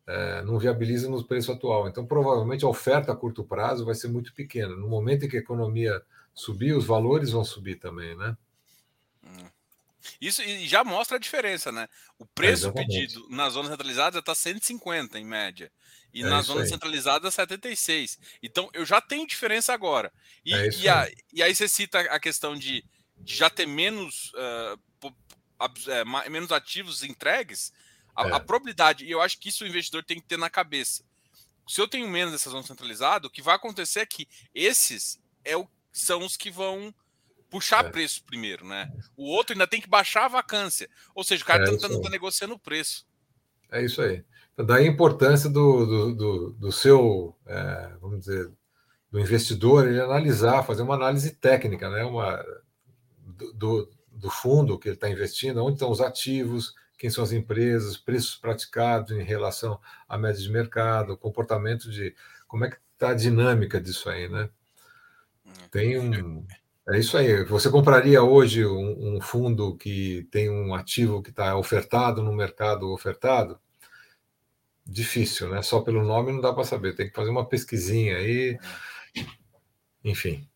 É, 0.08 0.42
não 0.44 0.58
viabiliza 0.58 1.10
no 1.10 1.22
preço 1.22 1.52
atual. 1.52 1.88
Então, 1.90 2.06
provavelmente 2.06 2.64
a 2.64 2.70
oferta 2.70 3.12
a 3.12 3.16
curto 3.16 3.44
prazo 3.44 3.86
vai 3.86 3.94
ser 3.94 4.08
muito 4.08 4.34
pequena. 4.34 4.74
No 4.74 4.88
momento 4.88 5.26
em 5.26 5.28
que 5.28 5.36
a 5.36 5.42
economia 5.42 6.02
subir, 6.34 6.74
os 6.74 6.86
valores 6.86 7.32
vão 7.32 7.44
subir 7.44 7.76
também, 7.76 8.16
né? 8.16 8.38
Isso 10.20 10.42
já 10.66 10.84
mostra 10.84 11.18
a 11.18 11.20
diferença, 11.20 11.72
né? 11.72 11.88
O 12.18 12.26
preço 12.26 12.68
é 12.70 12.72
pedido 12.72 13.28
na 13.30 13.50
zona 13.50 13.70
centralizada 13.70 14.20
está 14.20 14.34
150 14.34 15.20
em 15.20 15.26
média. 15.26 15.72
E 16.14 16.24
é 16.24 16.26
na 16.26 16.42
zona 16.42 16.62
aí. 16.62 16.70
centralizada 16.70 17.30
76. 17.30 18.18
Então 18.42 18.70
eu 18.74 18.86
já 18.86 19.02
tenho 19.02 19.28
diferença 19.28 19.74
agora. 19.74 20.12
E, 20.46 20.54
é 20.54 20.70
e, 20.70 20.90
a, 20.90 21.12
e, 21.34 21.44
aí 21.44 21.54
você 21.54 21.68
cita 21.68 22.00
a 22.00 22.20
questão 22.20 22.56
de, 22.56 22.84
de 23.18 23.36
já 23.36 23.50
ter 23.50 23.66
menos, 23.66 24.32
uh, 24.34 26.30
menos 26.30 26.52
ativos 26.52 27.04
entregues. 27.04 27.72
A, 28.16 28.24
a, 28.24 28.38
é. 28.38 28.40
probabilidade, 28.40 29.06
e 29.06 29.12
eu 29.12 29.22
acho 29.22 29.40
que 29.40 29.50
isso 29.50 29.64
o 29.64 29.68
investidor 29.68 30.04
tem 30.04 30.20
que 30.20 30.28
ter 30.28 30.38
na 30.38 30.50
cabeça. 30.50 31.04
Se 31.68 31.80
eu 31.80 31.88
tenho 31.88 32.10
menos 32.10 32.32
dessa 32.32 32.50
zona 32.50 32.64
centralizada, 32.64 33.28
o 33.28 33.30
que 33.30 33.42
vai 33.42 33.56
acontecer 33.56 34.00
é 34.00 34.06
que 34.06 34.28
esses 34.56 35.20
é 35.44 35.56
o, 35.56 35.68
são 35.92 36.26
os 36.26 36.36
que 36.36 36.50
vão 36.50 36.94
puxar 37.50 37.86
é. 37.86 37.90
preço 37.90 38.24
primeiro, 38.24 38.66
né? 38.66 38.92
O 39.16 39.26
outro 39.30 39.54
ainda 39.54 39.68
tem 39.68 39.82
que 39.82 39.90
baixar 39.90 40.26
a 40.26 40.30
vacância. 40.30 40.90
Ou 41.16 41.24
seja, 41.24 41.44
o 41.44 41.48
cara 41.48 41.64
é 41.64 41.78
tá, 41.78 41.88
tá, 41.88 42.02
tá 42.02 42.10
negociando 42.10 42.54
o 42.54 42.60
preço. 42.60 43.06
É 43.72 43.84
isso 43.84 44.02
aí. 44.02 44.24
Então, 44.54 44.66
daí 44.66 44.86
a 44.86 44.92
importância 44.92 45.50
do, 45.50 45.86
do, 45.86 46.16
do, 46.16 46.52
do 46.54 46.72
seu, 46.72 47.36
é, 47.46 47.92
vamos 48.02 48.20
dizer, 48.20 48.52
do 49.12 49.20
investidor, 49.20 49.88
ele 49.88 50.00
analisar, 50.00 50.64
fazer 50.64 50.82
uma 50.82 50.96
análise 50.96 51.32
técnica, 51.36 51.90
né? 51.90 52.04
Uma, 52.04 52.44
do, 53.54 53.90
do 54.12 54.30
fundo 54.30 54.80
que 54.80 54.90
ele 54.90 54.96
está 54.96 55.10
investindo, 55.10 55.64
onde 55.64 55.74
estão 55.74 55.92
os 55.92 56.02
ativos, 56.02 56.74
quem 56.98 57.10
são 57.10 57.24
as 57.24 57.32
empresas, 57.32 57.98
preços 57.98 58.36
praticados 58.36 59.12
em 59.16 59.24
relação 59.24 59.80
à 60.10 60.18
média 60.18 60.42
de 60.42 60.50
mercado, 60.50 61.18
comportamento 61.18 61.92
de 61.92 62.16
como 62.48 62.66
é 62.66 62.72
que 62.72 62.78
está 62.94 63.10
a 63.10 63.16
dinâmica 63.16 63.80
disso 63.80 64.10
aí, 64.10 64.28
né? 64.28 64.50
Hum, 65.46 65.52
tem 65.70 66.00
um 66.00 66.46
é 66.90 67.00
isso 67.00 67.18
aí. 67.18 67.44
Você 67.46 67.70
compraria 67.70 68.22
hoje 68.24 68.66
um, 68.66 69.16
um 69.16 69.22
fundo 69.22 69.76
que 69.78 70.28
tem 70.32 70.50
um 70.50 70.74
ativo 70.74 71.22
que 71.22 71.30
está 71.30 71.56
ofertado 71.58 72.24
no 72.24 72.34
mercado 72.34 72.92
ofertado? 72.92 73.60
Difícil, 74.86 75.50
né? 75.50 75.62
Só 75.62 75.82
pelo 75.82 76.04
nome 76.04 76.32
não 76.32 76.40
dá 76.40 76.54
para 76.54 76.64
saber. 76.64 76.96
Tem 76.96 77.10
que 77.10 77.16
fazer 77.16 77.30
uma 77.30 77.48
pesquisinha 77.48 78.18
aí. 78.18 78.58
Enfim. 80.04 80.48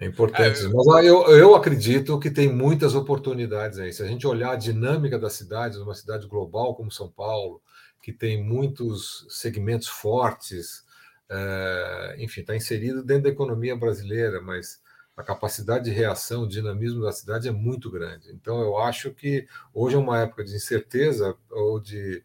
É 0.00 0.06
importante. 0.06 0.62
É, 0.62 0.64
eu... 0.64 0.84
Mas 0.84 1.06
eu, 1.06 1.22
eu 1.28 1.54
acredito 1.54 2.18
que 2.18 2.30
tem 2.30 2.52
muitas 2.52 2.94
oportunidades 2.94 3.78
aí. 3.78 3.92
Se 3.92 4.02
a 4.02 4.06
gente 4.06 4.26
olhar 4.26 4.52
a 4.52 4.56
dinâmica 4.56 5.18
das 5.18 5.34
cidades, 5.34 5.78
uma 5.78 5.94
cidade 5.94 6.26
global 6.26 6.74
como 6.74 6.90
São 6.90 7.08
Paulo, 7.08 7.62
que 8.02 8.12
tem 8.12 8.42
muitos 8.42 9.26
segmentos 9.28 9.88
fortes, 9.88 10.84
é, 11.28 12.16
enfim, 12.18 12.40
está 12.40 12.56
inserido 12.56 13.04
dentro 13.04 13.24
da 13.24 13.28
economia 13.28 13.76
brasileira, 13.76 14.40
mas 14.40 14.80
a 15.20 15.24
capacidade 15.24 15.84
de 15.84 15.90
reação, 15.90 16.42
o 16.42 16.48
dinamismo 16.48 17.02
da 17.02 17.12
cidade 17.12 17.48
é 17.48 17.52
muito 17.52 17.90
grande. 17.90 18.30
Então, 18.32 18.60
eu 18.60 18.78
acho 18.78 19.12
que 19.12 19.46
hoje 19.72 19.96
é 19.96 19.98
uma 19.98 20.20
época 20.20 20.44
de 20.44 20.54
incerteza 20.54 21.36
ou 21.50 21.78
de. 21.78 22.24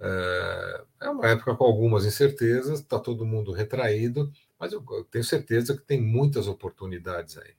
É, 0.00 0.84
é 1.02 1.10
uma 1.10 1.28
época 1.28 1.54
com 1.54 1.64
algumas 1.64 2.04
incertezas, 2.04 2.80
está 2.80 2.98
todo 2.98 3.26
mundo 3.26 3.52
retraído, 3.52 4.32
mas 4.58 4.72
eu 4.72 4.82
tenho 5.10 5.24
certeza 5.24 5.76
que 5.76 5.82
tem 5.82 6.00
muitas 6.00 6.48
oportunidades 6.48 7.38
aí. 7.38 7.54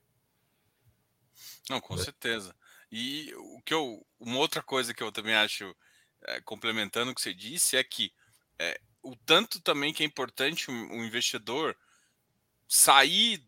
Não, 1.70 1.80
com 1.80 1.96
né? 1.96 2.02
certeza. 2.02 2.54
E 2.90 3.32
o 3.36 3.62
que 3.62 3.72
eu, 3.72 4.04
uma 4.20 4.38
outra 4.38 4.62
coisa 4.62 4.92
que 4.92 5.02
eu 5.02 5.10
também 5.10 5.34
acho, 5.34 5.74
é, 6.22 6.40
complementando 6.42 7.10
o 7.10 7.14
que 7.14 7.20
você 7.20 7.32
disse, 7.32 7.76
é 7.76 7.84
que 7.84 8.12
é, 8.58 8.78
o 9.02 9.16
tanto 9.16 9.60
também 9.60 9.92
que 9.92 10.02
é 10.02 10.06
importante 10.06 10.70
o 10.70 10.72
um, 10.72 10.98
um 10.98 11.04
investidor 11.04 11.76
sair 12.68 13.42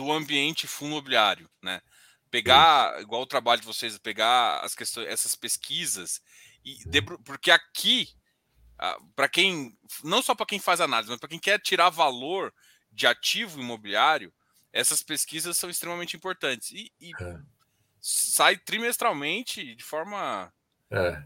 do 0.00 0.10
ambiente 0.10 0.66
fundo 0.66 0.92
imobiliário, 0.92 1.50
né? 1.62 1.82
Pegar, 2.30 2.94
Sim. 2.94 3.02
igual 3.02 3.20
o 3.20 3.26
trabalho 3.26 3.60
de 3.60 3.66
vocês, 3.66 3.98
pegar 3.98 4.60
as 4.60 4.74
questões, 4.74 5.06
essas 5.08 5.34
pesquisas 5.34 6.22
e 6.64 6.78
porque 7.22 7.50
aqui, 7.50 8.08
para 9.14 9.28
quem, 9.28 9.76
não 10.02 10.22
só 10.22 10.34
para 10.34 10.46
quem 10.46 10.58
faz 10.58 10.80
análise, 10.80 11.10
mas 11.10 11.20
para 11.20 11.28
quem 11.28 11.38
quer 11.38 11.60
tirar 11.60 11.90
valor 11.90 12.50
de 12.90 13.06
ativo 13.06 13.60
imobiliário, 13.60 14.32
essas 14.72 15.02
pesquisas 15.02 15.58
são 15.58 15.68
extremamente 15.68 16.16
importantes 16.16 16.70
e, 16.70 16.90
e 16.98 17.10
é. 17.20 17.38
sai 18.00 18.56
trimestralmente 18.56 19.74
de 19.74 19.84
forma 19.84 20.50
é. 20.90 21.22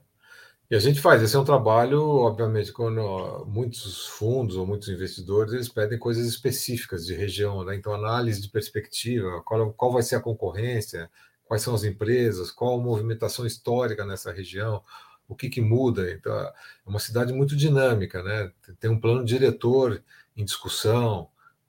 E 0.71 0.75
a 0.75 0.79
gente 0.79 1.01
faz, 1.01 1.23
esse 1.23 1.37
é 1.37 1.39
um 1.39 1.45
trabalho, 1.45 2.01
obviamente, 2.03 2.73
quando 2.73 3.45
muitos 3.47 4.07
fundos 4.07 4.57
ou 4.57 4.67
muitos 4.67 4.89
investidores, 4.89 5.53
eles 5.53 5.69
pedem 5.69 5.99
coisas 5.99 6.27
específicas 6.27 7.05
de 7.05 7.15
região, 7.15 7.63
né? 7.65 7.77
Então, 7.77 7.93
análise 7.93 8.41
de 8.41 8.49
perspectiva, 8.49 9.43
qual, 9.43 9.73
qual 9.75 9.93
vai 9.93 10.03
ser 10.03 10.17
a 10.17 10.21
concorrência, 10.21 11.11
quais 11.45 11.63
são 11.63 11.75
as 11.75 11.85
empresas, 11.85 12.51
qual 12.51 12.81
a 12.81 12.83
movimentação 12.83 13.47
histórica 13.47 14.07
nessa 14.07 14.33
região, 14.33 14.83
o 15.29 15.35
que, 15.35 15.51
que 15.51 15.61
muda. 15.61 16.11
Então, 16.11 16.33
é 16.35 16.53
uma 16.87 16.99
cidade 16.99 17.33
muito 17.33 17.55
dinâmica, 17.55 18.23
né? 18.23 18.51
Tem 18.81 18.91
um 18.91 19.01
plano 19.01 19.25
diretor 19.25 20.03
em 20.35 20.45
discussão, 20.45 21.29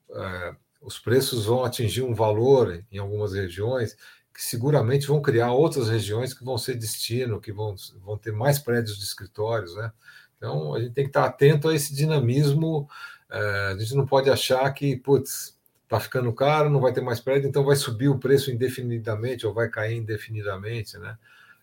é, 0.10 0.56
os 0.82 1.00
preços 1.00 1.46
vão 1.46 1.66
atingir 1.66 2.04
um 2.04 2.14
valor 2.14 2.84
em 2.92 2.98
algumas 2.98 3.34
regiões, 3.34 3.98
que 4.36 4.44
seguramente 4.44 5.08
vão 5.08 5.22
criar 5.22 5.54
outras 5.54 5.88
regiões 5.88 6.34
que 6.34 6.44
vão 6.44 6.58
ser 6.58 6.76
destino, 6.76 7.40
que 7.40 7.54
vão, 7.54 7.74
vão 8.04 8.18
ter 8.18 8.34
mais 8.34 8.60
prédios 8.60 8.98
de 8.98 9.06
escritórios, 9.06 9.74
né? 9.78 9.94
Então, 10.36 10.76
a 10.76 10.82
gente 10.82 10.94
tem 10.94 11.06
que 11.06 11.10
estar 11.10 11.24
atento 11.24 11.70
a 11.70 11.74
esse 11.74 11.96
dinamismo. 11.96 12.86
É, 13.32 13.72
a 13.74 13.78
gente 13.78 13.96
não 13.96 14.06
pode 14.06 14.30
achar 14.30 14.70
que, 14.74 14.98
putz, 14.98 15.58
está 15.84 16.02
ficando 16.02 16.34
caro, 16.34 16.70
não 16.70 16.82
vai 16.82 16.92
ter 16.92 17.00
mais 17.00 17.22
prédio, 17.22 17.48
então 17.48 17.64
vai 17.64 17.78
subir 17.78 18.10
o 18.10 18.20
preço 18.20 18.52
indefinidamente 18.52 19.48
ou 19.48 19.54
vai 19.54 19.70
cair 19.70 19.96
indefinidamente, 19.96 20.98
né? 20.98 21.18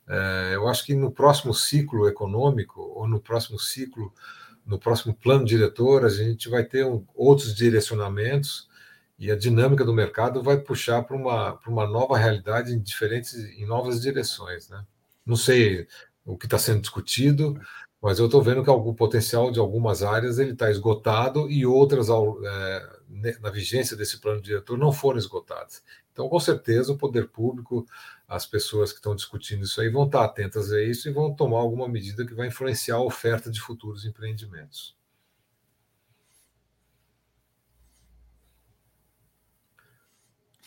É, 0.08 0.52
eu 0.54 0.66
acho 0.66 0.86
que 0.86 0.94
no 0.94 1.12
próximo 1.12 1.52
ciclo 1.52 2.08
econômico 2.08 2.80
ou 2.80 3.06
no 3.06 3.20
próximo 3.20 3.58
ciclo, 3.58 4.14
no 4.64 4.78
próximo 4.78 5.14
plano 5.14 5.44
diretor, 5.44 6.06
a 6.06 6.08
gente 6.08 6.48
vai 6.48 6.64
ter 6.64 6.86
um, 6.86 7.04
outros 7.14 7.54
direcionamentos 7.54 8.66
e 9.22 9.30
a 9.30 9.36
dinâmica 9.36 9.84
do 9.84 9.94
mercado 9.94 10.42
vai 10.42 10.58
puxar 10.58 11.04
para 11.04 11.16
uma, 11.16 11.52
para 11.52 11.70
uma 11.70 11.86
nova 11.86 12.18
realidade 12.18 12.72
em 12.74 12.80
diferentes, 12.80 13.32
em 13.34 13.64
novas 13.64 14.00
direções. 14.00 14.68
Né? 14.68 14.84
Não 15.24 15.36
sei 15.36 15.86
o 16.26 16.36
que 16.36 16.46
está 16.46 16.58
sendo 16.58 16.80
discutido, 16.80 17.56
mas 18.02 18.18
eu 18.18 18.26
estou 18.26 18.42
vendo 18.42 18.64
que 18.64 18.68
algum 18.68 18.92
potencial 18.92 19.52
de 19.52 19.60
algumas 19.60 20.02
áreas 20.02 20.40
ele 20.40 20.54
está 20.54 20.72
esgotado 20.72 21.48
e 21.48 21.64
outras 21.64 22.08
é, 22.10 23.38
na 23.40 23.48
vigência 23.50 23.96
desse 23.96 24.20
plano 24.20 24.42
diretor 24.42 24.76
não 24.76 24.92
foram 24.92 25.20
esgotadas. 25.20 25.84
Então, 26.12 26.28
com 26.28 26.40
certeza, 26.40 26.90
o 26.92 26.98
poder 26.98 27.28
público, 27.28 27.86
as 28.26 28.44
pessoas 28.44 28.90
que 28.90 28.98
estão 28.98 29.14
discutindo 29.14 29.62
isso 29.62 29.80
aí 29.80 29.88
vão 29.88 30.06
estar 30.06 30.24
atentas 30.24 30.72
a 30.72 30.82
isso 30.82 31.08
e 31.08 31.12
vão 31.12 31.32
tomar 31.32 31.58
alguma 31.58 31.88
medida 31.88 32.26
que 32.26 32.34
vai 32.34 32.48
influenciar 32.48 32.96
a 32.96 33.04
oferta 33.04 33.52
de 33.52 33.60
futuros 33.60 34.04
empreendimentos. 34.04 34.96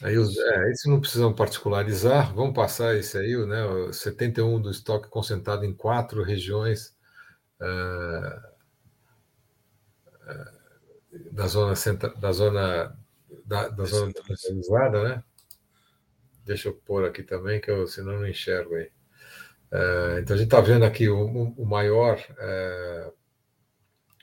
Aí 0.02 0.18
os, 0.18 0.38
é, 0.38 0.72
esse 0.72 0.90
não 0.90 1.00
precisam 1.00 1.34
particularizar, 1.34 2.34
vamos 2.34 2.54
passar 2.54 2.96
esse 2.96 3.18
aí, 3.18 3.34
né? 3.46 3.64
O 3.66 3.94
71 3.94 4.62
do 4.62 4.70
estoque 4.70 5.08
concentrado 5.08 5.64
em 5.64 5.74
quatro 5.74 6.22
regiões 6.22 6.94
uh, 7.62 8.38
uh, 10.22 11.32
da 11.32 11.48
zona 11.48 11.76
centra, 11.76 12.10
da 12.16 12.32
zona 12.34 12.98
da, 13.46 13.70
da 13.70 13.86
zona 13.86 14.12
centralizada, 14.12 15.04
né? 15.04 15.24
Deixa 16.44 16.68
eu 16.70 16.74
pôr 16.74 17.06
aqui 17.06 17.24
também, 17.24 17.62
que 17.62 17.72
eu 17.72 17.88
senão 17.88 18.20
não 18.20 18.28
enxergo 18.28 18.76
aí. 18.76 18.92
Uh, 19.72 20.20
então 20.20 20.36
a 20.36 20.38
gente 20.38 20.48
está 20.48 20.60
vendo 20.60 20.84
aqui 20.84 21.08
o, 21.10 21.26
o 21.26 21.66
maior 21.66 22.20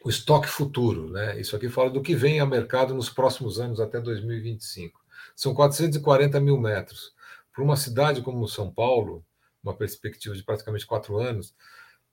o 0.05 0.11
estoque 0.11 0.49
futuro, 0.49 1.09
né? 1.11 1.41
Isso 1.41 1.55
aqui 1.57 1.68
fala 1.68 1.89
do 1.89 2.03
que 2.03 2.14
vem 2.14 2.41
ao 2.41 2.47
mercado 2.47 2.93
nos 2.93 3.09
próximos 3.09 3.61
anos 3.61 3.81
até 3.81 4.01
2025. 4.01 5.01
São 5.37 5.55
440 5.55 6.41
mil 6.41 6.59
metros. 6.59 7.12
Para 7.53 7.64
uma 7.64 7.76
cidade 7.76 8.22
como 8.22 8.49
São 8.49 8.72
Paulo, 8.72 9.24
uma 9.62 9.74
perspectiva 9.76 10.35
de 10.35 10.43
praticamente 10.43 10.87
quatro 10.87 11.18
anos, 11.18 11.55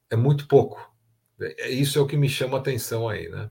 é 0.10 0.16
muito 0.16 0.48
pouco. 0.48 0.94
É, 1.40 1.70
isso 1.70 1.98
é 1.98 2.02
o 2.02 2.08
que 2.08 2.18
me 2.18 2.30
chama 2.30 2.58
a 2.58 2.62
atenção 2.62 3.08
aí, 3.08 3.30
né? 3.30 3.50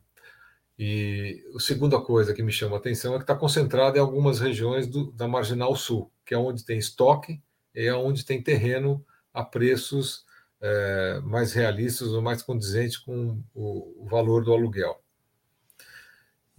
E 0.79 1.43
a 1.57 1.61
segunda 1.61 2.01
coisa 2.01 2.33
que 2.33 2.43
me 2.43 2.53
chama 2.53 2.77
a 2.77 2.79
atenção 2.79 3.15
é 3.15 3.17
que 3.17 3.25
está 3.25 3.35
concentrado 3.35 3.97
em 3.97 4.01
algumas 4.01 4.39
regiões 4.39 4.87
do, 4.87 5.11
da 5.13 5.27
Marginal 5.27 5.75
Sul, 5.75 6.13
que 6.25 6.35
é 6.35 6.39
onde 6.39 6.65
tem 6.65 6.79
estoque 6.79 7.43
e 7.75 7.87
é 7.87 7.95
onde 7.95 8.25
tem 8.25 8.41
terreno 8.41 9.05
a 9.35 9.43
preços 9.43 10.25
é, 10.61 11.21
mais 11.25 11.53
realistas 11.53 12.09
ou 12.09 12.23
mais 12.23 12.43
condizentes 12.43 12.97
com 12.97 13.43
o, 13.55 14.05
o 14.05 14.09
valor 14.09 14.45
do 14.45 14.53
aluguel. 14.53 15.03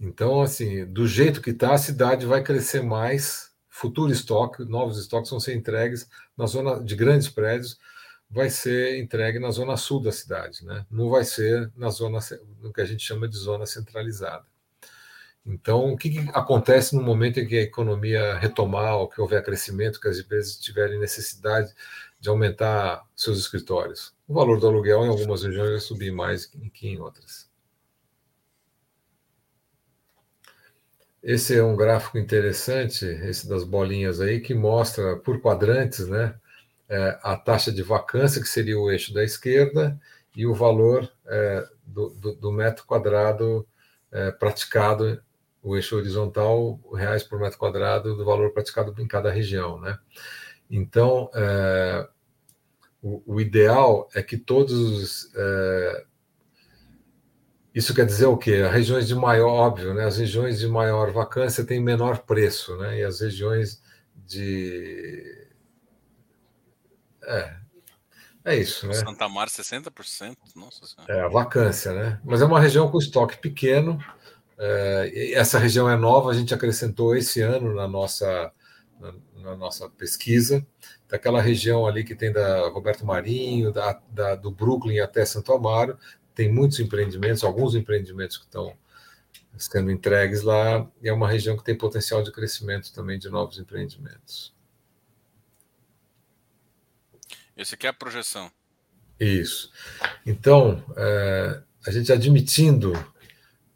Então, 0.00 0.40
assim, 0.40 0.86
do 0.86 1.06
jeito 1.06 1.42
que 1.42 1.50
está, 1.50 1.74
a 1.74 1.78
cidade 1.78 2.24
vai 2.24 2.42
crescer 2.42 2.82
mais. 2.82 3.50
Futuro 3.68 4.10
estoque, 4.10 4.64
novos 4.64 4.98
estoques 4.98 5.30
vão 5.30 5.38
ser 5.38 5.54
entregues 5.54 6.08
na 6.36 6.46
zona 6.46 6.82
de 6.82 6.96
grandes 6.96 7.28
prédios, 7.28 7.78
vai 8.30 8.48
ser 8.50 8.98
entregue 8.98 9.38
na 9.38 9.50
zona 9.50 9.76
sul 9.76 10.00
da 10.02 10.10
cidade, 10.10 10.64
né? 10.64 10.86
Não 10.90 11.10
vai 11.10 11.24
ser 11.24 11.70
na 11.76 11.90
zona, 11.90 12.18
no 12.60 12.72
que 12.72 12.80
a 12.80 12.84
gente 12.84 13.04
chama 13.04 13.28
de 13.28 13.36
zona 13.36 13.66
centralizada. 13.66 14.44
Então, 15.44 15.92
o 15.92 15.96
que, 15.96 16.10
que 16.10 16.18
acontece 16.32 16.94
no 16.94 17.02
momento 17.02 17.40
em 17.40 17.46
que 17.46 17.56
a 17.58 17.62
economia 17.62 18.38
retomar, 18.38 18.96
ou 18.96 19.08
que 19.08 19.20
houver 19.20 19.42
crescimento, 19.42 20.00
que 20.00 20.08
as 20.08 20.18
empresas 20.18 20.56
tiverem 20.56 20.98
necessidade 20.98 21.72
de 22.20 22.28
aumentar 22.28 23.04
seus 23.16 23.38
escritórios? 23.38 24.14
O 24.28 24.34
valor 24.34 24.60
do 24.60 24.66
aluguel 24.66 25.04
em 25.04 25.08
algumas 25.08 25.42
regiões 25.42 25.70
vai 25.70 25.80
subir 25.80 26.12
mais 26.12 26.46
que 26.46 26.88
em 26.88 27.00
outras. 27.00 27.49
Esse 31.22 31.58
é 31.58 31.62
um 31.62 31.76
gráfico 31.76 32.16
interessante, 32.18 33.04
esse 33.04 33.46
das 33.46 33.62
bolinhas 33.62 34.20
aí, 34.20 34.40
que 34.40 34.54
mostra 34.54 35.16
por 35.16 35.40
quadrantes 35.40 36.08
né, 36.08 36.34
é, 36.88 37.18
a 37.22 37.36
taxa 37.36 37.70
de 37.70 37.82
vacância, 37.82 38.40
que 38.40 38.48
seria 38.48 38.78
o 38.78 38.90
eixo 38.90 39.12
da 39.12 39.22
esquerda, 39.22 40.00
e 40.34 40.46
o 40.46 40.54
valor 40.54 41.12
é, 41.26 41.68
do, 41.84 42.10
do, 42.10 42.34
do, 42.34 42.52
metro 42.52 42.86
quadrado 42.86 43.66
é, 44.10 44.30
praticado, 44.30 45.22
o 45.62 45.76
eixo 45.76 45.96
horizontal, 45.96 46.80
reais 46.94 47.22
por 47.22 47.38
metro 47.38 47.58
quadrado, 47.58 48.16
do 48.16 48.24
valor 48.24 48.52
praticado 48.52 48.94
em 48.98 49.06
cada 49.06 49.30
região. 49.30 49.78
Né? 49.78 49.98
Então, 50.70 51.30
é, 51.34 52.08
o, 53.02 53.22
o, 53.34 53.40
ideal 53.40 54.08
é 54.14 54.22
que 54.22 54.38
todos 54.38 55.30
é, 55.34 56.04
isso 57.74 57.94
quer 57.94 58.04
dizer 58.04 58.26
o 58.26 58.36
quê? 58.36 58.62
As 58.66 58.72
regiões 58.72 59.06
de 59.06 59.14
maior, 59.14 59.48
óbvio, 59.48 59.94
né? 59.94 60.04
As 60.04 60.18
regiões 60.18 60.58
de 60.58 60.68
maior 60.68 61.12
vacância 61.12 61.64
têm 61.64 61.80
menor 61.80 62.18
preço, 62.18 62.76
né? 62.76 62.98
E 62.98 63.04
as 63.04 63.20
regiões 63.20 63.80
de 64.26 65.40
é, 67.22 67.54
É 68.44 68.56
isso, 68.56 68.86
né? 68.86 68.94
Santa 68.94 69.28
Mar 69.28 69.48
60%, 69.48 70.36
nossa 70.56 70.86
senhora. 70.86 71.14
É 71.14 71.20
a 71.20 71.28
vacância, 71.28 71.92
né? 71.92 72.20
Mas 72.24 72.42
é 72.42 72.44
uma 72.44 72.60
região 72.60 72.90
com 72.90 72.98
estoque 72.98 73.38
pequeno. 73.38 74.02
É, 74.58 75.32
essa 75.34 75.58
região 75.58 75.88
é 75.88 75.96
nova, 75.96 76.30
a 76.30 76.34
gente 76.34 76.52
acrescentou 76.52 77.14
esse 77.14 77.40
ano 77.40 77.74
na 77.74 77.86
nossa, 77.86 78.52
na, 78.98 79.14
na 79.36 79.56
nossa 79.56 79.88
pesquisa, 79.88 80.66
daquela 81.08 81.40
região 81.40 81.86
ali 81.86 82.02
que 82.02 82.14
tem 82.14 82.32
da 82.32 82.68
Roberto 82.68 83.06
Marinho, 83.06 83.72
da, 83.72 84.00
da, 84.10 84.34
do 84.34 84.50
Brooklyn 84.50 85.00
até 85.00 85.24
Santo 85.24 85.52
Amaro, 85.52 85.98
tem 86.34 86.52
muitos 86.52 86.80
empreendimentos, 86.80 87.44
alguns 87.44 87.74
empreendimentos 87.74 88.38
que 88.38 88.44
estão 88.44 88.76
sendo 89.58 89.90
entregues 89.90 90.42
lá, 90.42 90.88
e 91.02 91.08
é 91.08 91.12
uma 91.12 91.28
região 91.28 91.56
que 91.56 91.64
tem 91.64 91.76
potencial 91.76 92.22
de 92.22 92.32
crescimento 92.32 92.92
também 92.92 93.18
de 93.18 93.28
novos 93.28 93.58
empreendimentos. 93.58 94.54
Esse 97.56 97.74
aqui 97.74 97.86
é 97.86 97.90
a 97.90 97.92
projeção. 97.92 98.50
Isso. 99.18 99.70
Então, 100.24 100.82
é, 100.96 101.62
a 101.86 101.90
gente 101.90 102.10
admitindo 102.10 102.92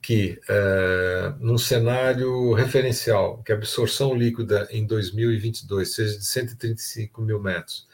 que, 0.00 0.38
é, 0.48 1.34
num 1.38 1.58
cenário 1.58 2.52
referencial, 2.54 3.42
que 3.42 3.52
a 3.52 3.54
absorção 3.54 4.14
líquida 4.14 4.68
em 4.70 4.86
2022 4.86 5.94
seja 5.94 6.18
de 6.18 6.24
135 6.24 7.22
mil 7.22 7.40
metros 7.40 7.86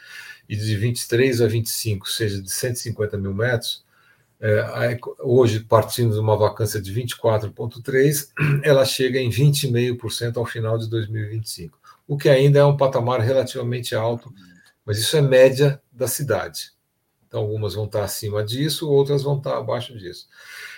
e 0.49 0.57
de 0.57 0.77
23 0.77 1.41
a 1.41 1.47
25 1.47 2.09
seja 2.09 2.43
de 2.43 2.51
150 2.51 3.17
mil 3.17 3.33
metros, 3.33 3.85
é, 4.41 4.99
hoje, 5.21 5.61
partindo 5.61 6.15
de 6.15 6.21
uma 6.21 6.37
vacância 6.37 6.81
de 6.81 6.93
24,3%, 6.95 8.29
ela 8.65 8.85
chega 8.85 9.19
em 9.19 9.29
20,5% 9.31 10.37
ao 10.37 10.47
final 10.47 10.79
de 10.79 10.89
2025, 10.89 11.79
o 12.09 12.17
que 12.17 12.29
ainda 12.29 12.59
é 12.59 12.65
um 12.65 12.77
patamar 12.77 13.21
relativamente 13.21 13.95
alto 13.95 14.33
mas 14.85 14.99
isso 14.99 15.17
é 15.17 15.21
média 15.21 15.81
da 15.93 16.09
cidade. 16.09 16.73
Então, 17.27 17.43
algumas 17.43 17.75
vão 17.75 17.85
estar 17.85 18.03
acima 18.03 18.43
disso, 18.43 18.91
outras 18.91 19.23
vão 19.23 19.39
estar 19.39 19.57
abaixo 19.57 19.97
disso. 19.97 20.27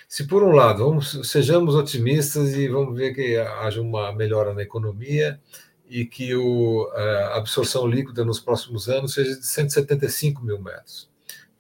Se, 0.07 0.27
por 0.27 0.43
um 0.43 0.53
lado, 0.53 0.85
vamos, 0.85 1.31
sejamos 1.31 1.75
otimistas 1.75 2.55
e 2.55 2.69
vamos 2.69 2.95
ver 2.95 3.15
que 3.15 3.39
haja 3.39 3.81
uma 3.81 4.13
melhora 4.13 4.53
na 4.53 4.61
economia 4.61 5.41
e 5.89 6.05
que 6.05 6.31
a 6.95 7.37
absorção 7.39 7.87
líquida 7.87 8.23
nos 8.23 8.39
próximos 8.39 8.89
anos 8.89 9.15
seja 9.15 9.35
de 9.35 9.47
175 9.47 10.45
mil 10.45 10.61
metros. 10.61 11.11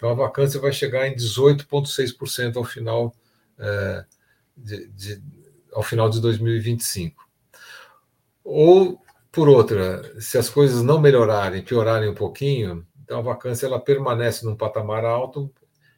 Então, 0.02 0.10
a 0.10 0.14
vacância 0.14 0.58
vai 0.58 0.72
chegar 0.72 1.06
em 1.06 1.14
18,6% 1.14 2.56
ao 2.56 2.64
final, 2.64 3.14
é, 3.56 4.04
de, 4.56 4.88
de, 4.88 5.22
ao 5.72 5.84
final 5.84 6.10
de 6.10 6.20
2025. 6.20 7.24
Ou 8.42 9.00
por 9.30 9.48
outra, 9.48 10.20
se 10.20 10.36
as 10.36 10.50
coisas 10.50 10.82
não 10.82 11.00
melhorarem, 11.00 11.62
piorarem 11.62 12.08
um 12.08 12.16
pouquinho, 12.16 12.84
então 13.00 13.20
a 13.20 13.22
vacância 13.22 13.64
ela 13.64 13.78
permanece 13.78 14.44
num 14.44 14.56
patamar 14.56 15.04
alto, 15.04 15.48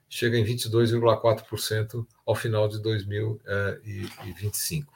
chega 0.06 0.36
em 0.36 0.44
22,4% 0.44 2.06
ao 2.26 2.34
final 2.34 2.68
de 2.68 2.82
2025. 2.82 4.92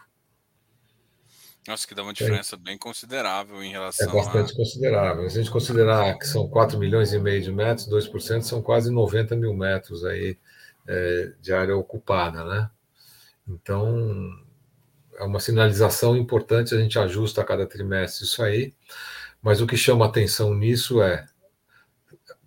Nossa, 1.69 1.87
que 1.87 1.95
dá 1.95 2.03
uma 2.03 2.15
diferença 2.15 2.57
é. 2.57 2.59
bem 2.59 2.79
considerável 2.79 3.63
em 3.63 3.71
relação 3.71 4.09
É 4.09 4.13
bastante 4.13 4.53
a... 4.53 4.57
considerável. 4.57 5.29
Se 5.29 5.39
a 5.39 5.43
gente 5.43 5.53
considerar 5.53 6.19
que 6.19 6.27
são 6.27 6.49
4 6.49 6.79
milhões 6.79 7.13
e 7.13 7.19
meio 7.19 7.43
de 7.43 7.53
metros, 7.53 7.87
2% 7.87 8.41
são 8.41 8.63
quase 8.63 8.91
90 8.91 9.37
mil 9.37 9.53
metros 9.53 10.03
aí 10.03 10.39
é, 10.87 11.33
de 11.43 11.53
área 11.53 11.77
ocupada, 11.77 12.43
né? 12.43 12.71
Então, 13.47 14.31
é 15.19 15.25
uma 15.25 15.41
sinalização 15.41 16.17
importante, 16.17 16.75
a 16.75 16.79
gente 16.79 16.99
ajusta 16.99 17.43
a 17.43 17.45
cada 17.45 17.67
trimestre 17.67 18.25
isso 18.25 18.43
aí, 18.43 18.75
mas 19.43 19.61
o 19.61 19.67
que 19.67 19.77
chama 19.77 20.07
atenção 20.07 20.55
nisso 20.55 21.03
é 21.03 21.27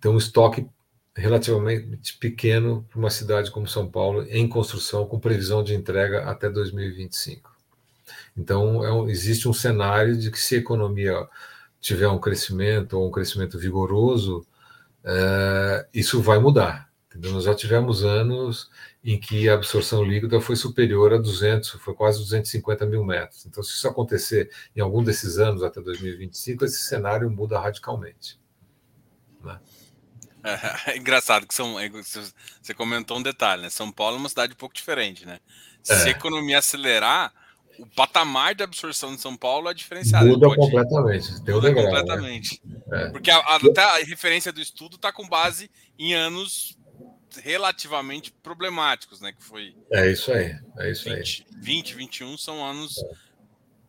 ter 0.00 0.08
um 0.08 0.18
estoque 0.18 0.68
relativamente 1.14 2.18
pequeno 2.18 2.84
para 2.90 2.98
uma 2.98 3.10
cidade 3.10 3.52
como 3.52 3.68
São 3.68 3.88
Paulo 3.88 4.24
em 4.28 4.48
construção, 4.48 5.06
com 5.06 5.20
previsão 5.20 5.62
de 5.62 5.74
entrega 5.74 6.24
até 6.24 6.50
2025. 6.50 7.51
Então, 8.36 8.84
é 8.84 8.92
um, 8.92 9.08
existe 9.08 9.48
um 9.48 9.52
cenário 9.52 10.16
de 10.16 10.30
que 10.30 10.38
se 10.40 10.54
a 10.54 10.58
economia 10.58 11.28
tiver 11.80 12.08
um 12.08 12.18
crescimento 12.18 12.94
ou 12.94 13.08
um 13.08 13.10
crescimento 13.10 13.58
vigoroso, 13.58 14.46
é, 15.04 15.86
isso 15.92 16.20
vai 16.22 16.38
mudar. 16.38 16.90
Entendeu? 17.08 17.32
Nós 17.32 17.44
já 17.44 17.54
tivemos 17.54 18.02
anos 18.04 18.70
em 19.04 19.20
que 19.20 19.48
a 19.48 19.54
absorção 19.54 20.02
líquida 20.02 20.40
foi 20.40 20.56
superior 20.56 21.12
a 21.12 21.18
200, 21.18 21.70
foi 21.72 21.94
quase 21.94 22.18
250 22.20 22.86
mil 22.86 23.04
metros. 23.04 23.44
Então, 23.44 23.62
se 23.62 23.72
isso 23.72 23.86
acontecer 23.86 24.50
em 24.74 24.80
algum 24.80 25.04
desses 25.04 25.38
anos 25.38 25.62
até 25.62 25.80
2025, 25.80 26.64
esse 26.64 26.78
cenário 26.78 27.30
muda 27.30 27.60
radicalmente. 27.60 28.40
Né? 29.44 29.60
É, 30.42 30.92
é, 30.92 30.96
engraçado 30.96 31.46
que 31.46 31.54
são, 31.54 31.78
é, 31.78 31.90
você 31.90 32.74
comentou 32.74 33.18
um 33.18 33.22
detalhe, 33.22 33.62
né? 33.62 33.70
São 33.70 33.92
Paulo 33.92 34.16
é 34.16 34.18
uma 34.20 34.28
cidade 34.28 34.54
um 34.54 34.56
pouco 34.56 34.74
diferente, 34.74 35.26
né? 35.26 35.38
Se 35.82 35.92
é. 35.92 36.04
a 36.04 36.10
economia 36.10 36.58
acelerar, 36.58 37.32
o 37.78 37.86
patamar 37.86 38.54
de 38.54 38.62
absorção 38.62 39.14
de 39.14 39.20
São 39.20 39.36
Paulo 39.36 39.68
é 39.68 39.74
diferenciado. 39.74 40.26
Muda 40.26 40.54
completamente. 40.54 41.32
Muda 41.32 41.60
degrau, 41.60 41.72
né? 41.72 42.00
completamente. 42.00 42.62
Né? 42.86 43.10
Porque 43.10 43.30
a, 43.30 43.38
a, 43.38 43.56
até 43.56 43.82
a 43.82 44.04
referência 44.04 44.52
do 44.52 44.60
estudo 44.60 44.96
está 44.96 45.12
com 45.12 45.28
base 45.28 45.70
em 45.98 46.14
anos 46.14 46.78
relativamente 47.42 48.30
problemáticos, 48.30 49.20
né? 49.20 49.32
Que 49.32 49.42
foi. 49.42 49.74
É 49.90 50.10
isso 50.10 50.32
aí. 50.32 50.56
É 50.78 50.90
isso 50.90 51.04
20, 51.04 51.46
aí. 51.50 51.60
20, 51.60 51.94
21 51.94 52.36
são 52.36 52.64
anos 52.64 52.98
é. 52.98 53.10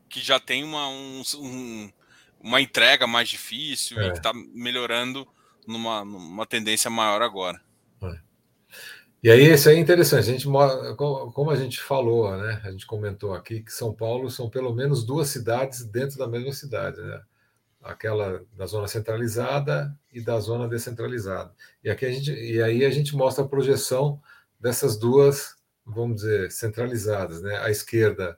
que 0.10 0.22
já 0.22 0.40
tem 0.40 0.64
uma, 0.64 0.88
um, 0.88 1.22
um, 1.36 1.92
uma 2.40 2.62
entrega 2.62 3.06
mais 3.06 3.28
difícil 3.28 4.00
é. 4.00 4.08
e 4.08 4.12
que 4.12 4.18
está 4.18 4.32
melhorando 4.34 5.28
numa, 5.68 6.06
numa 6.06 6.46
tendência 6.46 6.90
maior 6.90 7.22
agora. 7.22 7.60
E 9.24 9.32
aí, 9.32 9.54
isso 9.54 9.70
aí 9.70 9.78
é 9.78 9.80
interessante. 9.80 10.30
A 10.30 10.34
gente, 10.34 10.46
como 10.98 11.50
a 11.50 11.56
gente 11.56 11.82
falou, 11.82 12.36
né? 12.38 12.62
A 12.66 12.72
gente 12.72 12.86
comentou 12.86 13.34
aqui 13.34 13.62
que 13.62 13.72
São 13.72 13.94
Paulo 13.94 14.30
são 14.30 14.50
pelo 14.50 14.74
menos 14.74 15.06
duas 15.06 15.30
cidades 15.30 15.86
dentro 15.86 16.18
da 16.18 16.28
mesma 16.28 16.52
cidade, 16.52 17.02
né? 17.02 17.22
aquela 17.84 18.44
da 18.54 18.66
zona 18.66 18.88
centralizada 18.88 19.94
e 20.12 20.22
da 20.22 20.40
zona 20.40 20.68
descentralizada. 20.68 21.54
E 21.84 21.90
aqui 21.90 22.06
a 22.06 22.12
gente 22.12 22.32
e 22.32 22.62
aí 22.62 22.86
a 22.86 22.90
gente 22.90 23.16
mostra 23.16 23.44
a 23.44 23.48
projeção 23.48 24.22
dessas 24.60 24.98
duas, 24.98 25.56
vamos 25.86 26.18
dizer, 26.18 26.52
centralizadas, 26.52 27.42
né? 27.42 27.58
À 27.60 27.70
esquerda 27.70 28.38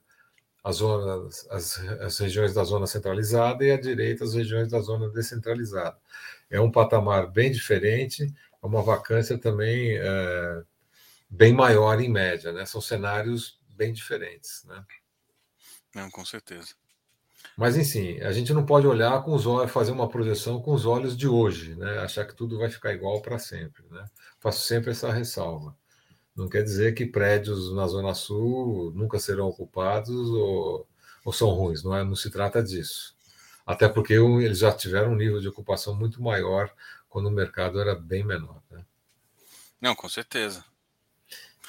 as 0.64 0.78
zonas, 0.78 1.48
as, 1.52 1.80
as 2.02 2.18
regiões 2.18 2.54
da 2.56 2.64
zona 2.64 2.88
centralizada 2.88 3.64
e 3.64 3.72
à 3.72 3.80
direita 3.80 4.24
as 4.24 4.34
regiões 4.34 4.70
da 4.70 4.80
zona 4.80 5.10
descentralizada. 5.10 5.98
É 6.50 6.60
um 6.60 6.72
patamar 6.72 7.32
bem 7.32 7.52
diferente, 7.52 8.24
é 8.64 8.66
uma 8.66 8.82
vacância 8.82 9.38
também 9.38 9.96
é, 9.98 10.64
bem 11.30 11.54
maior 11.54 12.00
em 12.02 12.10
média, 12.10 12.52
né? 12.52 12.66
São 12.66 12.82
cenários 12.82 13.60
bem 13.70 13.94
diferentes, 13.94 14.64
né? 14.66 14.86
Não, 15.94 16.10
com 16.10 16.26
certeza. 16.26 16.76
Mas, 17.58 17.78
enfim, 17.78 18.20
a 18.22 18.32
gente 18.32 18.54
não 18.54 18.66
pode 18.66 18.86
olhar 18.86 19.24
com 19.24 19.34
os 19.34 19.46
olhos, 19.46 19.72
fazer 19.72 19.92
uma 19.92 20.10
projeção 20.10 20.62
com 20.62 20.74
os 20.74 20.86
olhos 20.86 21.16
de 21.16 21.28
hoje, 21.28 21.76
né? 21.76 22.00
achar 22.00 22.26
que 22.26 22.36
tudo 22.36 22.58
vai 22.58 22.70
ficar 22.70 22.94
igual 22.94 23.22
para 23.22 23.40
sempre. 23.40 23.84
Né? 23.90 24.04
Faço 24.40 24.62
sempre 24.68 24.92
essa 24.92 25.12
ressalva. 25.12 25.76
Não 26.36 26.50
quer 26.50 26.64
dizer 26.64 26.94
que 26.94 27.06
prédios 27.06 27.74
na 27.74 27.88
Zona 27.88 28.14
Sul 28.14 28.92
nunca 28.94 29.20
serão 29.20 29.48
ocupados 29.48 30.30
ou, 30.32 30.86
ou 31.24 31.32
são 31.32 31.50
ruins, 31.50 31.82
não, 31.82 31.96
é, 31.96 32.04
não 32.04 32.16
se 32.16 32.30
trata 32.30 32.62
disso. 32.62 33.16
Até 33.66 33.88
porque 33.88 34.14
eles 34.14 34.60
já 34.60 34.72
tiveram 34.74 35.14
um 35.14 35.16
nível 35.16 35.40
de 35.40 35.48
ocupação 35.48 35.96
muito 35.96 36.22
maior 36.22 36.70
quando 37.08 37.28
o 37.28 37.32
mercado 37.32 37.80
era 37.80 37.96
bem 37.96 38.24
menor. 38.24 38.62
Né? 38.70 38.86
Não, 39.80 39.96
com 39.96 40.10
certeza. 40.10 40.64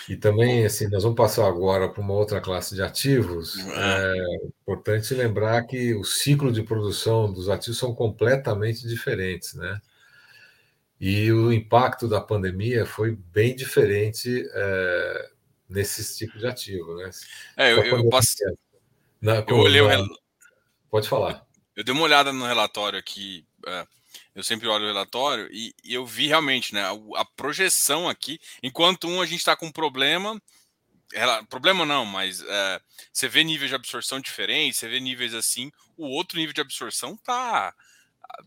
E 0.09 0.17
também, 0.17 0.65
assim, 0.65 0.89
nós 0.89 1.03
vamos 1.03 1.17
passar 1.17 1.47
agora 1.47 1.89
para 1.89 2.01
uma 2.01 2.15
outra 2.15 2.41
classe 2.41 2.75
de 2.75 2.83
ativos. 2.83 3.57
É. 3.59 4.17
é 4.17 4.47
importante 4.63 5.15
lembrar 5.15 5.63
que 5.65 5.95
o 5.95 6.05
ciclo 6.05 6.53
de 6.53 6.63
produção 6.63 7.33
dos 7.33 7.49
ativos 7.49 7.79
são 7.79 7.95
completamente 7.95 8.87
diferentes, 8.87 9.55
né? 9.55 9.81
E 11.01 11.31
o 11.33 11.53
impacto 11.53 12.09
da 12.09 12.21
pandemia 12.21 12.87
foi 12.87 13.17
bem 13.33 13.55
diferente 13.55 14.49
é, 14.55 15.31
nesses 15.69 16.17
tipos 16.17 16.41
de 16.41 16.47
ativo, 16.47 16.95
né? 16.97 17.11
É, 17.57 17.73
eu, 17.73 17.83
eu, 17.85 18.09
passei, 18.09 18.47
na, 19.21 19.45
eu 19.47 19.57
olhei 19.57 19.83
na, 19.83 19.87
o 19.87 19.91
rel... 19.91 20.07
Pode 20.91 21.09
falar. 21.09 21.45
Eu, 21.75 21.81
eu, 21.81 21.85
dei 21.85 21.93
uma 21.93 22.05
olhada 22.05 22.33
no 22.33 22.47
relatório 22.47 22.99
aqui. 22.99 23.45
É, 23.67 23.87
eu 24.37 24.43
sempre 24.43 24.68
olho 24.68 24.84
o 24.84 24.89
relatório 24.89 25.49
e, 25.51 25.74
e 25.82 25.95
eu 25.95 26.05
vi 26.05 26.26
realmente, 26.26 26.74
né, 26.74 26.82
a, 26.82 27.20
a, 27.20 27.24
projeção 27.24 28.07
aqui, 28.07 28.39
enquanto 28.62 29.09
um 29.09 29.22
a 29.22 29.26
gente 29.26 29.39
está 29.39 29.57
com 29.57 29.72
problema, 29.72 30.41
ela, 31.14 31.43
problema 31.45 31.87
não, 31.87 32.05
mas 32.05 32.45
é, 32.47 32.80
você 33.11 33.28
vê 33.28 33.43
níveis 33.43 33.70
de 33.70 33.74
absorção 33.74 34.20
diferentes, 34.20 34.78
você 34.78 34.89
vê 34.89 35.01
níveis 35.01 35.32
assim, 35.32 35.72
o 35.97 36.07
outro 36.09 36.39
nível 36.39 36.53
de 36.53 36.61
absorção 36.61 37.16
tá 37.16 37.74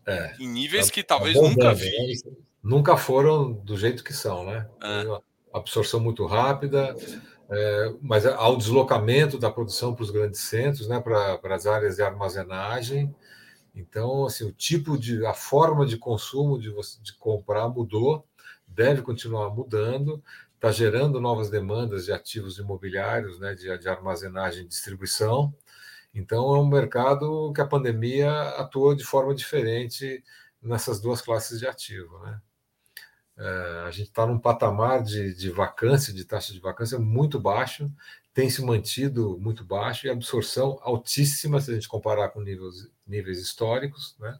é, 0.05 0.35
em 0.39 0.47
níveis 0.47 0.87
tá, 0.87 0.93
que 0.93 1.03
talvez 1.03 1.35
tá 1.35 1.41
nunca 1.41 1.73
vi. 1.73 1.89
Né? 1.89 2.33
Nunca 2.61 2.95
foram 2.95 3.53
do 3.53 3.75
jeito 3.75 4.03
que 4.03 4.13
são, 4.13 4.45
né? 4.45 4.69
É. 4.83 5.21
Absorção 5.51 5.99
muito 5.99 6.23
rápida, 6.27 6.95
é, 7.49 7.93
mas 7.99 8.27
ao 8.27 8.55
deslocamento 8.57 9.39
da 9.39 9.49
produção 9.49 9.95
para 9.95 10.03
os 10.03 10.11
grandes 10.11 10.41
centros, 10.41 10.87
né, 10.87 10.99
para, 10.99 11.39
para 11.39 11.55
as 11.55 11.65
áreas 11.65 11.95
de 11.95 12.03
armazenagem, 12.03 13.15
então, 13.80 14.25
assim, 14.25 14.45
o 14.45 14.51
tipo 14.51 14.97
de, 14.97 15.25
a 15.25 15.34
forma 15.34 15.86
de 15.86 15.97
consumo 15.97 16.59
de, 16.59 16.69
de 17.01 17.13
comprar 17.17 17.69
mudou. 17.69 18.25
deve 18.67 19.01
continuar 19.01 19.49
mudando, 19.49 20.23
está 20.55 20.71
gerando 20.71 21.19
novas 21.21 21.49
demandas 21.49 22.05
de 22.05 22.11
ativos 22.11 22.57
imobiliários, 22.59 23.39
né, 23.39 23.55
de, 23.55 23.77
de 23.77 23.89
armazenagem 23.89 24.63
e 24.65 24.67
distribuição. 24.67 25.53
Então, 26.13 26.55
é 26.55 26.59
um 26.59 26.67
mercado 26.67 27.53
que 27.53 27.61
a 27.61 27.67
pandemia 27.67 28.32
atuou 28.57 28.95
de 28.95 29.03
forma 29.03 29.34
diferente 29.36 30.23
nessas 30.61 30.99
duas 30.99 31.21
classes 31.21 31.59
de 31.59 31.67
ativo. 31.67 32.19
Né? 32.19 32.41
É, 33.38 33.84
a 33.88 33.91
gente 33.91 34.09
está 34.09 34.25
num 34.25 34.39
patamar 34.39 35.01
de, 35.01 35.34
de 35.34 35.49
vacância, 35.49 36.13
de 36.13 36.25
taxa 36.25 36.51
de 36.51 36.59
vacância 36.59 36.99
muito 36.99 37.39
baixo, 37.39 37.89
tem 38.34 38.49
se 38.49 38.61
mantido 38.61 39.38
muito 39.39 39.63
baixo 39.63 40.07
e 40.07 40.09
absorção 40.09 40.80
altíssima 40.82 41.59
se 41.59 41.71
a 41.71 41.73
gente 41.73 41.89
comparar 41.89 42.30
com 42.30 42.41
níveis, 42.41 42.89
níveis 43.05 43.39
históricos. 43.39 44.15
Né? 44.19 44.39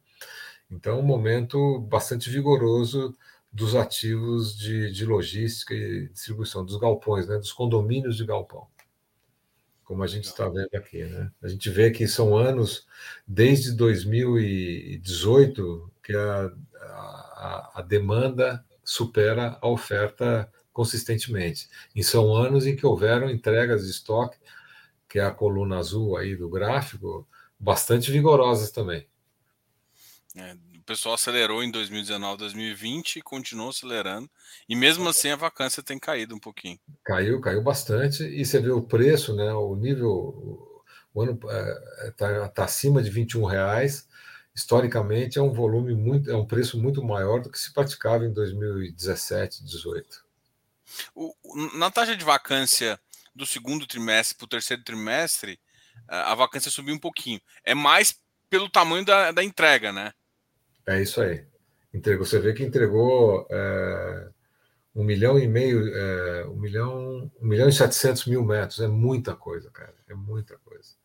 Então, 0.70 1.00
um 1.00 1.04
momento 1.04 1.80
bastante 1.80 2.30
vigoroso 2.30 3.16
dos 3.52 3.76
ativos 3.76 4.56
de, 4.58 4.92
de 4.92 5.06
logística 5.06 5.74
e 5.74 6.08
distribuição, 6.10 6.64
dos 6.64 6.78
galpões, 6.78 7.28
né, 7.28 7.38
dos 7.38 7.52
condomínios 7.52 8.16
de 8.16 8.26
galpão, 8.26 8.68
como 9.84 10.04
a 10.04 10.08
gente 10.08 10.26
está 10.26 10.48
vendo 10.48 10.70
aqui. 10.76 11.04
Né? 11.04 11.32
A 11.42 11.48
gente 11.48 11.68
vê 11.70 11.90
que 11.90 12.08
são 12.08 12.38
anos, 12.38 12.86
desde 13.28 13.72
2018, 13.72 15.92
que 16.04 16.16
a, 16.16 16.52
a, 16.76 17.72
a 17.76 17.82
demanda 17.82 18.64
supera 18.84 19.58
a 19.62 19.68
oferta 19.68 20.52
consistentemente. 20.80 21.68
E 21.94 22.02
são 22.02 22.34
anos 22.34 22.66
em 22.66 22.74
que 22.74 22.86
houveram 22.86 23.30
entregas 23.30 23.84
de 23.84 23.92
estoque, 23.92 24.38
que 25.10 25.20
é 25.20 25.24
a 25.24 25.32
coluna 25.32 25.78
azul 25.78 26.16
aí 26.16 26.38
do 26.38 26.50
gráfico, 26.50 27.28
bastante 27.60 28.10
vigorosas 28.10 28.72
também. 28.72 29.06
É, 30.36 30.56
pessoal 30.90 31.14
acelerou 31.14 31.64
em 31.64 31.70
2019, 31.70 32.40
2020 32.40 33.18
e 33.18 33.22
continuou 33.22 33.70
acelerando. 33.70 34.28
E 34.68 34.76
mesmo 34.76 35.08
assim 35.08 35.30
a 35.30 35.36
vacância 35.36 35.84
tem 35.84 36.00
caído 36.00 36.34
um 36.34 36.40
pouquinho. 36.40 36.80
Caiu, 37.04 37.40
caiu 37.40 37.62
bastante. 37.62 38.24
E 38.24 38.44
você 38.44 38.60
vê 38.60 38.72
o 38.72 38.82
preço, 38.82 39.36
né? 39.36 39.54
O 39.54 39.76
nível, 39.76 40.82
o 41.14 41.22
ano 41.22 41.40
está 42.08 42.28
é, 42.28 42.48
tá 42.48 42.64
acima 42.64 43.04
de 43.04 43.12
21 43.12 43.44
reais. 43.44 44.08
Historicamente 44.56 45.38
é 45.38 45.42
um 45.42 45.54
volume 45.54 45.94
muito, 45.94 46.32
é 46.32 46.36
um 46.36 46.46
preço 46.46 46.82
muito 46.82 47.04
maior 47.04 47.40
do 47.40 47.52
que 47.52 47.60
se 47.60 47.72
praticava 47.72 48.26
em 48.26 48.34
2017, 48.34 49.62
2018. 49.62 50.29
O, 51.14 51.34
na 51.76 51.92
taxa 51.92 52.16
de 52.16 52.24
vacância 52.24 53.00
do 53.36 53.46
segundo 53.46 53.88
trimestre 53.88 54.38
para 54.38 54.46
o 54.46 54.50
terceiro 54.50 54.84
trimestre, 54.84 55.60
a 56.08 56.36
vacância 56.36 56.72
subiu 56.72 56.96
um 56.96 57.00
pouquinho. 57.00 57.40
É 57.64 57.74
mais 57.74 58.20
pelo 58.50 58.70
tamanho 58.70 59.06
da, 59.06 59.32
da 59.32 59.44
entrega, 59.44 59.92
né? 59.92 60.14
É 60.86 61.02
isso 61.02 61.22
aí. 61.22 61.46
Entregou, 61.94 62.26
você 62.26 62.40
vê 62.40 62.54
que 62.54 62.64
entregou 62.64 63.48
é, 63.50 64.30
um 64.96 65.04
milhão 65.04 65.40
e 65.40 65.48
meio, 65.48 65.88
é, 65.96 66.46
um 66.46 66.56
milhão, 66.56 67.32
um 67.40 67.48
milhão 67.48 67.70
e 67.70 67.74
setecentos 67.74 68.26
mil 68.26 68.44
metros. 68.44 68.80
É 68.80 68.88
muita 68.88 69.36
coisa, 69.36 69.70
cara. 69.72 69.96
É 70.08 70.14
muita 70.14 70.58
coisa. 70.60 70.96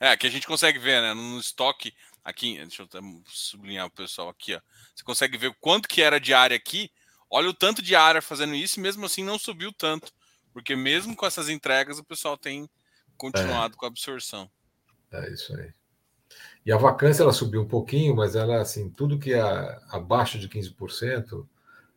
É, 0.00 0.16
que 0.16 0.26
a 0.26 0.30
gente 0.30 0.46
consegue 0.46 0.78
ver, 0.78 1.02
né? 1.02 1.14
No 1.14 1.38
estoque 1.38 1.92
aqui, 2.24 2.56
deixa 2.58 2.82
eu 2.82 3.22
sublinhar 3.26 3.86
o 3.86 3.90
pessoal 3.90 4.28
aqui, 4.28 4.54
ó. 4.54 4.60
Você 4.94 5.02
consegue 5.02 5.36
ver 5.36 5.54
quanto 5.60 5.88
que 5.88 6.02
era 6.02 6.20
de 6.20 6.32
área 6.32 6.56
aqui. 6.56 6.90
Olha 7.30 7.48
o 7.48 7.54
tanto 7.54 7.82
de 7.82 7.94
área 7.94 8.22
fazendo 8.22 8.54
isso, 8.54 8.80
mesmo 8.80 9.04
assim 9.04 9.22
não 9.22 9.38
subiu 9.38 9.72
tanto. 9.72 10.12
Porque 10.52 10.74
mesmo 10.74 11.14
com 11.14 11.26
essas 11.26 11.48
entregas, 11.48 11.98
o 11.98 12.04
pessoal 12.04 12.36
tem 12.36 12.68
continuado 13.16 13.74
é. 13.74 13.76
com 13.76 13.84
a 13.84 13.88
absorção. 13.88 14.50
É 15.12 15.30
isso 15.32 15.54
aí. 15.56 15.72
E 16.64 16.72
a 16.72 16.76
vacância 16.76 17.22
ela 17.22 17.32
subiu 17.32 17.62
um 17.62 17.68
pouquinho, 17.68 18.14
mas 18.14 18.36
ela 18.36 18.60
assim, 18.60 18.90
tudo 18.90 19.18
que 19.18 19.32
é 19.32 19.40
abaixo 19.90 20.38
de 20.38 20.48
15% 20.48 21.46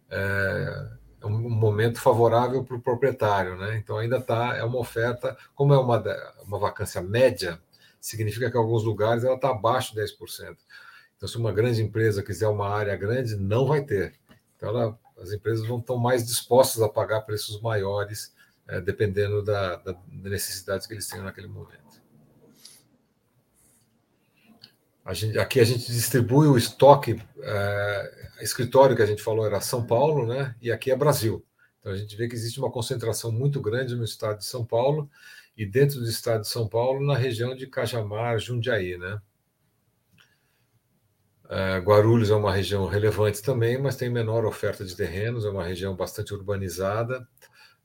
é, 0.10 0.90
é 1.22 1.26
um 1.26 1.50
momento 1.50 2.00
favorável 2.00 2.64
para 2.64 2.76
o 2.76 2.82
proprietário, 2.82 3.58
né? 3.58 3.78
Então 3.78 3.98
ainda 3.98 4.18
está, 4.18 4.56
é 4.56 4.64
uma 4.64 4.80
oferta, 4.80 5.38
como 5.54 5.74
é 5.74 5.78
uma, 5.78 6.02
uma 6.44 6.60
vacância 6.60 7.02
média, 7.02 7.62
significa 8.00 8.50
que 8.50 8.58
em 8.58 8.60
alguns 8.60 8.84
lugares 8.84 9.24
ela 9.24 9.36
está 9.36 9.50
abaixo 9.50 9.94
de 9.94 10.02
10%. 10.02 10.58
Então, 11.16 11.30
se 11.30 11.38
uma 11.38 11.52
grande 11.52 11.84
empresa 11.84 12.24
quiser 12.24 12.48
uma 12.48 12.68
área 12.68 12.96
grande, 12.96 13.36
não 13.36 13.68
vai 13.68 13.84
ter. 13.84 14.16
Então, 14.62 14.70
ela, 14.70 15.00
as 15.20 15.32
empresas 15.32 15.68
vão 15.68 15.80
estar 15.80 15.96
mais 15.96 16.24
dispostas 16.24 16.84
a 16.84 16.88
pagar 16.88 17.22
preços 17.22 17.60
maiores, 17.62 18.32
é, 18.68 18.80
dependendo 18.80 19.44
da, 19.44 19.78
da 19.78 20.00
necessidade 20.08 20.88
que 20.88 20.94
eles 20.94 21.08
tenham 21.08 21.26
naquele 21.26 21.48
momento. 21.48 21.82
A 25.04 25.16
gente, 25.16 25.40
aqui 25.40 25.60
a 25.60 25.64
gente 25.64 25.92
distribui 25.92 26.48
o 26.48 26.56
estoque, 26.56 27.20
é, 27.40 28.28
escritório 28.42 28.96
que 28.96 29.02
a 29.02 29.06
gente 29.08 29.24
falou 29.24 29.48
era 29.48 29.60
São 29.60 29.84
Paulo, 29.84 30.28
né? 30.28 30.56
E 30.62 30.72
aqui 30.72 30.92
é 30.92 30.96
Brasil. 30.96 31.44
Então 31.80 31.92
a 31.92 31.98
gente 31.98 32.16
vê 32.16 32.28
que 32.28 32.36
existe 32.36 32.60
uma 32.60 32.72
concentração 32.72 33.32
muito 33.32 33.60
grande 33.60 33.96
no 33.96 34.04
estado 34.04 34.38
de 34.38 34.46
São 34.46 34.64
Paulo 34.64 35.10
e 35.58 35.66
dentro 35.66 36.00
do 36.00 36.08
estado 36.08 36.42
de 36.42 36.48
São 36.48 36.68
Paulo, 36.68 37.04
na 37.04 37.18
região 37.18 37.56
de 37.56 37.66
Cajamar, 37.66 38.38
Jundiaí, 38.38 38.96
né? 38.96 39.20
É, 41.52 41.80
Guarulhos 41.80 42.30
é 42.30 42.34
uma 42.34 42.54
região 42.54 42.88
relevante 42.88 43.42
também, 43.42 43.78
mas 43.78 43.98
tem 43.98 44.10
menor 44.10 44.46
oferta 44.46 44.86
de 44.86 44.96
terrenos, 44.96 45.44
é 45.44 45.50
uma 45.50 45.66
região 45.66 45.94
bastante 45.94 46.34
urbanizada, 46.34 47.28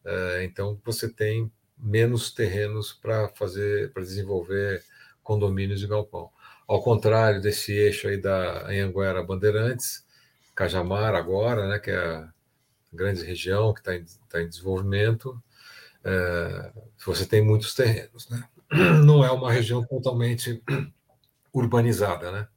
é, 0.04 0.44
então 0.44 0.80
você 0.84 1.12
tem 1.12 1.50
menos 1.76 2.32
terrenos 2.32 2.92
para 2.92 3.28
fazer, 3.30 3.92
para 3.92 4.04
desenvolver 4.04 4.84
condomínios 5.20 5.80
de 5.80 5.88
galpão. 5.88 6.30
Ao 6.68 6.80
contrário 6.80 7.40
desse 7.40 7.72
eixo 7.72 8.06
aí 8.06 8.16
da 8.16 8.68
Anhanguera 8.68 9.24
Bandeirantes, 9.24 10.06
Cajamar 10.54 11.16
agora, 11.16 11.66
né, 11.68 11.80
que 11.80 11.90
é 11.90 11.96
a 11.98 12.32
grande 12.92 13.24
região 13.24 13.74
que 13.74 13.80
está 13.80 13.96
em, 13.96 14.04
tá 14.28 14.40
em 14.40 14.48
desenvolvimento, 14.48 15.42
é, 16.04 16.72
você 17.04 17.26
tem 17.26 17.42
muitos 17.42 17.74
terrenos, 17.74 18.28
né? 18.30 18.44
Não 19.04 19.24
é 19.24 19.30
uma 19.32 19.52
região 19.52 19.84
totalmente 19.84 20.62
urbanizada, 21.52 22.30
né? 22.30 22.48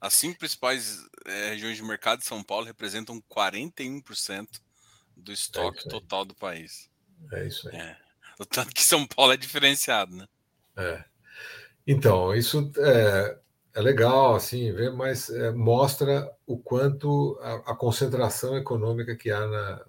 As 0.00 0.14
cinco 0.14 0.38
principais 0.38 1.04
é, 1.26 1.50
regiões 1.50 1.76
de 1.76 1.82
mercado 1.82 2.20
de 2.20 2.24
São 2.24 2.42
Paulo 2.42 2.64
representam 2.64 3.22
41% 3.30 4.48
do 5.14 5.32
estoque 5.32 5.86
é 5.86 5.90
total 5.90 6.24
do 6.24 6.34
país. 6.34 6.88
É 7.32 7.46
isso 7.46 7.68
aí. 7.68 7.76
É. 7.76 7.96
O 8.38 8.46
tanto 8.46 8.72
que 8.72 8.82
São 8.82 9.06
Paulo 9.06 9.32
é 9.32 9.36
diferenciado, 9.36 10.16
né? 10.16 10.26
É. 10.76 11.04
Então, 11.86 12.34
isso 12.34 12.72
é, 12.78 13.38
é 13.74 13.80
legal, 13.80 14.34
assim, 14.34 14.72
ver, 14.72 14.92
mas 14.92 15.28
é, 15.28 15.50
mostra 15.50 16.30
o 16.46 16.58
quanto 16.58 17.38
a, 17.42 17.72
a, 17.72 17.76
concentração 17.76 18.56
econômica 18.56 19.14
que 19.14 19.30
há 19.30 19.46
na, 19.46 19.84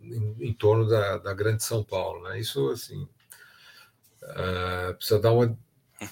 em, 0.00 0.36
em 0.48 0.52
torno 0.52 0.88
da, 0.88 1.18
da, 1.18 1.34
grande 1.34 1.64
São 1.64 1.82
Paulo. 1.82 2.22
Né? 2.24 2.38
Isso, 2.38 2.68
assim, 2.70 3.08
é, 4.22 4.92
precisa 4.92 5.18
dar 5.18 5.32
uma 5.32 5.58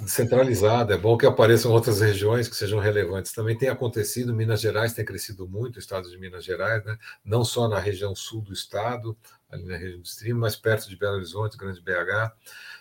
centralizada. 0.06 0.94
É 0.94 0.98
bom 0.98 1.16
que 1.16 1.26
apareçam 1.26 1.72
outras 1.72 2.00
regiões 2.00 2.48
que 2.48 2.56
sejam 2.56 2.78
relevantes. 2.78 3.32
Também 3.32 3.56
tem 3.56 3.68
acontecido, 3.68 4.34
Minas 4.34 4.60
Gerais 4.60 4.92
tem 4.92 5.04
crescido 5.04 5.48
muito, 5.48 5.76
o 5.76 5.78
estado 5.78 6.10
de 6.10 6.18
Minas 6.18 6.44
Gerais, 6.44 6.84
né? 6.84 6.98
não 7.24 7.44
só 7.44 7.68
na 7.68 7.78
região 7.78 8.14
sul 8.14 8.42
do 8.42 8.52
estado, 8.52 9.16
ali 9.50 9.64
na 9.64 9.76
região 9.76 10.00
do 10.00 10.06
Stream, 10.06 10.38
mas 10.38 10.56
perto 10.56 10.88
de 10.88 10.96
Belo 10.96 11.16
Horizonte, 11.16 11.56
Grande 11.56 11.80
BH. 11.80 12.32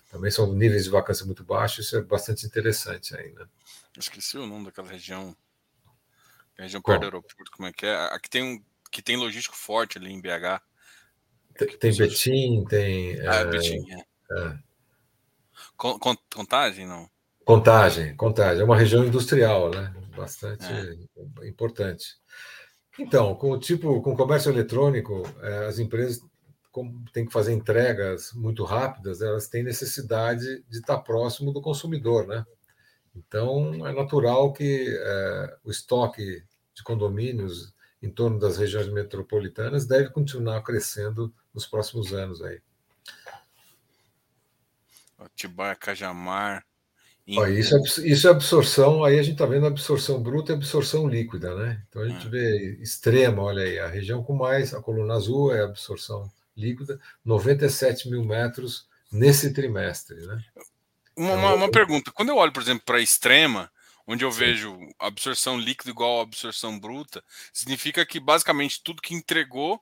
Também 0.10 0.32
são 0.32 0.54
níveis 0.54 0.86
de 0.86 0.90
vacância 0.90 1.26
muito 1.26 1.44
baixos, 1.44 1.86
isso 1.86 1.98
é 1.98 2.02
bastante 2.02 2.46
interessante 2.46 3.16
ainda. 3.16 3.50
Esqueci 3.98 4.38
o 4.38 4.46
nome 4.46 4.66
daquela 4.66 4.88
região. 4.88 5.36
A 6.58 6.64
região 6.64 6.82
perto 6.82 7.02
do 7.02 7.06
aeroporto, 7.06 7.52
como 7.52 7.68
é 7.68 7.74
que 7.74 7.86
é? 7.86 7.96
Aqui 8.12 8.30
tem 8.30 8.44
um 8.44 8.64
que 8.90 9.02
tem 9.02 9.18
logístico 9.18 9.56
forte 9.56 9.98
ali 9.98 10.12
em 10.12 10.22
BH. 10.22 10.62
Tem, 11.58 11.78
tem 11.78 11.98
Betim, 11.98 12.66
tem. 12.70 13.20
Ah, 13.28 13.38
é, 13.38 13.46
Betim, 13.46 13.86
é. 13.92 14.00
é. 14.40 14.60
Contagem, 15.78 16.88
não? 16.88 17.10
Contagem, 17.46 18.16
contagem. 18.16 18.62
É 18.62 18.66
uma 18.66 18.78
região 18.78 19.06
industrial, 19.06 19.70
né? 19.70 19.94
Bastante 20.16 20.66
é. 20.66 21.48
importante. 21.48 22.16
Então, 23.00 23.36
com 23.36 23.52
o 23.52 23.60
tipo, 23.60 24.02
com 24.02 24.14
o 24.14 24.18
comércio 24.18 24.52
eletrônico, 24.52 25.24
é, 25.42 25.68
as 25.68 25.78
empresas 25.80 26.22
como 26.78 27.04
tem 27.12 27.26
que 27.26 27.34
fazer 27.34 27.54
entregas 27.54 28.32
muito 28.34 28.64
rápidas, 28.64 29.20
elas 29.20 29.48
têm 29.48 29.64
necessidade 29.64 30.64
de 30.70 30.78
estar 30.78 31.00
próximo 31.00 31.52
do 31.52 31.60
consumidor, 31.60 32.28
né? 32.28 32.46
Então, 33.16 33.88
é 33.88 33.92
natural 33.92 34.54
que 34.54 34.88
é, 34.88 35.58
o 35.64 35.72
estoque 35.72 36.44
de 36.76 36.84
condomínios 36.84 37.74
em 38.00 38.12
torno 38.12 38.38
das 38.38 38.58
regiões 38.58 38.88
metropolitanas 38.90 39.88
deve 39.88 40.12
continuar 40.12 40.62
crescendo 40.62 41.34
nos 41.52 41.66
próximos 41.66 42.14
anos 42.14 42.44
aí. 42.44 42.62
Atibaia, 45.18 45.76
Cajamar. 45.76 46.64
Ó, 47.36 47.46
isso, 47.48 47.76
é, 47.76 48.08
isso 48.08 48.28
é 48.28 48.32
absorção, 48.32 49.04
aí 49.04 49.20
a 49.20 49.24
gente 49.24 49.34
está 49.34 49.46
vendo 49.46 49.66
absorção 49.66 50.22
bruta 50.22 50.54
e 50.54 50.56
absorção 50.56 51.10
líquida, 51.10 51.54
né? 51.56 51.84
Então 51.90 52.02
a 52.02 52.08
gente 52.08 52.26
é. 52.28 52.30
vê 52.30 52.78
extrema, 52.82 53.44
olha 53.44 53.64
aí, 53.64 53.78
a 53.80 53.88
região 53.88 54.24
com 54.24 54.34
mais, 54.34 54.74
a 54.74 54.82
coluna 54.82 55.16
azul 55.16 55.54
é 55.54 55.62
absorção 55.62 56.32
líquida, 56.56 57.00
97 57.26 58.10
mil 58.10 58.24
metros 58.24 58.88
nesse 59.12 59.54
trimestre. 59.54 60.26
Né? 60.26 60.42
Uma, 61.18 61.34
uma, 61.34 61.54
uma 61.54 61.72
pergunta: 61.72 62.12
quando 62.12 62.30
eu 62.30 62.38
olho, 62.38 62.54
por 62.54 62.64
exemplo, 62.64 62.84
para 62.86 62.98
a 62.98 63.02
extrema, 63.02 63.70
onde 64.08 64.24
eu 64.24 64.32
Sim. 64.32 64.40
vejo 64.40 64.80
absorção 64.98 65.60
líquida 65.60 65.92
igual 65.92 66.20
a 66.20 66.24
absorção 66.24 66.80
bruta, 66.80 67.22
significa 67.52 68.06
que 68.06 68.22
basicamente 68.22 68.82
tudo 68.82 69.02
que 69.02 69.14
entregou 69.14 69.82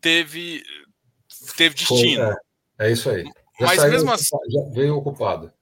teve 0.00 0.62
teve 1.56 1.74
destino. 1.74 2.24
Foi, 2.24 2.34
é, 2.78 2.88
é, 2.88 2.92
isso 2.92 3.10
aí. 3.10 3.30
Já 3.60 3.66
Mas 3.66 3.80
saiu, 3.80 3.92
mesmo 3.92 4.10
assim, 4.10 4.36
já 4.48 4.62
veio 4.70 4.96
ocupado. 4.96 5.52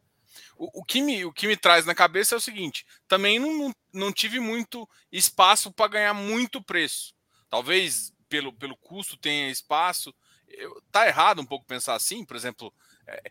O, 0.56 0.80
o, 0.80 0.84
que 0.84 1.02
me, 1.02 1.24
o 1.24 1.32
que 1.32 1.48
me 1.48 1.56
traz 1.56 1.84
na 1.84 1.96
cabeça 1.96 2.36
é 2.36 2.38
o 2.38 2.40
seguinte: 2.40 2.86
também 3.08 3.40
não, 3.40 3.74
não, 3.92 4.12
tive 4.12 4.38
muito 4.38 4.88
espaço 5.10 5.72
para 5.72 5.88
ganhar 5.90 6.14
muito 6.14 6.62
preço. 6.62 7.12
Talvez 7.50 8.12
pelo, 8.28 8.52
pelo 8.52 8.76
custo 8.76 9.16
tenha 9.16 9.50
espaço. 9.50 10.14
Eu, 10.46 10.80
tá 10.92 11.06
errado 11.08 11.40
um 11.40 11.44
pouco 11.44 11.66
pensar 11.66 11.94
assim, 11.94 12.24
por 12.24 12.36
exemplo. 12.36 12.72
É, 13.06 13.22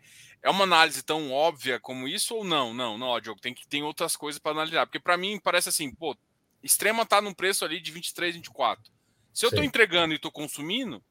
é 0.42 0.50
uma 0.50 0.64
análise 0.64 1.02
tão 1.02 1.32
óbvia 1.32 1.80
como 1.80 2.06
isso 2.06 2.34
ou 2.34 2.44
não? 2.44 2.74
Não, 2.74 2.98
não, 2.98 3.18
Diogo, 3.20 3.40
tem 3.40 3.54
que 3.54 3.66
tem 3.66 3.82
outras 3.82 4.16
coisas 4.16 4.38
para 4.38 4.52
analisar. 4.52 4.86
Porque 4.86 5.00
para 5.00 5.16
mim 5.16 5.40
parece 5.42 5.70
assim, 5.70 5.90
pô, 5.94 6.16
extrema 6.62 7.06
tá 7.06 7.22
num 7.22 7.32
preço 7.32 7.64
ali 7.64 7.80
de 7.80 7.90
23, 7.90 8.36
24. 8.36 8.92
Se 9.32 9.46
eu 9.46 9.48
estou 9.48 9.64
entregando 9.64 10.12
e 10.12 10.16
estou 10.16 10.32
consumindo, 10.32 11.02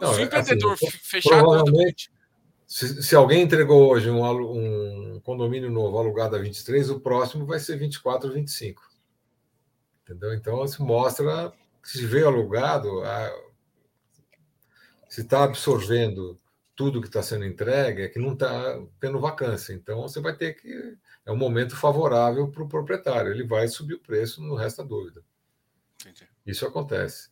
não, 0.00 0.12
se 0.12 0.18
o 0.18 0.20
é, 0.20 0.24
empreendedor 0.24 0.74
assim, 0.74 0.90
fechar 0.90 1.38
provavelmente, 1.38 2.11
se, 2.72 3.02
se, 3.02 3.14
alguém 3.14 3.42
entregou 3.42 3.86
hoje 3.90 4.08
um, 4.08 4.24
um, 4.24 5.20
condomínio 5.20 5.70
novo 5.70 5.98
alugado 5.98 6.36
a 6.36 6.38
23, 6.38 6.88
o 6.88 7.00
próximo 7.00 7.44
vai 7.44 7.58
ser 7.58 7.76
24, 7.76 8.32
25. 8.32 8.82
Entendeu? 10.02 10.32
Então, 10.32 10.64
isso 10.64 10.82
mostra 10.82 11.52
que 11.82 11.90
se 11.90 12.06
veio 12.06 12.28
alugado, 12.28 13.02
a, 13.02 13.30
se 15.06 15.20
está 15.20 15.44
absorvendo 15.44 16.34
tudo 16.74 17.02
que 17.02 17.08
está 17.08 17.22
sendo 17.22 17.44
entregue, 17.44 18.04
é 18.04 18.08
que 18.08 18.18
não 18.18 18.32
está 18.32 18.82
tendo 18.98 19.20
vacância. 19.20 19.74
Então, 19.74 20.00
você 20.00 20.18
vai 20.18 20.34
ter 20.34 20.54
que. 20.54 20.96
É 21.26 21.30
um 21.30 21.36
momento 21.36 21.76
favorável 21.76 22.48
para 22.48 22.62
o 22.62 22.68
proprietário. 22.68 23.32
Ele 23.32 23.46
vai 23.46 23.68
subir 23.68 23.96
o 23.96 24.02
preço, 24.02 24.42
não 24.42 24.54
resta 24.56 24.82
dúvida. 24.82 25.22
Entendi. 26.00 26.26
Isso 26.46 26.66
acontece. 26.66 27.28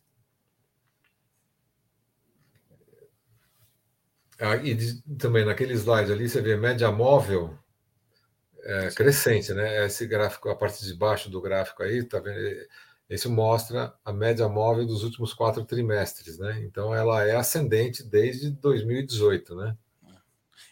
E 4.63 5.01
também 5.17 5.45
naquele 5.45 5.73
slide 5.73 6.11
ali 6.11 6.27
você 6.27 6.41
vê 6.41 6.57
média 6.57 6.91
móvel 6.91 7.57
é, 8.63 8.89
crescente, 8.91 9.53
né? 9.53 9.85
Esse 9.85 10.07
gráfico, 10.07 10.49
a 10.49 10.55
parte 10.55 10.83
de 10.83 10.93
baixo 10.95 11.29
do 11.29 11.41
gráfico 11.41 11.83
aí, 11.83 12.03
tá 12.03 12.19
vendo? 12.19 12.39
Esse 13.09 13.27
mostra 13.27 13.93
a 14.05 14.13
média 14.13 14.47
móvel 14.47 14.85
dos 14.85 15.03
últimos 15.03 15.33
quatro 15.33 15.65
trimestres, 15.65 16.39
né? 16.39 16.61
Então 16.63 16.95
ela 16.95 17.23
é 17.23 17.35
ascendente 17.35 18.03
desde 18.03 18.51
2018, 18.51 19.55
né? 19.55 19.77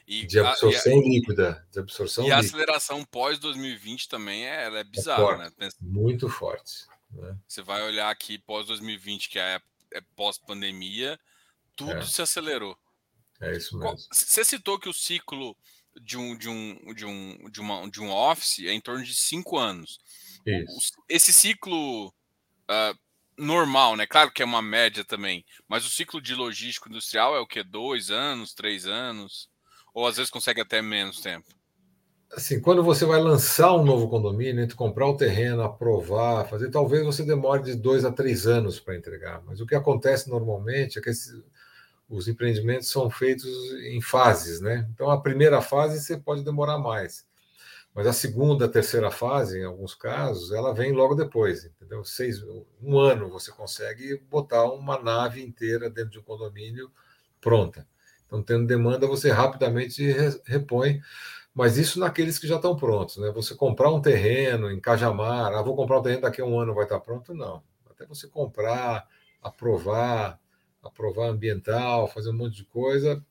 E 0.07 0.26
de 0.26 0.39
absorção 0.39 0.93
a, 0.93 0.95
e 0.95 0.99
a, 0.99 1.01
líquida, 1.01 1.67
de 1.72 1.80
absorção 1.80 2.26
E 2.26 2.32
a 2.32 2.39
aceleração 2.39 3.03
pós 3.05 3.38
2020 3.38 4.09
também 4.09 4.47
é, 4.47 4.65
ela 4.65 4.80
é 4.80 4.84
bizarra, 4.84 5.22
é 5.22 5.26
forte, 5.26 5.55
né? 5.59 5.70
Muito 5.80 6.30
forte. 6.30 6.88
Né? 7.11 7.38
Você 7.47 7.61
vai 7.61 7.84
olhar 7.84 8.09
aqui 8.09 8.39
pós 8.39 8.65
2020, 8.65 9.30
que 9.30 9.38
é, 9.38 9.61
é 9.93 10.01
pós 10.15 10.39
pandemia, 10.39 11.20
tudo 11.76 11.91
é. 11.91 12.01
se 12.01 12.22
acelerou. 12.22 12.76
É 13.42 13.56
isso 13.56 13.78
mesmo. 13.78 13.98
Você 14.12 14.44
citou 14.44 14.80
que 14.80 14.90
o 14.90 14.94
ciclo 14.94 15.56
de 16.02 16.18
um, 16.18 16.38
de 16.38 16.50
um, 16.50 16.94
de 16.94 17.06
um, 17.06 17.50
de 17.50 17.60
uma, 17.60 17.90
de 17.90 18.02
um 18.02 18.12
office 18.12 18.60
é 18.66 18.74
em 18.74 18.82
torno 18.82 19.04
de 19.04 19.14
cinco 19.14 19.58
anos. 19.58 20.00
Isso. 20.46 20.94
Esse 21.08 21.34
ciclo 21.34 22.08
uh, 22.08 23.00
normal, 23.38 23.96
né? 23.96 24.06
Claro 24.06 24.32
que 24.32 24.42
é 24.42 24.46
uma 24.46 24.62
média 24.62 25.04
também, 25.04 25.46
mas 25.68 25.86
o 25.86 25.90
ciclo 25.90 26.22
de 26.22 26.36
logístico 26.36 26.90
industrial 26.90 27.36
é 27.36 27.40
o 27.40 27.48
que? 27.48 27.64
Dois 27.64 28.12
anos, 28.12 28.54
três 28.54 28.86
anos? 28.86 29.50
Ou 29.94 30.06
às 30.08 30.18
vezes 30.18 30.30
consegue 30.30 30.62
até 30.62 30.82
menos 30.82 31.22
tempo? 31.22 31.48
Assim, 32.32 32.62
quando 32.62 32.84
você 32.84 33.06
vai 33.06 33.20
lançar 33.20 33.76
um 33.76 33.84
novo 33.84 34.08
condomínio, 34.08 34.64
entre 34.64 34.76
comprar 34.76 35.08
o 35.08 35.18
terreno, 35.18 35.64
aprovar, 35.64 36.48
fazer, 36.48 36.70
talvez 36.70 37.04
você 37.04 37.24
demore 37.26 37.64
de 37.64 37.76
dois 37.76 38.06
a 38.06 38.12
três 38.12 38.46
anos 38.46 38.80
para 38.80 38.96
entregar. 38.96 39.42
Mas 39.46 39.60
o 39.60 39.66
que 39.66 39.74
acontece 39.74 40.30
normalmente 40.30 41.00
é 41.00 41.02
que 41.02 41.10
esse, 41.10 41.44
os 42.10 42.28
empreendimentos 42.28 42.89
são 42.89 43.10
feitos 43.10 43.47
em 43.84 44.01
fases, 44.01 44.60
né? 44.60 44.88
Então, 44.93 45.10
a 45.12 45.22
primeira 45.22 45.62
fase 45.62 46.01
você 46.01 46.18
pode 46.18 46.43
demorar 46.43 46.80
mais, 46.80 47.26
mas 47.93 48.07
a 48.07 48.14
segunda, 48.14 48.66
a 48.66 48.70
terceira 48.70 49.12
fase, 49.12 49.60
em 49.60 49.66
alguns 49.66 49.93
casos, 49.93 50.51
ela 50.51 50.74
vem 50.74 50.91
logo 50.91 51.16
depois, 51.16 51.66
entendeu? 51.66 52.03
Seis, 52.03 52.41
um 52.82 52.97
ano 52.97 53.30
você 53.30 53.51
consegue 53.51 54.18
botar 54.30 54.66
uma 54.66 54.99
nave 55.01 55.41
inteira 55.43 55.89
dentro 55.89 56.12
de 56.12 56.20
um 56.20 56.24
condomínio 56.24 56.91
pronta. 57.41 57.88
Então, 58.26 58.43
tendo 58.43 58.68
demanda, 58.68 59.07
você 59.07 59.32
rapidamente 59.32 60.03
repõe, 60.45 61.01
mas 61.53 61.78
isso 61.78 61.99
naqueles 61.99 62.38
que 62.38 62.47
já 62.47 62.55
estão 62.55 62.76
prontos, 62.76 63.18
né? 63.18 63.32
Você 63.32 63.55
comprar 63.55 63.89
um 63.91 64.01
terreno 64.01 64.72
em 64.72 64.80
Cajamar, 64.80 65.53
ah, 65.53 65.62
vou 65.62 65.76
comprar 65.76 65.99
um 65.99 66.03
terreno 66.03 66.22
daqui 66.22 66.41
a 66.41 66.45
um 66.45 66.60
ano 66.60 66.74
vai 66.74 66.84
estar 66.84 66.99
pronto? 66.99 67.34
Não. 67.34 67.64
Até 67.89 68.05
você 68.05 68.28
comprar, 68.28 69.07
aprovar, 69.41 70.39
aprovar 70.84 71.30
ambiental, 71.30 72.08
fazer 72.08 72.30
um 72.30 72.38
monte 72.38 72.56
de 72.56 72.66
coisa, 72.66 73.24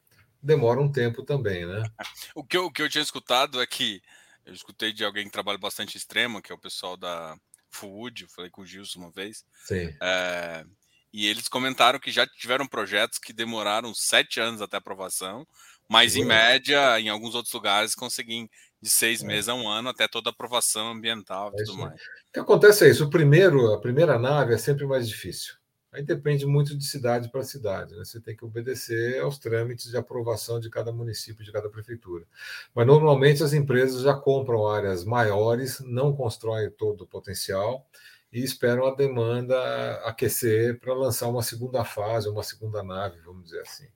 demora 0.43 0.81
um 0.81 0.91
tempo 0.91 1.23
também, 1.23 1.67
né? 1.67 1.83
O 2.35 2.45
que 2.45 2.57
eu, 2.57 2.67
o 2.67 2.73
que 2.73 2.83
eu 2.83 2.89
tinha 2.89 3.03
escutado 3.03 3.61
é 3.61 3.67
que 3.67 4.01
eu 4.47 4.55
escutei 4.55 4.93
de 4.93 5.05
alguém 5.05 5.25
que 5.25 5.31
trabalha 5.33 5.59
bastante 5.59 5.97
extremo, 5.97 6.41
que 6.41 6.53
é 6.53 6.55
o 6.55 6.61
pessoal 6.61 6.97
da 6.97 7.37
Food, 7.71 8.27
falei 8.29 8.51
com 8.51 8.63
o 8.63 8.67
Gilson 8.67 9.01
uma 9.01 9.11
vez. 9.11 9.45
Sim. 9.65 9.95
É, 10.01 10.65
e 11.13 11.27
eles 11.27 11.49
comentaram 11.49 11.99
que 11.99 12.11
já 12.11 12.27
tiveram 12.27 12.67
projetos 12.67 13.19
que 13.19 13.33
demoraram 13.33 13.95
sete 13.95 14.41
anos 14.41 14.63
até 14.63 14.77
aprovação, 14.77 15.47
mas 15.89 16.17
em 16.17 16.25
média, 16.25 17.01
em 17.01 17.09
alguns 17.09 17.35
outros 17.35 17.53
lugares, 17.53 17.95
conseguem 17.95 18.49
de 18.81 18.89
seis 18.89 19.23
é. 19.23 19.27
meses 19.27 19.49
a 19.49 19.55
um 19.55 19.69
ano 19.69 19.89
até 19.89 20.07
toda 20.07 20.31
a 20.31 20.33
aprovação 20.33 20.91
ambiental 20.91 21.53
e 21.57 21.61
é 21.61 21.65
tudo 21.65 21.79
mais. 21.79 22.01
O 22.01 22.33
que 22.33 22.41
acontece 22.41 22.87
é 22.87 22.91
isso: 22.91 23.07
o 23.07 23.11
primeiro, 23.11 23.73
a 23.73 23.81
primeira 23.81 24.19
nave 24.19 24.55
é 24.55 24.59
sempre 24.59 24.87
mais 24.87 25.09
difícil. 25.09 25.55
Aí 25.91 26.03
depende 26.03 26.45
muito 26.45 26.77
de 26.77 26.85
cidade 26.85 27.31
para 27.31 27.43
cidade. 27.43 27.95
Né? 27.95 28.05
Você 28.05 28.21
tem 28.21 28.37
que 28.37 28.45
obedecer 28.45 29.21
aos 29.21 29.39
trâmites 29.39 29.91
de 29.91 29.97
aprovação 29.97 30.61
de 30.61 30.69
cada 30.69 30.93
município, 30.93 31.45
de 31.45 31.51
cada 31.51 31.71
prefeitura. 31.71 32.27
Mas 32.75 32.87
normalmente 32.87 33.43
as 33.43 33.55
empresas 33.55 34.03
já 34.03 34.15
compram 34.15 34.67
áreas 34.69 35.05
maiores, 35.05 35.81
não 35.81 36.15
constroem 36.15 36.71
todo 36.71 37.03
o 37.03 37.07
potencial 37.07 37.89
e 38.31 38.43
esperam 38.45 38.87
a 38.87 38.95
demanda 38.95 39.57
aquecer 40.05 40.79
para 40.79 40.93
lançar 40.93 41.29
uma 41.29 41.43
segunda 41.43 41.83
fase, 41.85 42.29
uma 42.29 42.43
segunda 42.43 42.83
nave, 42.83 43.19
vamos 43.21 43.45
dizer 43.45 43.63
assim. 43.63 43.89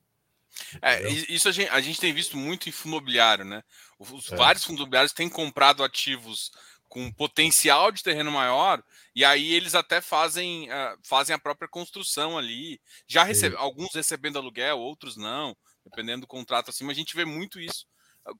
É, 0.80 1.09
isso 1.09 1.49
a 1.49 1.53
gente, 1.53 1.70
a 1.70 1.80
gente, 1.80 2.01
tem 2.01 2.12
visto 2.12 2.36
muito 2.36 2.68
em 2.68 2.72
fundo 2.72 2.97
imobiliário, 2.97 3.45
né? 3.45 3.62
Os 3.99 4.30
é. 4.30 4.36
vários 4.36 4.64
fundos 4.64 4.80
imobiliários 4.80 5.12
têm 5.12 5.28
comprado 5.28 5.82
ativos 5.82 6.53
com 6.93 7.11
potencial 7.11 7.90
de 7.90 8.03
terreno 8.03 8.30
maior, 8.30 8.82
e 9.16 9.24
aí 9.24 9.55
eles 9.55 9.74
até 9.74 10.03
fazem, 10.03 10.68
uh, 10.68 10.99
fazem 11.03 11.34
a 11.34 11.38
própria 11.38 11.66
construção 11.66 12.36
ali. 12.36 12.78
Já 13.09 13.24
recebe, 13.24 13.57
alguns 13.57 13.95
recebendo 13.95 14.36
aluguel, 14.36 14.78
outros 14.78 15.16
não, 15.16 15.57
dependendo 15.86 16.20
do 16.20 16.26
contrato 16.26 16.68
assim, 16.68 16.84
mas 16.84 16.95
a 16.95 17.01
gente 17.01 17.16
vê 17.16 17.24
muito 17.24 17.59
isso. 17.59 17.86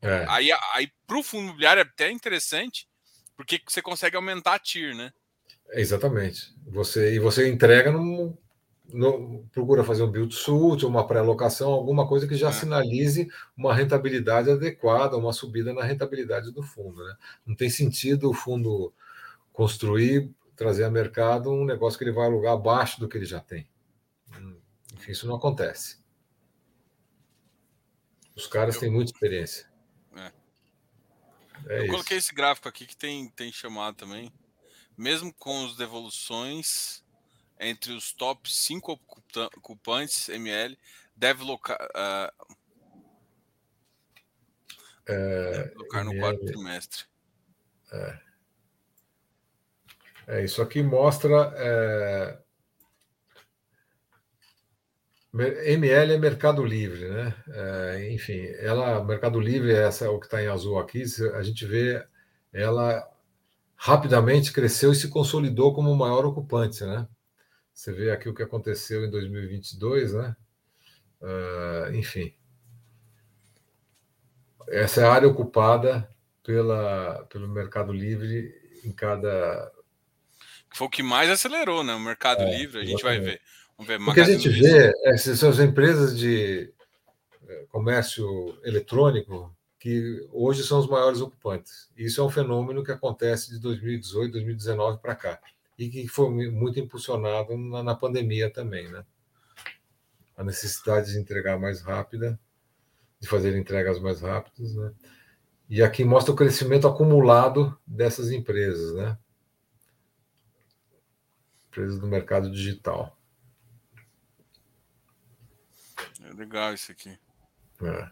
É. 0.03 0.27
Aí, 0.29 0.53
aí 0.75 0.93
para 1.07 1.19
o 1.19 1.23
fundo 1.23 1.45
imobiliário 1.45 1.81
é 1.81 1.83
até 1.83 2.11
interessante, 2.11 2.87
porque 3.39 3.59
você 3.67 3.81
consegue 3.81 4.17
aumentar 4.17 4.57
a 4.57 4.59
TIR, 4.59 4.95
né? 4.95 5.11
Exatamente. 5.71 6.55
Você, 6.67 7.15
e 7.15 7.19
você 7.19 7.49
entrega 7.49 7.91
num, 7.91 8.05
no, 8.05 8.39
procura 9.51 9.85
fazer 9.85 10.03
um 10.03 10.11
build 10.11 10.35
suit, 10.35 10.85
uma 10.85 11.07
pré-locação, 11.07 11.71
alguma 11.71 12.07
coisa 12.07 12.27
que 12.27 12.35
já 12.35 12.49
é. 12.49 12.53
sinalize 12.53 13.29
uma 13.57 13.75
rentabilidade 13.75 14.51
adequada, 14.51 15.17
uma 15.17 15.33
subida 15.33 15.73
na 15.73 15.83
rentabilidade 15.83 16.53
do 16.53 16.63
fundo. 16.63 17.03
Né? 17.03 17.17
Não 17.47 17.57
tem 17.57 17.71
sentido 17.71 18.31
o 18.31 18.35
fundo 18.35 18.93
construir, 19.53 20.31
trazer 20.55 20.85
a 20.85 20.91
mercado 20.91 21.51
um 21.51 21.65
negócio 21.65 21.99
que 21.99 22.05
ele 22.05 22.13
vai 22.13 22.27
alugar 22.27 22.53
abaixo 22.53 23.01
do 23.01 23.09
que 23.09 23.17
ele 23.17 23.27
já 23.27 23.41
tem. 23.41 23.67
Enfim, 24.95 25.13
isso 25.13 25.27
não 25.27 25.37
acontece. 25.37 25.99
Os 28.37 28.47
caras 28.47 28.75
Eu... 28.75 28.83
têm 28.83 28.91
muita 28.91 29.13
experiência. 29.13 29.71
É. 30.15 30.33
É 31.67 31.79
Eu 31.79 31.83
isso. 31.83 31.93
coloquei 31.93 32.19
esse 32.19 32.35
gráfico 32.35 32.69
aqui 32.69 32.87
que 32.87 32.97
tem, 32.97 33.29
tem 33.31 33.53
chamado 33.53 33.97
também. 33.97 34.33
Mesmo 34.97 35.33
com 35.35 35.65
as 35.65 35.77
devoluções 35.77 37.02
entre 37.59 37.93
os 37.93 38.13
top 38.13 38.53
5 38.53 39.01
ocupantes 39.57 40.29
ML 40.29 40.79
deve 41.17 41.45
locar, 41.45 41.79
uh, 41.81 42.47
é, 45.07 45.73
locar 45.77 46.05
no 46.05 46.17
quarto 46.19 46.45
trimestre. 46.45 47.05
É. 47.93 48.19
é. 50.29 50.45
isso 50.45 50.63
aqui 50.63 50.83
mostra. 50.83 51.53
É, 51.57 52.39
ML 55.35 56.13
é 56.13 56.19
Mercado 56.19 56.63
Livre, 56.65 57.09
né? 57.09 57.35
É, 57.49 58.13
enfim, 58.13 58.45
ela, 58.59 59.03
Mercado 59.03 59.41
Livre, 59.41 59.73
essa 59.73 60.11
o 60.11 60.21
que 60.21 60.27
está 60.27 60.43
em 60.43 60.49
azul 60.49 60.79
aqui, 60.79 61.05
a 61.35 61.43
gente 61.43 61.65
vê 61.65 62.05
ela 62.53 63.09
rapidamente 63.75 64.53
cresceu 64.53 64.93
e 64.93 64.95
se 64.95 65.09
consolidou 65.09 65.75
como 65.75 65.91
o 65.91 65.97
maior 65.97 66.25
ocupante, 66.27 66.85
né? 66.85 67.09
Você 67.75 67.93
vê 67.93 68.11
aqui 68.11 68.29
o 68.29 68.35
que 68.35 68.43
aconteceu 68.43 69.05
em 69.05 69.11
2022, 69.11 70.13
né? 70.13 70.37
Uh, 71.21 71.95
enfim. 71.95 72.35
Essa 74.69 75.01
é 75.01 75.05
a 75.05 75.13
área 75.13 75.29
ocupada 75.29 76.09
pela, 76.43 77.25
pelo 77.31 77.49
Mercado 77.49 77.93
Livre 77.93 78.55
em 78.85 78.93
cada. 78.93 79.73
Foi 80.75 80.87
o 80.87 80.91
que 80.91 81.03
mais 81.03 81.31
acelerou, 81.31 81.83
né? 81.83 81.95
O 81.95 82.01
Mercado 82.01 82.43
é, 82.43 82.59
Livre, 82.59 82.81
a 82.81 82.85
gente 82.85 83.03
vai 83.03 83.19
ver. 83.19 83.41
Vamos 83.77 83.89
ver 83.89 84.01
o 84.01 84.15
que 84.15 84.21
a 84.21 84.25
gente 84.25 84.49
vê 84.49 84.93
é, 85.05 85.17
são 85.17 85.51
as 85.51 85.59
empresas 85.59 86.17
de 86.17 86.73
é, 87.49 87.65
comércio 87.69 88.59
eletrônico 88.65 89.55
que 89.79 90.25
hoje 90.31 90.63
são 90.63 90.79
os 90.79 90.89
maiores 90.89 91.21
ocupantes. 91.21 91.91
Isso 91.97 92.21
é 92.21 92.25
um 92.25 92.31
fenômeno 92.31 92.85
que 92.85 92.93
acontece 92.93 93.51
de 93.51 93.59
2018, 93.59 94.33
2019 94.33 95.01
para 95.01 95.15
cá 95.17 95.41
e 95.83 95.91
que 95.91 96.07
foi 96.07 96.31
muito 96.51 96.79
impulsionado 96.79 97.57
na, 97.57 97.83
na, 97.83 97.95
pandemia 97.95 98.51
também, 98.51 98.89
né? 98.91 99.05
A 100.37 100.45
necessidade 100.45 101.13
de 101.13 101.19
entregar 101.19 101.59
mais 101.59 101.83
rápida, 101.83 102.39
de 103.19 103.29
fazer 103.29 103.57
entregas 103.57 103.99
mais 103.99 104.21
rápidas, 104.21 104.75
né? 104.75 104.93
E 105.69 105.83
aqui 105.83 106.05
mostra 106.05 106.33
o 106.33 106.37
crescimento 106.37 106.87
acumulado 106.87 107.77
dessas 107.87 108.31
empresas, 108.31 108.95
né? 108.95 109.19
Empresas 111.67 111.99
do 111.99 112.07
mercado 112.07 112.51
digital. 112.51 113.19
É 116.23 116.33
legal 116.35 116.75
isso 116.75 116.93
aqui. 116.93 117.19
É, 117.83 118.11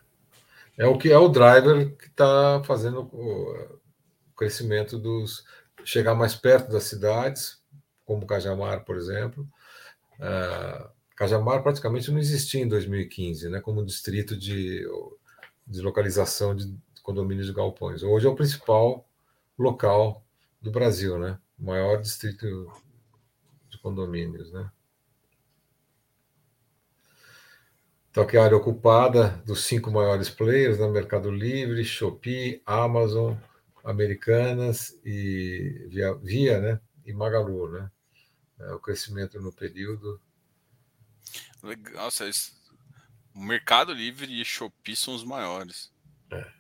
é 0.79 0.87
o 0.87 0.99
que 0.99 1.13
é 1.13 1.19
o 1.19 1.29
driver 1.29 1.97
que 1.97 2.07
está 2.07 2.63
fazendo 2.65 3.03
o 3.13 3.81
crescimento 4.35 4.99
dos 4.99 5.45
chegar 5.85 6.15
mais 6.15 6.35
perto 6.35 6.71
das 6.71 6.85
cidades, 6.85 7.60
como 8.11 8.27
Cajamar, 8.27 8.85
por 8.85 8.97
exemplo. 8.97 9.49
Uh, 10.19 10.91
Cajamar 11.15 11.63
praticamente 11.63 12.11
não 12.11 12.19
existia 12.19 12.61
em 12.61 12.67
2015, 12.67 13.49
né, 13.49 13.61
como 13.61 13.87
distrito 13.87 14.37
de, 14.37 14.85
de 15.65 15.81
localização 15.81 16.57
de 16.57 16.77
condomínios 17.05 17.47
de 17.47 17.53
galpões. 17.53 18.03
Hoje 18.03 18.27
é 18.27 18.29
o 18.29 18.35
principal 18.35 19.07
local 19.57 20.25
do 20.61 20.73
Brasil, 20.73 21.21
né, 21.21 21.39
o 21.57 21.67
maior 21.67 22.01
distrito 22.01 22.69
de 23.69 23.79
condomínios, 23.79 24.51
né. 24.51 24.69
Então, 28.11 28.25
aqui 28.25 28.37
a 28.37 28.43
área 28.43 28.57
ocupada 28.57 29.41
dos 29.47 29.67
cinco 29.67 29.89
maiores 29.89 30.29
players, 30.29 30.81
né? 30.81 30.89
Mercado 30.89 31.31
Livre, 31.31 31.85
Shopee, 31.85 32.61
Amazon, 32.67 33.37
Americanas 33.85 34.99
e 35.05 35.87
Via, 35.89 36.15
Via 36.15 36.61
né? 36.61 36.81
e 37.07 37.13
Magalu. 37.13 37.71
Né? 37.71 37.91
É, 38.61 38.73
o 38.73 38.79
crescimento 38.79 39.41
no 39.41 39.53
período. 39.53 40.21
Legal, 41.63 42.11
o 43.35 43.41
Mercado 43.41 43.93
Livre 43.93 44.41
e 44.41 44.45
Shopee 44.45 44.97
são 44.97 45.15
os 45.15 45.25
maiores. 45.25 45.93
É, 46.31 46.53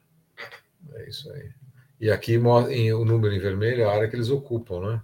é 0.94 1.09
isso 1.09 1.30
aí. 1.32 1.53
E 2.01 2.11
aqui 2.11 2.34
em, 2.34 2.92
o 2.92 3.05
número 3.05 3.34
em 3.34 3.38
vermelho 3.38 3.82
é 3.82 3.84
a 3.84 3.92
área 3.92 4.09
que 4.09 4.16
eles 4.16 4.30
ocupam, 4.30 4.80
né? 4.80 5.03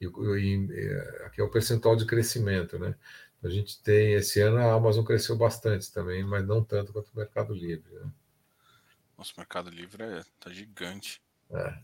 E, 0.00 0.06
e, 0.06 1.24
aqui 1.26 1.40
é 1.40 1.44
o 1.44 1.50
percentual 1.50 1.94
de 1.94 2.06
crescimento, 2.06 2.78
né? 2.78 2.94
A 3.42 3.48
gente 3.48 3.80
tem, 3.82 4.14
esse 4.14 4.40
ano 4.40 4.58
a 4.58 4.72
Amazon 4.72 5.04
cresceu 5.04 5.36
bastante 5.36 5.92
também, 5.92 6.24
mas 6.24 6.46
não 6.46 6.62
tanto 6.62 6.92
quanto 6.92 7.08
o 7.08 7.16
Mercado 7.16 7.52
Livre. 7.52 7.92
Né? 7.92 8.10
Nossa, 9.18 9.32
o 9.36 9.40
Mercado 9.40 9.68
Livre 9.68 10.02
é, 10.02 10.22
tá 10.38 10.50
gigante. 10.50 11.20
É. 11.50 11.78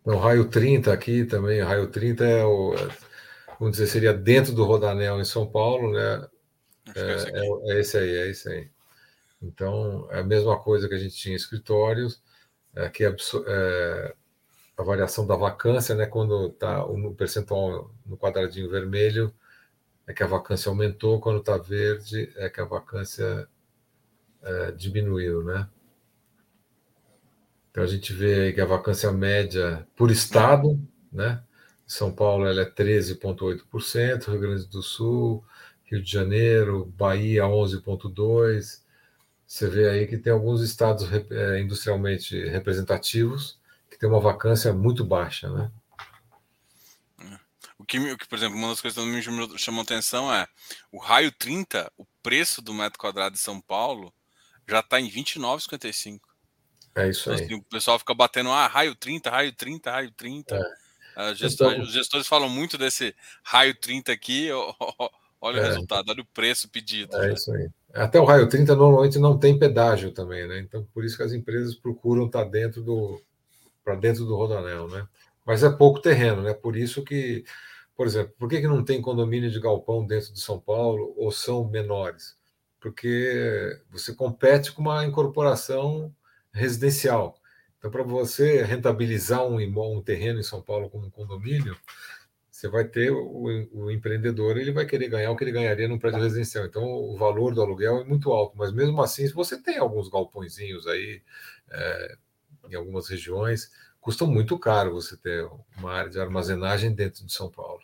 Então, 0.00 0.18
raio 0.18 0.48
30 0.48 0.92
aqui 0.92 1.24
também, 1.24 1.60
raio 1.60 1.88
30 1.88 2.24
é 2.24 2.44
o, 2.44 2.74
vamos 3.58 3.76
dizer, 3.76 3.86
seria 3.86 4.14
dentro 4.14 4.54
do 4.54 4.64
Rodanel 4.64 5.20
em 5.20 5.24
São 5.24 5.46
Paulo, 5.46 5.92
né? 5.92 6.26
É, 6.94 7.00
é, 7.00 7.72
é, 7.74 7.80
esse 7.80 7.98
aí, 7.98 8.10
é 8.10 8.30
esse 8.30 8.48
aí. 8.48 8.70
Então, 9.42 10.08
é 10.10 10.20
a 10.20 10.24
mesma 10.24 10.58
coisa 10.58 10.88
que 10.88 10.94
a 10.94 10.98
gente 10.98 11.14
tinha 11.14 11.34
em 11.34 11.36
escritórios, 11.36 12.22
é, 12.74 12.88
que 12.88 13.04
é, 13.04 13.14
é 13.46 14.14
a 14.76 14.82
variação 14.82 15.26
da 15.26 15.36
vacância, 15.36 15.94
né? 15.94 16.06
Quando 16.06 16.48
está 16.48 16.84
o 16.84 17.14
percentual 17.14 17.94
no 18.06 18.16
quadradinho 18.16 18.70
vermelho, 18.70 19.32
é 20.06 20.12
que 20.14 20.22
a 20.22 20.26
vacância 20.26 20.70
aumentou, 20.70 21.20
quando 21.20 21.40
está 21.40 21.58
verde, 21.58 22.32
é 22.36 22.48
que 22.48 22.60
a 22.60 22.64
vacância 22.64 23.46
é, 24.42 24.72
diminuiu, 24.72 25.44
né? 25.44 25.68
A 27.82 27.86
gente 27.86 28.12
vê 28.12 28.52
que 28.52 28.60
a 28.60 28.66
vacância 28.66 29.10
média 29.12 29.86
por 29.96 30.10
estado, 30.10 30.80
né? 31.12 31.42
São 31.86 32.12
Paulo 32.12 32.46
ela 32.46 32.62
é 32.62 32.70
13,8%, 32.70 34.28
Rio 34.28 34.40
Grande 34.40 34.66
do 34.66 34.82
Sul, 34.82 35.44
Rio 35.84 36.02
de 36.02 36.10
Janeiro, 36.10 36.86
Bahia 36.96 37.44
11,2%. 37.44 38.80
Você 39.46 39.68
vê 39.68 39.88
aí 39.88 40.06
que 40.06 40.16
tem 40.16 40.32
alguns 40.32 40.62
estados 40.62 41.08
é, 41.30 41.60
industrialmente 41.60 42.38
representativos 42.48 43.60
tem 44.00 44.08
uma 44.08 44.18
vacância 44.18 44.72
muito 44.72 45.04
baixa, 45.04 45.50
né? 45.50 45.70
O 47.78 47.84
que, 47.84 47.98
o 47.98 48.16
que, 48.16 48.26
por 48.26 48.38
exemplo, 48.38 48.56
uma 48.56 48.68
das 48.68 48.80
coisas 48.80 49.02
que 49.02 49.10
me 49.10 49.58
chamou 49.58 49.82
atenção 49.82 50.32
é 50.32 50.46
o 50.90 50.98
raio 50.98 51.30
30, 51.30 51.92
o 51.98 52.06
preço 52.22 52.62
do 52.62 52.72
metro 52.72 52.98
quadrado 52.98 53.34
de 53.34 53.40
São 53.40 53.60
Paulo 53.60 54.12
já 54.66 54.80
está 54.80 54.98
em 54.98 55.10
29,55. 55.10 56.20
É 56.94 57.08
isso 57.08 57.30
então, 57.30 57.38
aí. 57.38 57.44
Assim, 57.44 57.54
o 57.54 57.62
pessoal 57.62 57.98
fica 57.98 58.14
batendo, 58.14 58.50
ah, 58.50 58.66
raio 58.66 58.94
30, 58.94 59.30
raio 59.30 59.52
30, 59.52 59.90
raio 59.90 60.10
30. 60.12 60.56
É. 60.56 61.34
Gestor, 61.34 61.72
então, 61.72 61.84
os 61.84 61.92
gestores 61.92 62.26
falam 62.26 62.48
muito 62.48 62.78
desse 62.78 63.14
raio 63.42 63.74
30 63.74 64.12
aqui, 64.12 64.48
olha 65.40 65.58
é. 65.58 65.62
o 65.62 65.66
resultado, 65.66 66.08
olha 66.10 66.22
o 66.22 66.26
preço 66.26 66.68
pedido. 66.68 67.16
É 67.16 67.28
já. 67.28 67.32
isso 67.32 67.52
aí. 67.52 67.68
Até 67.92 68.20
o 68.20 68.24
raio 68.24 68.48
30 68.48 68.74
normalmente 68.76 69.18
não 69.18 69.36
tem 69.36 69.58
pedágio 69.58 70.12
também, 70.12 70.46
né? 70.46 70.60
Então, 70.60 70.86
por 70.94 71.04
isso 71.04 71.16
que 71.16 71.22
as 71.22 71.32
empresas 71.32 71.74
procuram 71.74 72.26
estar 72.26 72.44
dentro 72.44 72.82
do, 72.82 73.20
para 73.84 73.96
dentro 73.96 74.24
do 74.24 74.36
Rodanel, 74.36 74.88
né? 74.88 75.06
Mas 75.44 75.62
é 75.64 75.70
pouco 75.70 76.00
terreno, 76.00 76.42
né? 76.42 76.54
Por 76.54 76.76
isso 76.76 77.02
que, 77.02 77.44
por 77.96 78.06
exemplo, 78.06 78.32
por 78.38 78.48
que, 78.48 78.60
que 78.60 78.68
não 78.68 78.84
tem 78.84 79.02
condomínio 79.02 79.50
de 79.50 79.60
galpão 79.60 80.06
dentro 80.06 80.32
de 80.32 80.40
São 80.40 80.58
Paulo 80.60 81.12
ou 81.16 81.32
são 81.32 81.68
menores? 81.68 82.36
Porque 82.80 83.78
você 83.90 84.14
compete 84.14 84.72
com 84.72 84.82
uma 84.82 85.04
incorporação 85.04 86.14
residencial. 86.52 87.36
Então, 87.78 87.90
para 87.90 88.02
você 88.02 88.62
rentabilizar 88.62 89.44
um, 89.46 89.60
imóvel, 89.60 89.98
um 89.98 90.02
terreno 90.02 90.38
em 90.38 90.42
São 90.42 90.60
Paulo 90.60 90.90
como 90.90 91.06
um 91.06 91.10
condomínio, 91.10 91.76
você 92.50 92.68
vai 92.68 92.84
ter 92.84 93.10
o, 93.10 93.68
o, 93.72 93.90
empreendedor, 93.90 94.58
ele 94.58 94.70
vai 94.70 94.84
querer 94.84 95.08
ganhar 95.08 95.30
o 95.30 95.36
que 95.36 95.44
ele 95.44 95.52
ganharia 95.52 95.88
num 95.88 95.98
prédio 95.98 96.20
residencial. 96.20 96.66
Então, 96.66 96.84
o 96.84 97.16
valor 97.16 97.54
do 97.54 97.62
aluguel 97.62 98.02
é 98.02 98.04
muito 98.04 98.30
alto, 98.30 98.54
mas 98.58 98.70
mesmo 98.70 99.00
assim, 99.00 99.26
se 99.26 99.32
você 99.32 99.60
tem 99.60 99.78
alguns 99.78 100.10
galpõezinhos 100.10 100.86
aí, 100.86 101.22
é, 101.70 102.16
em 102.68 102.74
algumas 102.74 103.08
regiões, 103.08 103.70
custa 103.98 104.26
muito 104.26 104.58
caro 104.58 104.92
você 104.92 105.16
ter 105.16 105.48
uma 105.78 105.90
área 105.90 106.10
de 106.10 106.20
armazenagem 106.20 106.94
dentro 106.94 107.24
de 107.24 107.32
São 107.32 107.50
Paulo, 107.50 107.80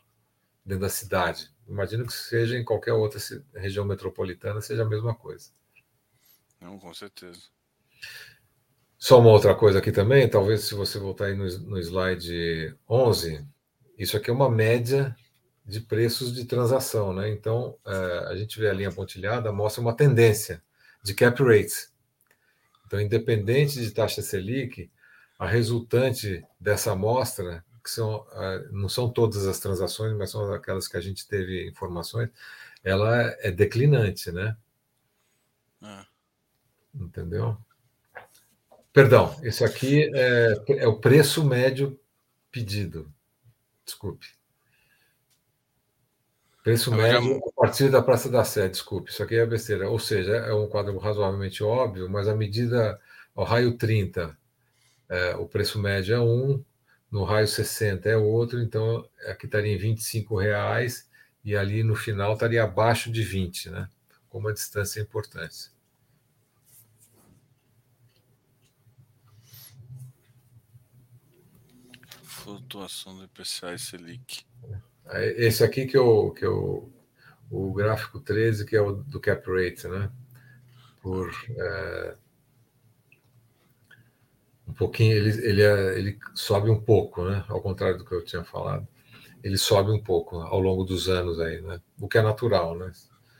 dentro 0.62 0.82
da 0.82 0.90
cidade. 0.90 1.50
Imagino 1.66 2.06
que 2.06 2.12
seja 2.12 2.58
em 2.58 2.64
qualquer 2.64 2.92
outra 2.92 3.18
região 3.54 3.84
metropolitana, 3.86 4.60
seja 4.60 4.82
a 4.82 4.88
mesma 4.88 5.14
coisa. 5.14 5.50
Não, 6.60 6.78
com 6.78 6.92
certeza. 6.92 7.40
Só 8.98 9.20
uma 9.20 9.30
outra 9.30 9.54
coisa 9.54 9.78
aqui 9.78 9.92
também, 9.92 10.28
talvez 10.28 10.62
se 10.64 10.74
você 10.74 10.98
voltar 10.98 11.26
aí 11.26 11.34
no, 11.34 11.44
no 11.44 11.78
slide 11.78 12.74
11, 12.88 13.46
isso 13.98 14.16
aqui 14.16 14.30
é 14.30 14.32
uma 14.32 14.50
média 14.50 15.14
de 15.64 15.80
preços 15.80 16.32
de 16.34 16.44
transação, 16.44 17.12
né? 17.12 17.28
Então, 17.28 17.76
é, 17.86 18.18
a 18.28 18.36
gente 18.36 18.58
vê 18.58 18.70
a 18.70 18.72
linha 18.72 18.92
pontilhada, 18.92 19.52
mostra 19.52 19.82
uma 19.82 19.94
tendência 19.94 20.62
de 21.02 21.12
cap 21.12 21.42
rates. 21.42 21.92
Então, 22.86 23.00
independente 23.00 23.80
de 23.80 23.90
taxa 23.90 24.22
Selic, 24.22 24.90
a 25.38 25.46
resultante 25.46 26.44
dessa 26.58 26.92
amostra, 26.92 27.64
que 27.82 27.90
são, 27.90 28.26
não 28.72 28.88
são 28.88 29.08
todas 29.08 29.46
as 29.46 29.60
transações, 29.60 30.16
mas 30.16 30.30
são 30.30 30.52
aquelas 30.52 30.88
que 30.88 30.96
a 30.96 31.00
gente 31.00 31.26
teve 31.28 31.68
informações, 31.68 32.30
ela 32.82 33.36
é 33.40 33.50
declinante, 33.50 34.32
né? 34.32 34.56
Ah. 35.82 36.06
Entendeu? 36.94 37.58
Perdão, 38.96 39.38
isso 39.42 39.62
aqui 39.62 40.10
é, 40.14 40.54
é 40.78 40.88
o 40.88 40.98
preço 40.98 41.44
médio 41.44 42.00
pedido. 42.50 43.12
Desculpe. 43.84 44.26
Preço 46.64 46.94
Eu 46.94 46.96
médio 46.96 47.34
já... 47.34 47.36
a 47.36 47.52
partir 47.54 47.90
da 47.90 48.00
Praça 48.00 48.30
da 48.30 48.42
Sé, 48.42 48.70
desculpe, 48.70 49.10
isso 49.10 49.22
aqui 49.22 49.34
é 49.34 49.44
besteira. 49.44 49.90
Ou 49.90 49.98
seja, 49.98 50.36
é 50.36 50.54
um 50.54 50.66
quadro 50.66 50.96
razoavelmente 50.96 51.62
óbvio, 51.62 52.08
mas 52.08 52.26
a 52.26 52.34
medida 52.34 52.98
ao 53.34 53.44
raio 53.44 53.76
30, 53.76 54.34
é, 55.10 55.36
o 55.36 55.46
preço 55.46 55.78
médio 55.78 56.14
é 56.14 56.20
um, 56.20 56.64
no 57.10 57.22
raio 57.24 57.46
60 57.46 58.08
é 58.08 58.16
outro, 58.16 58.62
então 58.62 59.06
aqui 59.26 59.44
estaria 59.44 59.74
em 59.74 59.76
25 59.76 60.38
reais 60.38 61.06
e 61.44 61.54
ali 61.54 61.82
no 61.82 61.94
final 61.94 62.32
estaria 62.32 62.64
abaixo 62.64 63.12
de 63.12 63.22
20, 63.22 63.68
né? 63.68 63.90
Com 64.30 64.38
uma 64.38 64.54
distância 64.54 65.02
importante. 65.02 65.75
Flutuação 72.46 73.16
do 73.16 73.24
IPCA 73.24 73.74
e 73.74 73.78
Selic. 73.78 74.44
Esse 75.36 75.64
aqui 75.64 75.84
que 75.84 75.96
eu, 75.96 76.30
que 76.30 76.44
eu 76.44 76.92
o 77.50 77.72
gráfico 77.72 78.20
13, 78.20 78.64
que 78.64 78.76
é 78.76 78.80
o 78.80 78.92
do 78.92 79.20
cap 79.20 79.44
rate, 79.50 79.88
né? 79.88 80.10
por 81.06 81.30
é, 81.50 82.16
um 84.66 84.72
pouquinho, 84.72 85.12
ele, 85.12 85.30
ele, 85.46 85.62
é, 85.62 85.98
ele 85.98 86.18
sobe 86.34 86.68
um 86.68 86.80
pouco, 86.80 87.24
né? 87.24 87.44
Ao 87.48 87.60
contrário 87.60 87.98
do 87.98 88.04
que 88.04 88.12
eu 88.12 88.24
tinha 88.24 88.42
falado. 88.42 88.86
Ele 89.42 89.56
sobe 89.56 89.92
um 89.92 90.02
pouco 90.02 90.36
ao 90.36 90.60
longo 90.60 90.84
dos 90.84 91.08
anos 91.08 91.38
aí, 91.38 91.60
né? 91.60 91.80
O 92.00 92.08
que 92.08 92.18
é 92.18 92.22
natural, 92.22 92.76
né? 92.76 92.90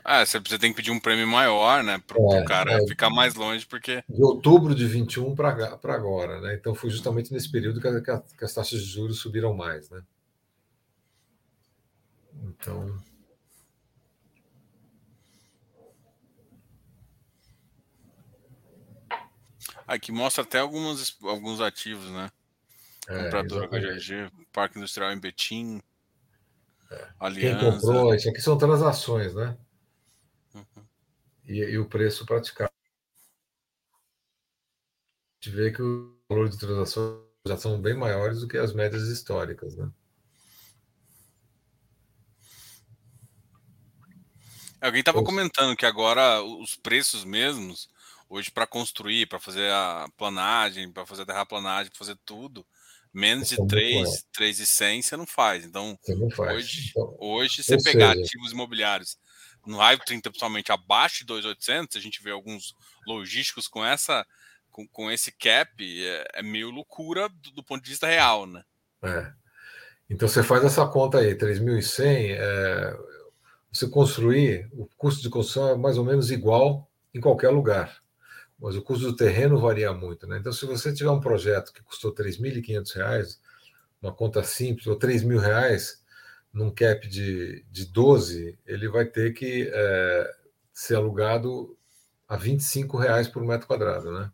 Ah, 0.08 0.24
você 0.24 0.40
tem 0.56 0.70
que 0.70 0.76
pedir 0.76 0.92
um 0.92 1.00
prêmio 1.00 1.26
maior, 1.26 1.82
né? 1.82 2.00
Para 2.06 2.16
o 2.16 2.32
é, 2.32 2.44
cara 2.44 2.74
é, 2.74 2.86
ficar 2.86 3.10
mais 3.10 3.34
longe, 3.34 3.66
porque. 3.66 4.04
De 4.08 4.22
outubro 4.22 4.72
de 4.72 4.86
21 4.86 5.34
para 5.34 5.48
agora, 5.82 6.40
né? 6.40 6.54
Então 6.54 6.76
foi 6.76 6.90
justamente 6.90 7.32
nesse 7.32 7.50
período 7.50 7.80
que, 7.80 7.88
a, 7.88 8.20
que, 8.20 8.44
as 8.44 8.54
taxas 8.54 8.80
de 8.80 8.86
juros 8.86 9.18
subiram 9.18 9.52
mais, 9.52 9.90
né? 9.90 10.00
Então. 12.44 12.96
Aqui 19.88 20.12
mostra 20.12 20.44
até 20.44 20.60
algumas, 20.60 21.16
alguns 21.24 21.60
ativos, 21.60 22.08
né? 22.12 22.30
É, 23.08 23.24
Compradora 23.24 23.66
HGG, 23.66 24.30
Parque 24.52 24.78
Industrial 24.78 25.10
em 25.10 25.18
Betim. 25.18 25.82
É. 26.92 27.08
Quem 27.32 27.58
comprou, 27.58 28.14
isso 28.14 28.28
aqui 28.28 28.40
são 28.40 28.56
transações, 28.56 29.34
né? 29.34 29.56
E, 31.46 31.58
e, 31.58 31.78
o 31.78 31.88
preço 31.88 32.26
praticado. 32.26 32.72
A 35.40 35.44
gente 35.44 35.54
vê 35.56 35.70
que 35.70 35.80
o 35.80 36.18
valor 36.28 36.48
de 36.48 36.58
transações 36.58 37.20
já 37.46 37.56
são 37.56 37.80
bem 37.80 37.94
maiores 37.94 38.40
do 38.40 38.48
que 38.48 38.58
as 38.58 38.72
médias 38.72 39.08
históricas, 39.08 39.76
né? 39.76 39.90
Alguém 44.80 45.00
estava 45.00 45.22
comentando 45.22 45.76
que 45.76 45.86
agora 45.86 46.42
os 46.42 46.76
preços 46.76 47.24
mesmos 47.24 47.88
Hoje, 48.28 48.50
para 48.50 48.66
construir, 48.66 49.26
para 49.26 49.38
fazer 49.38 49.70
a 49.70 50.08
planagem, 50.16 50.90
para 50.90 51.06
fazer 51.06 51.22
a 51.22 51.26
terraplanagem, 51.26 51.90
para 51.90 51.98
fazer 51.98 52.18
tudo, 52.24 52.66
menos 53.14 53.48
de 53.48 53.66
3, 53.68 54.26
3 54.32 54.58
e 54.58 54.66
100 54.66 55.02
você 55.02 55.16
não 55.16 55.26
faz. 55.26 55.64
Então, 55.64 55.96
não 56.08 56.30
faz. 56.30 56.56
hoje, 56.56 56.90
então, 56.90 57.16
hoje 57.20 57.62
você 57.62 57.76
pegar 57.80 58.14
seja... 58.14 58.24
ativos 58.24 58.52
imobiliários 58.52 59.16
no 59.66 59.78
raio 59.78 59.98
30, 59.98 60.30
principalmente 60.30 60.72
abaixo 60.72 61.20
de 61.20 61.26
2,800, 61.26 61.96
a 61.96 62.00
gente 62.00 62.22
vê 62.22 62.30
alguns 62.30 62.74
logísticos 63.06 63.68
com 63.68 63.84
essa 63.84 64.26
com, 64.70 64.86
com 64.88 65.10
esse 65.10 65.32
cap, 65.32 65.70
é, 65.80 66.28
é 66.34 66.42
meio 66.42 66.70
loucura 66.70 67.28
do, 67.28 67.50
do, 67.50 67.62
ponto 67.62 67.82
de 67.82 67.90
vista 67.90 68.06
real, 68.06 68.46
né? 68.46 68.62
É. 69.02 69.32
Então 70.10 70.28
você 70.28 70.42
faz 70.42 70.62
essa 70.64 70.86
conta 70.86 71.18
aí, 71.18 71.34
3.100, 71.34 72.36
é, 72.38 72.96
você 73.72 73.88
construir, 73.88 74.68
o 74.72 74.86
custo 74.96 75.22
de 75.22 75.30
construção 75.30 75.70
é 75.70 75.76
mais 75.76 75.96
ou 75.96 76.04
menos 76.04 76.30
igual 76.30 76.90
em 77.14 77.20
qualquer 77.20 77.48
lugar 77.48 78.02
mas 78.58 78.74
o 78.74 78.82
custo 78.82 79.04
do 79.06 79.16
terreno 79.16 79.58
varia 79.58 79.92
muito. 79.92 80.26
Né? 80.26 80.38
Então, 80.38 80.52
se 80.52 80.64
você 80.66 80.92
tiver 80.92 81.10
um 81.10 81.20
projeto 81.20 81.72
que 81.72 81.82
custou 81.82 82.14
R$ 82.16 82.24
3.500, 82.24 83.38
uma 84.00 84.12
conta 84.12 84.42
simples, 84.42 84.86
ou 84.86 84.94
R$ 84.94 85.00
3.000, 85.00 85.98
num 86.56 86.70
cap 86.70 87.06
de, 87.06 87.62
de 87.70 87.84
12, 87.84 88.58
ele 88.64 88.88
vai 88.88 89.04
ter 89.04 89.34
que 89.34 89.70
é, 89.70 90.34
ser 90.72 90.94
alugado 90.94 91.76
a 92.26 92.34
R$ 92.34 92.52
25,00 92.52 93.30
por 93.30 93.44
metro 93.44 93.66
quadrado. 93.66 94.10
Né? 94.10 94.32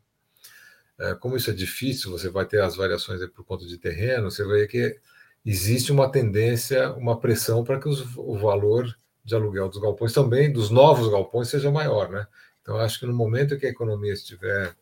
É, 1.01 1.15
como 1.17 1.37
isso 1.37 1.51
é 1.51 1.53
difícil, 1.53 2.13
você 2.13 2.29
vai 2.29 2.47
ter 2.47 2.61
as 2.63 2.77
variações 2.77 3.21
por 3.31 3.45
conta 3.45 3.67
de 3.67 3.77
terreno, 3.77 4.31
você 4.31 4.45
vai 4.45 4.61
ver 4.61 4.69
que 4.69 5.01
existe 5.45 5.91
uma 5.91 6.13
tendência, 6.13 6.93
uma 6.93 7.19
pressão 7.19 7.65
para 7.65 7.81
que 7.81 7.89
os, 7.89 8.17
o 8.17 8.39
valor 8.39 8.97
de 9.25 9.35
aluguel 9.35 9.69
dos 9.69 9.79
galpões 9.81 10.13
também, 10.13 10.53
dos 10.53 10.71
novos 10.71 11.09
galpões, 11.11 11.49
seja 11.49 11.73
maior. 11.73 12.09
Né? 12.09 12.25
Então, 12.63 12.77
acho 12.77 13.01
que 13.01 13.07
no 13.07 13.13
momento 13.13 13.59
que 13.59 13.67
a 13.67 13.71
economia 13.71 14.13
estiver 14.13 14.77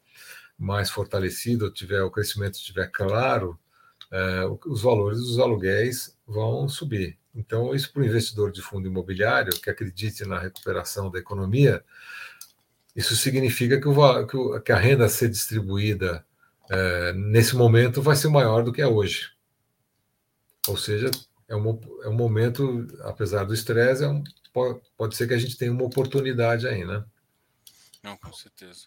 mais 0.59 0.91
fortalecida, 0.91 1.70
tiver 1.70 2.03
o 2.03 2.11
crescimento 2.11 2.57
estiver 2.57 2.91
claro, 2.93 3.59
é, 4.12 4.45
os 4.66 4.82
valores 4.82 5.20
dos 5.20 5.38
aluguéis 5.38 6.14
vão 6.26 6.68
subir. 6.68 7.18
Então, 7.35 7.74
isso 7.74 7.93
para 7.93 8.03
o 8.03 8.05
investidor 8.05 8.51
de 8.51 8.61
fundo 8.61 8.89
imobiliário 8.89 9.53
que 9.61 9.70
acredite 9.70 10.24
na 10.24 10.39
recuperação 10.39 11.11
da 11.11 11.18
economia, 11.18 11.85
isso 12.95 13.14
significa 13.14 13.81
que, 13.81 13.89
o, 13.89 14.61
que 14.61 14.72
a 14.72 14.76
renda 14.76 15.05
a 15.05 15.09
ser 15.09 15.28
distribuída 15.28 16.26
é, 16.68 17.12
nesse 17.12 17.57
momento 17.57 18.03
vai 18.03 18.16
ser 18.16 18.28
maior 18.28 18.64
do 18.64 18.72
que 18.72 18.83
é 18.83 18.87
hoje. 18.87 19.31
Ou 20.68 20.76
seja, 20.76 21.11
é 21.49 21.57
um, 21.57 21.81
é 22.03 22.09
um 22.09 22.14
momento, 22.14 22.87
apesar 23.03 23.45
do 23.45 23.55
estresse, 23.55 24.05
é 24.05 24.09
um, 24.09 24.22
pode, 24.53 24.81
pode 24.97 25.16
ser 25.16 25.26
que 25.26 25.35
a 25.35 25.39
gente 25.39 25.57
tenha 25.57 25.72
uma 25.72 25.85
oportunidade 25.85 26.66
aí, 26.66 26.85
né? 26.85 27.05
Não, 28.03 28.16
com 28.16 28.33
certeza. 28.33 28.87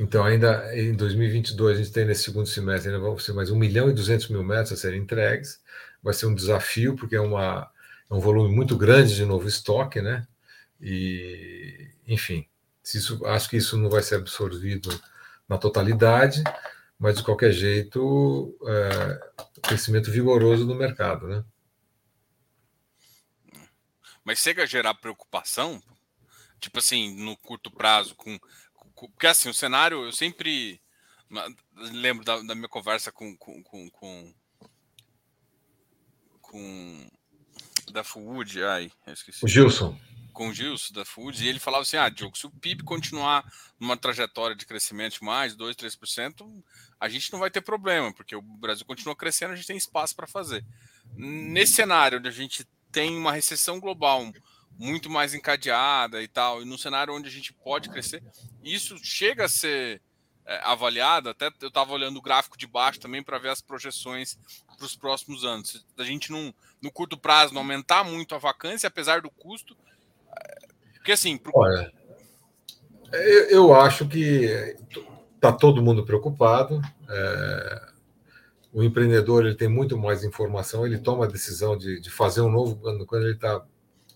Então, 0.00 0.24
ainda 0.24 0.74
em 0.74 0.94
2022, 0.94 1.76
a 1.78 1.82
gente 1.82 1.92
tem 1.92 2.06
nesse 2.06 2.22
segundo 2.22 2.46
semestre, 2.46 2.90
ainda 2.90 3.00
vão 3.00 3.18
ser 3.18 3.34
mais 3.34 3.50
1 3.50 3.56
milhão 3.56 3.90
e 3.90 3.92
200 3.92 4.28
mil 4.30 4.42
metros 4.42 4.72
a 4.72 4.76
serem 4.76 5.02
entregues. 5.02 5.60
Vai 6.02 6.14
ser 6.14 6.24
um 6.24 6.34
desafio, 6.34 6.96
porque 6.96 7.14
é, 7.14 7.20
uma, 7.20 7.70
é 8.10 8.14
um 8.14 8.18
volume 8.18 8.54
muito 8.54 8.78
grande 8.78 9.14
de 9.14 9.26
novo 9.26 9.46
estoque, 9.46 10.00
né? 10.00 10.26
E, 10.80 11.90
enfim, 12.06 12.46
isso, 12.82 13.24
acho 13.26 13.50
que 13.50 13.58
isso 13.58 13.76
não 13.76 13.90
vai 13.90 14.02
ser 14.02 14.14
absorvido 14.14 14.88
na 15.46 15.58
totalidade, 15.58 16.42
mas 16.98 17.16
de 17.16 17.22
qualquer 17.22 17.52
jeito, 17.52 18.56
é, 18.66 19.20
crescimento 19.62 20.10
vigoroso 20.10 20.66
do 20.66 20.74
mercado, 20.74 21.28
né? 21.28 21.44
mas 24.24 24.38
chega 24.38 24.62
a 24.62 24.66
gerar 24.66 24.94
preocupação, 24.94 25.82
tipo 26.60 26.78
assim, 26.78 27.16
no 27.16 27.36
curto 27.36 27.70
prazo, 27.70 28.14
com, 28.14 28.38
porque 29.08 29.26
assim, 29.26 29.48
o 29.48 29.54
cenário, 29.54 30.04
eu 30.04 30.12
sempre 30.12 30.80
lembro 31.76 32.24
da, 32.24 32.40
da 32.40 32.54
minha 32.54 32.68
conversa 32.68 33.12
com, 33.12 33.36
com, 33.36 33.62
com, 33.62 33.90
com, 33.90 34.34
com 36.40 37.10
da 37.92 38.04
Food, 38.04 38.62
ai, 38.62 38.90
esqueci. 39.06 39.44
O 39.44 39.48
Gilson. 39.48 39.98
Com 40.32 40.48
o 40.48 40.54
Gilson 40.54 40.94
da 40.94 41.04
Food, 41.04 41.44
e 41.44 41.48
ele 41.48 41.58
falava 41.58 41.82
assim: 41.82 41.96
ah, 41.96 42.08
Diogo, 42.08 42.36
se 42.36 42.46
o 42.46 42.50
PIB 42.50 42.82
continuar 42.82 43.44
numa 43.78 43.96
trajetória 43.96 44.56
de 44.56 44.66
crescimento 44.66 45.14
de 45.14 45.24
mais 45.24 45.54
2, 45.54 45.76
3%, 45.76 46.62
a 46.98 47.08
gente 47.08 47.32
não 47.32 47.38
vai 47.38 47.50
ter 47.50 47.60
problema, 47.60 48.12
porque 48.12 48.34
o 48.34 48.42
Brasil 48.42 48.86
continua 48.86 49.16
crescendo, 49.16 49.52
a 49.52 49.56
gente 49.56 49.66
tem 49.66 49.76
espaço 49.76 50.14
para 50.14 50.26
fazer. 50.26 50.64
Nesse 51.14 51.74
cenário 51.74 52.18
onde 52.18 52.28
a 52.28 52.32
gente 52.32 52.66
tem 52.92 53.16
uma 53.16 53.32
recessão 53.32 53.80
global 53.80 54.32
muito 54.78 55.10
mais 55.10 55.34
encadeada 55.34 56.22
e 56.22 56.28
tal, 56.28 56.62
e 56.62 56.64
num 56.64 56.78
cenário 56.78 57.14
onde 57.14 57.28
a 57.28 57.32
gente 57.32 57.52
pode 57.52 57.90
crescer, 57.90 58.22
isso 58.62 58.96
chega 59.02 59.44
a 59.44 59.48
ser 59.48 60.00
é, 60.46 60.60
avaliado. 60.64 61.28
Até 61.28 61.50
eu 61.60 61.68
estava 61.68 61.92
olhando 61.92 62.18
o 62.18 62.22
gráfico 62.22 62.58
de 62.58 62.66
baixo 62.66 63.00
também 63.00 63.22
para 63.22 63.38
ver 63.38 63.50
as 63.50 63.60
projeções 63.60 64.38
para 64.76 64.86
os 64.86 64.96
próximos 64.96 65.44
anos. 65.44 65.84
A 65.98 66.02
gente 66.02 66.30
não, 66.30 66.54
no 66.82 66.90
curto 66.90 67.16
prazo, 67.16 67.54
não 67.54 67.60
aumentar 67.60 68.04
muito 68.04 68.34
a 68.34 68.38
vacância, 68.38 68.86
apesar 68.86 69.20
do 69.20 69.30
custo. 69.30 69.76
É, 70.28 70.66
porque 70.94 71.12
assim. 71.12 71.36
Pro... 71.36 71.52
Olha, 71.54 71.92
eu, 73.12 73.48
eu 73.50 73.74
acho 73.74 74.06
que 74.08 74.76
está 75.34 75.52
todo 75.52 75.82
mundo 75.82 76.04
preocupado. 76.04 76.80
É, 77.08 77.90
o 78.72 78.82
empreendedor 78.82 79.44
ele 79.44 79.56
tem 79.56 79.68
muito 79.68 79.98
mais 79.98 80.22
informação, 80.22 80.86
ele 80.86 80.98
toma 80.98 81.24
a 81.24 81.28
decisão 81.28 81.76
de, 81.76 82.00
de 82.00 82.10
fazer 82.10 82.40
um 82.40 82.50
novo 82.50 82.76
quando, 82.76 83.04
quando 83.04 83.24
ele 83.24 83.34
está 83.34 83.64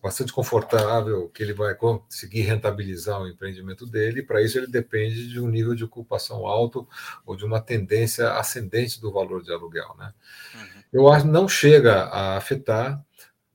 bastante 0.04 0.34
confortável 0.34 1.30
que 1.30 1.42
ele 1.42 1.54
vai 1.54 1.74
conseguir 1.74 2.42
rentabilizar 2.42 3.22
o 3.22 3.26
empreendimento 3.26 3.86
dele. 3.86 4.22
Para 4.22 4.42
isso 4.42 4.58
ele 4.58 4.66
depende 4.66 5.30
de 5.30 5.40
um 5.40 5.48
nível 5.48 5.74
de 5.74 5.82
ocupação 5.82 6.46
alto 6.46 6.86
ou 7.24 7.34
de 7.34 7.42
uma 7.42 7.58
tendência 7.58 8.32
ascendente 8.32 9.00
do 9.00 9.10
valor 9.10 9.42
de 9.42 9.50
aluguel, 9.50 9.96
né? 9.98 10.12
Uhum. 10.54 10.82
Eu 10.92 11.08
acho 11.08 11.24
que 11.24 11.30
não 11.30 11.48
chega 11.48 12.02
a 12.02 12.36
afetar 12.36 13.02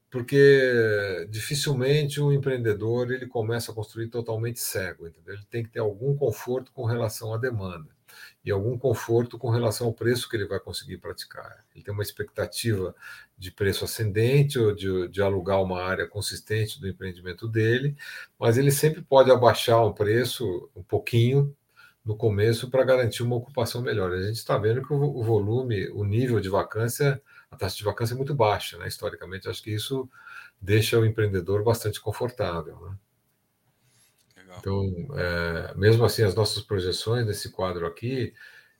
porque 0.10 1.28
dificilmente 1.30 2.20
o 2.20 2.34
empreendedor 2.34 3.12
ele 3.12 3.28
começa 3.28 3.72
a 3.72 3.76
construir 3.76 4.08
totalmente 4.08 4.60
cego, 4.60 5.08
entendeu? 5.08 5.36
Ele 5.36 5.46
tem 5.52 5.62
que 5.62 5.70
ter 5.70 5.80
algum 5.80 6.18
conforto 6.18 6.72
com 6.72 6.84
relação 6.84 7.32
à 7.32 7.38
demanda 7.38 7.99
e 8.44 8.52
algum 8.52 8.78
conforto 8.78 9.38
com 9.38 9.50
relação 9.50 9.88
ao 9.88 9.94
preço 9.94 10.30
que 10.30 10.38
ele 10.38 10.48
vai 10.48 10.60
conseguir 10.60 10.98
praticar. 10.98 11.66
Ele 11.74 11.84
tem 11.84 11.94
uma 11.94 12.04
expectativa 12.04 12.96
de 13.38 13.52
preço 13.52 13.86
ascendente 13.86 14.58
ou 14.58 14.74
de, 14.74 15.08
de 15.10 15.22
alugar 15.22 15.62
uma 15.62 15.82
área 15.82 16.08
consistente 16.08 16.80
do 16.80 16.88
empreendimento 16.88 17.48
dele, 17.48 17.96
mas 18.40 18.58
ele 18.58 18.72
sempre 18.72 19.02
pode 19.02 19.32
abaixar 19.32 19.84
o 19.84 19.94
preço 19.94 20.70
um 20.76 20.84
pouquinho 20.84 21.56
no 22.04 22.16
começo 22.16 22.70
para 22.70 22.84
garantir 22.84 23.24
uma 23.24 23.36
ocupação 23.36 23.82
melhor. 23.82 24.12
A 24.12 24.22
gente 24.22 24.38
está 24.38 24.58
vendo 24.58 24.82
que 24.82 24.94
o, 24.94 25.24
volume, 25.24 25.90
o 25.90 26.04
nível 26.04 26.40
de 26.40 26.50
vacância, 26.50 27.22
a 27.52 27.56
taxa 27.56 27.78
de 27.78 27.84
vacância 27.84 28.14
é 28.14 28.18
muito 28.18 28.34
baixa, 28.34 28.78
né? 28.78 28.88
historicamente. 28.88 29.48
Acho 29.48 29.62
que 29.62 29.72
isso 29.72 30.10
deixa 30.62 30.98
o 31.00 31.06
empreendedor 31.06 31.64
bastante 31.64 32.02
confortável. 32.02 32.80
Né? 32.82 32.96
Então, 34.58 35.08
é, 35.16 35.74
mesmo 35.76 36.04
assim, 36.04 36.24
as 36.24 36.34
nossas 36.34 36.64
projeções 36.64 37.26
nesse 37.26 37.52
quadro 37.52 37.86
aqui, 37.86 38.34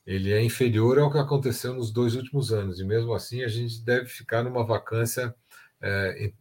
ele 0.06 0.32
é 0.32 0.42
inferior 0.42 0.98
ao 0.98 1.12
que 1.12 1.18
aconteceu 1.18 1.74
nos 1.74 1.92
dois 1.92 2.16
últimos 2.16 2.52
anos, 2.52 2.80
e 2.80 2.84
mesmo 2.84 3.14
assim 3.14 3.44
a 3.44 3.48
gente 3.48 3.82
deve 3.82 4.08
ficar 4.08 4.44
numa 4.44 4.66
vacância 4.66 5.36
é, 5.82 6.32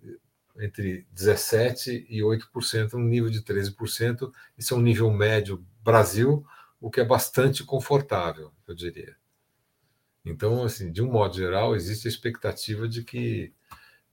entre 0.58 1.06
17% 1.14 2.06
e 2.08 2.20
8%, 2.20 2.94
um 2.94 3.00
nível 3.00 3.30
de 3.30 3.42
13%. 3.42 4.32
Isso 4.56 4.74
é 4.74 4.76
um 4.76 4.80
nível 4.80 5.10
médio 5.10 5.64
Brasil, 5.82 6.44
o 6.80 6.90
que 6.90 7.00
é 7.00 7.04
bastante 7.04 7.64
confortável, 7.64 8.52
eu 8.66 8.74
diria. 8.74 9.16
Então, 10.24 10.62
assim, 10.64 10.90
de 10.90 11.02
um 11.02 11.10
modo 11.10 11.36
geral, 11.36 11.74
existe 11.74 12.06
a 12.06 12.10
expectativa 12.10 12.88
de 12.88 13.02
que 13.02 13.52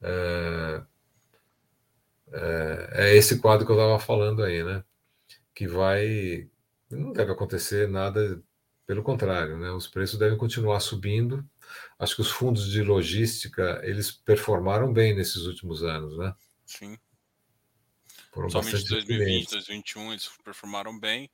é, 0.02 0.84
é, 2.32 2.90
é 2.94 3.16
esse 3.16 3.40
quadro 3.40 3.66
que 3.66 3.72
eu 3.72 3.76
estava 3.76 4.00
falando 4.00 4.44
aí, 4.44 4.64
né? 4.64 4.84
Que 5.56 5.68
vai. 5.68 6.50
Não 6.92 7.12
deve 7.12 7.32
acontecer 7.32 7.90
nada, 7.90 8.44
pelo 8.86 9.02
contrário, 9.02 9.58
né? 9.58 9.72
Os 9.72 9.88
preços 9.88 10.20
devem 10.20 10.38
continuar 10.38 10.80
subindo. 10.80 11.44
Acho 11.98 12.16
que 12.16 12.22
os 12.22 12.30
fundos 12.30 12.70
de 12.70 12.84
logística 12.84 13.82
eles 13.84 14.12
performaram 14.12 14.94
bem 14.94 15.16
nesses 15.16 15.46
últimos 15.48 15.82
anos, 15.82 16.18
né? 16.18 16.36
Sim. 16.66 16.98
Foram 18.32 18.50
Somente 18.50 18.86
2020, 18.88 19.50
2021 19.50 20.12
eles 20.12 20.30
performaram 20.44 21.00
bem. 21.00 21.32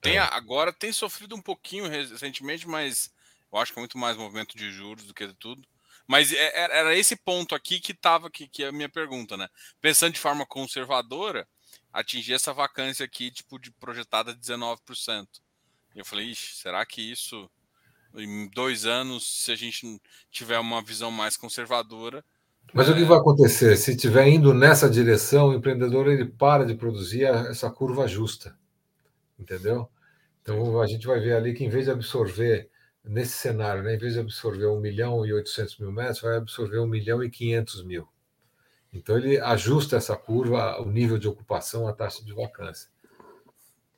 Tem, 0.00 0.16
é. 0.16 0.20
Agora 0.20 0.72
tem 0.72 0.92
sofrido 0.92 1.34
um 1.34 1.40
pouquinho 1.40 1.88
recentemente, 1.88 2.68
mas 2.68 3.10
eu 3.50 3.58
acho 3.58 3.72
que 3.72 3.78
é 3.78 3.82
muito 3.82 3.96
mais 3.96 4.16
movimento 4.16 4.56
de 4.56 4.70
juros 4.70 5.04
do 5.04 5.14
que 5.14 5.26
de 5.26 5.34
tudo. 5.34 5.62
Mas 6.06 6.32
é, 6.32 6.36
é, 6.36 6.78
era 6.78 6.96
esse 6.96 7.16
ponto 7.16 7.54
aqui 7.54 7.80
que 7.80 7.92
estava 7.92 8.30
que, 8.30 8.48
que 8.48 8.64
é 8.64 8.68
a 8.68 8.72
minha 8.72 8.88
pergunta, 8.88 9.36
né? 9.36 9.48
Pensando 9.80 10.12
de 10.12 10.20
forma 10.20 10.44
conservadora, 10.44 11.48
atingir 11.92 12.34
essa 12.34 12.52
vacância 12.52 13.04
aqui, 13.04 13.30
tipo, 13.30 13.58
de 13.58 13.70
projetada 13.70 14.34
19%. 14.34 15.26
E 15.94 15.98
eu 15.98 16.04
falei, 16.04 16.30
Ixi, 16.30 16.56
será 16.56 16.84
que 16.86 17.02
isso, 17.02 17.50
em 18.14 18.48
dois 18.48 18.86
anos, 18.86 19.44
se 19.44 19.52
a 19.52 19.56
gente 19.56 20.00
tiver 20.30 20.58
uma 20.58 20.82
visão 20.82 21.10
mais 21.10 21.36
conservadora. 21.36 22.24
Mas 22.72 22.88
é... 22.88 22.92
o 22.92 22.94
que 22.94 23.04
vai 23.04 23.18
acontecer? 23.18 23.76
Se 23.76 23.92
estiver 23.92 24.26
indo 24.28 24.54
nessa 24.54 24.88
direção, 24.88 25.48
o 25.48 25.54
empreendedor 25.54 26.08
ele 26.08 26.24
para 26.24 26.64
de 26.64 26.74
produzir 26.74 27.24
essa 27.24 27.70
curva 27.70 28.08
justa. 28.08 28.56
Entendeu? 29.38 29.88
Então 30.40 30.80
a 30.80 30.86
gente 30.86 31.06
vai 31.06 31.20
ver 31.20 31.34
ali 31.34 31.54
que 31.54 31.64
em 31.64 31.68
vez 31.68 31.84
de 31.84 31.90
absorver 31.90 32.70
nesse 33.04 33.32
cenário, 33.32 33.82
né, 33.82 33.94
em 33.94 33.98
vez 33.98 34.14
de 34.14 34.20
absorver 34.20 34.66
1 34.66 34.80
milhão 34.80 35.26
e 35.26 35.32
800 35.32 35.78
mil 35.78 35.90
metros, 35.90 36.20
vai 36.20 36.36
absorver 36.36 36.78
1 36.78 36.86
milhão 36.86 37.22
e 37.22 37.30
500 37.30 37.84
mil. 37.84 38.08
Então, 38.92 39.16
ele 39.16 39.38
ajusta 39.38 39.96
essa 39.96 40.16
curva, 40.16 40.80
o 40.80 40.90
nível 40.90 41.18
de 41.18 41.28
ocupação, 41.28 41.88
a 41.88 41.92
taxa 41.92 42.24
de 42.24 42.32
vacância, 42.32 42.90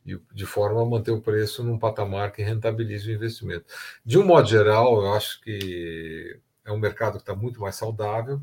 e 0.06 0.18
de 0.32 0.46
forma 0.46 0.82
a 0.82 0.84
manter 0.84 1.10
o 1.10 1.20
preço 1.20 1.64
num 1.64 1.78
patamar 1.78 2.32
que 2.32 2.42
rentabilize 2.42 3.10
o 3.10 3.14
investimento. 3.14 3.66
De 4.04 4.18
um 4.18 4.24
modo 4.24 4.48
geral, 4.48 5.02
eu 5.02 5.12
acho 5.14 5.40
que 5.40 6.38
é 6.64 6.70
um 6.70 6.78
mercado 6.78 7.14
que 7.14 7.22
está 7.22 7.34
muito 7.34 7.60
mais 7.60 7.74
saudável. 7.74 8.40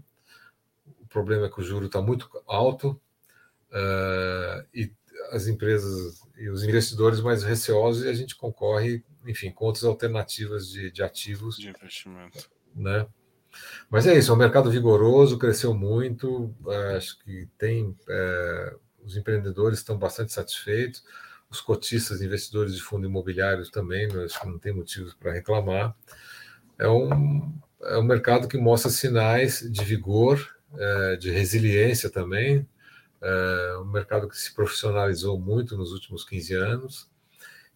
O 0.99 1.07
problema 1.07 1.45
é 1.45 1.49
que 1.49 1.59
o 1.59 1.63
juro 1.63 1.85
está 1.85 2.01
muito 2.01 2.29
alto 2.47 2.99
uh, 3.71 4.67
e 4.73 4.91
as 5.31 5.47
empresas 5.47 6.21
e 6.37 6.49
os 6.49 6.63
investidores 6.63 7.21
mais 7.21 7.43
receosos 7.43 8.03
e 8.03 8.09
a 8.09 8.13
gente 8.13 8.35
concorre 8.35 9.03
enfim, 9.25 9.51
com 9.51 9.65
outras 9.65 9.83
alternativas 9.83 10.69
de, 10.69 10.91
de 10.91 11.03
ativos. 11.03 11.57
De 11.57 11.69
investimento. 11.69 12.49
Né? 12.75 13.05
Mas 13.89 14.07
é 14.07 14.17
isso, 14.17 14.31
é 14.31 14.35
um 14.35 14.37
mercado 14.37 14.69
vigoroso, 14.69 15.37
cresceu 15.37 15.73
muito, 15.73 16.53
é, 16.67 16.97
acho 16.97 17.19
que 17.19 17.47
tem. 17.57 17.95
É, 18.09 18.75
os 19.03 19.17
empreendedores 19.17 19.79
estão 19.79 19.97
bastante 19.97 20.31
satisfeitos, 20.31 21.03
os 21.49 21.59
cotistas, 21.59 22.21
investidores 22.21 22.75
de 22.75 22.81
fundo 22.81 23.07
imobiliário 23.07 23.69
também, 23.71 24.05
acho 24.23 24.39
que 24.39 24.47
não 24.47 24.59
tem 24.59 24.71
motivos 24.71 25.13
para 25.13 25.31
reclamar. 25.31 25.95
É 26.77 26.87
um, 26.87 27.51
é 27.81 27.97
um 27.97 28.03
mercado 28.03 28.47
que 28.47 28.57
mostra 28.57 28.91
sinais 28.91 29.67
de 29.69 29.83
vigor, 29.83 30.55
é, 30.77 31.15
de 31.17 31.31
resiliência 31.31 32.09
também. 32.09 32.67
É 33.21 33.77
um 33.79 33.85
mercado 33.85 34.27
que 34.27 34.37
se 34.37 34.53
profissionalizou 34.53 35.39
muito 35.39 35.75
nos 35.75 35.91
últimos 35.91 36.23
15 36.23 36.53
anos 36.55 37.11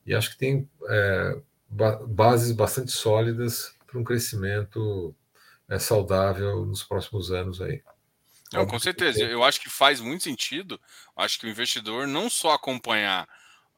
e 0.05 0.13
acho 0.13 0.31
que 0.31 0.37
tem 0.37 0.69
é, 0.87 1.37
bases 1.69 2.51
bastante 2.51 2.91
sólidas 2.91 3.75
para 3.85 3.99
um 3.99 4.03
crescimento 4.03 5.13
é, 5.69 5.79
saudável 5.79 6.65
nos 6.65 6.83
próximos 6.83 7.31
anos 7.31 7.61
aí. 7.61 7.81
Não, 8.53 8.65
com 8.65 8.79
certeza. 8.79 9.23
Eu 9.23 9.43
acho 9.43 9.59
que 9.59 9.69
faz 9.69 9.99
muito 9.99 10.23
sentido. 10.23 10.79
Acho 11.15 11.39
que 11.39 11.45
o 11.45 11.49
investidor 11.49 12.07
não 12.07 12.29
só 12.29 12.53
acompanhar 12.53 13.27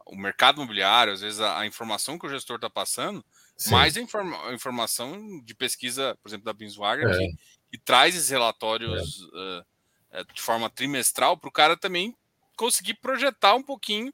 o 0.05 0.15
mercado 0.15 0.57
imobiliário, 0.57 1.13
às 1.13 1.21
vezes 1.21 1.39
a, 1.39 1.59
a 1.59 1.65
informação 1.65 2.17
que 2.17 2.25
o 2.25 2.29
gestor 2.29 2.57
está 2.57 2.69
passando, 2.69 3.23
Sim. 3.57 3.71
mas 3.71 3.97
a, 3.97 4.01
informa 4.01 4.53
informação 4.53 5.41
de 5.43 5.53
pesquisa, 5.53 6.17
por 6.21 6.29
exemplo, 6.29 6.45
da 6.45 6.53
Binswager, 6.53 7.09
é. 7.09 7.17
que, 7.17 7.37
que, 7.71 7.77
traz 7.77 8.15
esses 8.15 8.29
relatórios 8.29 9.23
uh, 9.23 10.33
de 10.33 10.41
forma 10.41 10.69
trimestral 10.69 11.37
para 11.37 11.49
o 11.49 11.51
cara 11.51 11.75
também 11.75 12.15
conseguir 12.55 12.95
projetar 12.95 13.55
um 13.55 13.63
pouquinho 13.63 14.13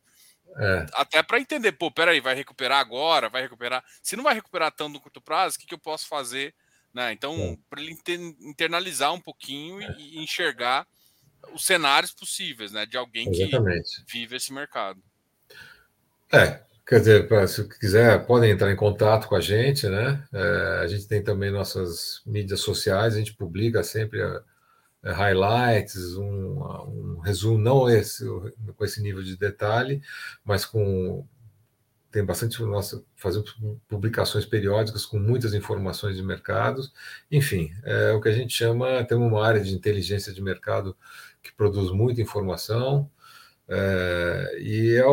é. 0.58 0.86
Até 0.94 1.24
para 1.24 1.40
entender, 1.40 1.72
pô, 1.72 1.90
peraí, 1.90 2.20
vai 2.20 2.36
recuperar 2.36 2.80
agora, 2.80 3.30
vai 3.30 3.42
recuperar. 3.42 3.84
Se 4.02 4.16
não 4.16 4.24
vai 4.24 4.36
recuperar 4.36 4.72
tanto 4.72 4.94
no 4.94 5.02
curto 5.02 5.22
prazo, 5.22 5.56
o 5.56 5.60
que, 5.60 5.66
que 5.66 5.74
eu 5.74 5.80
posso 5.80 6.08
fazer? 6.08 6.54
Né? 6.94 7.12
Então, 7.12 7.58
para 7.70 7.82
ele 7.82 7.98
internalizar 8.42 9.14
um 9.14 9.20
pouquinho 9.20 9.82
é. 9.82 9.96
e, 9.98 10.20
enxergar 10.20 10.86
os 11.54 11.66
cenários 11.66 12.14
possíveis, 12.14 12.72
né? 12.72 12.86
De 12.86 12.96
alguém 12.96 13.28
Exatamente. 13.30 14.06
que 14.06 14.14
vive 14.14 14.36
esse 14.36 14.54
mercado. 14.54 15.02
É, 16.32 16.62
quer 16.88 17.00
dizer, 17.00 17.48
se 17.48 17.68
quiser, 17.80 18.26
podem 18.26 18.52
entrar 18.52 18.72
em 18.72 18.76
contato 18.76 19.28
com 19.28 19.36
a 19.36 19.42
gente, 19.42 19.88
né? 19.88 20.24
É, 20.32 20.80
a 20.84 20.88
gente 20.88 21.08
tem 21.08 21.24
também 21.24 21.52
nossas 21.52 22.22
mídias 22.26 22.62
sociais, 22.62 23.16
a 23.16 23.18
gente 23.18 23.34
publica 23.34 23.84
sempre 23.84 24.22
a, 24.22 24.42
é, 25.04 25.12
highlights, 25.12 26.16
um, 26.16 26.64
um, 26.64 27.20
resumo, 27.20 27.58
não 27.58 27.90
esse, 27.90 28.26
com 28.76 28.86
esse 28.86 29.02
nível 29.02 29.22
de 29.22 29.36
detalhe, 29.36 30.02
mas 30.46 30.66
com 30.66 31.28
tem 32.14 32.24
bastante 32.24 32.62
nossa 32.62 33.04
fazemos 33.16 33.58
publicações 33.88 34.46
periódicas 34.46 35.04
com 35.06 35.18
muitas 35.20 35.54
informações 35.56 36.16
de 36.16 36.22
mercados, 36.24 36.94
enfim, 37.32 37.74
é 37.84 38.12
o 38.14 38.22
que 38.22 38.30
a 38.30 38.32
gente 38.32 38.54
chama, 38.54 39.04
temos 39.04 39.28
uma 39.28 39.46
área 39.46 39.62
de 39.62 39.74
inteligência 39.74 40.32
de 40.32 40.42
mercado 40.42 40.96
que 41.42 41.52
produz 41.52 41.92
muita 41.92 42.22
informação 42.22 43.10
é, 43.68 44.58
e 44.60 44.96
é 44.96 45.04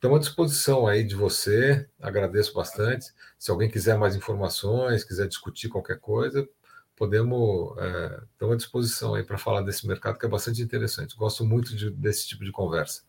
Estamos 0.00 0.16
à 0.16 0.20
disposição 0.20 0.86
aí 0.86 1.04
de 1.04 1.14
você, 1.14 1.86
agradeço 2.00 2.54
bastante. 2.54 3.12
Se 3.38 3.50
alguém 3.50 3.70
quiser 3.70 3.98
mais 3.98 4.16
informações, 4.16 5.04
quiser 5.04 5.28
discutir 5.28 5.68
qualquer 5.68 5.98
coisa, 6.00 6.48
podemos 6.96 7.76
é, 7.78 8.22
estamos 8.32 8.54
à 8.54 8.56
disposição 8.56 9.14
aí 9.14 9.22
para 9.22 9.36
falar 9.36 9.60
desse 9.60 9.86
mercado 9.86 10.18
que 10.18 10.24
é 10.24 10.28
bastante 10.28 10.62
interessante. 10.62 11.14
Gosto 11.16 11.44
muito 11.44 11.76
de, 11.76 11.90
desse 11.90 12.26
tipo 12.26 12.44
de 12.46 12.50
conversa. 12.50 13.02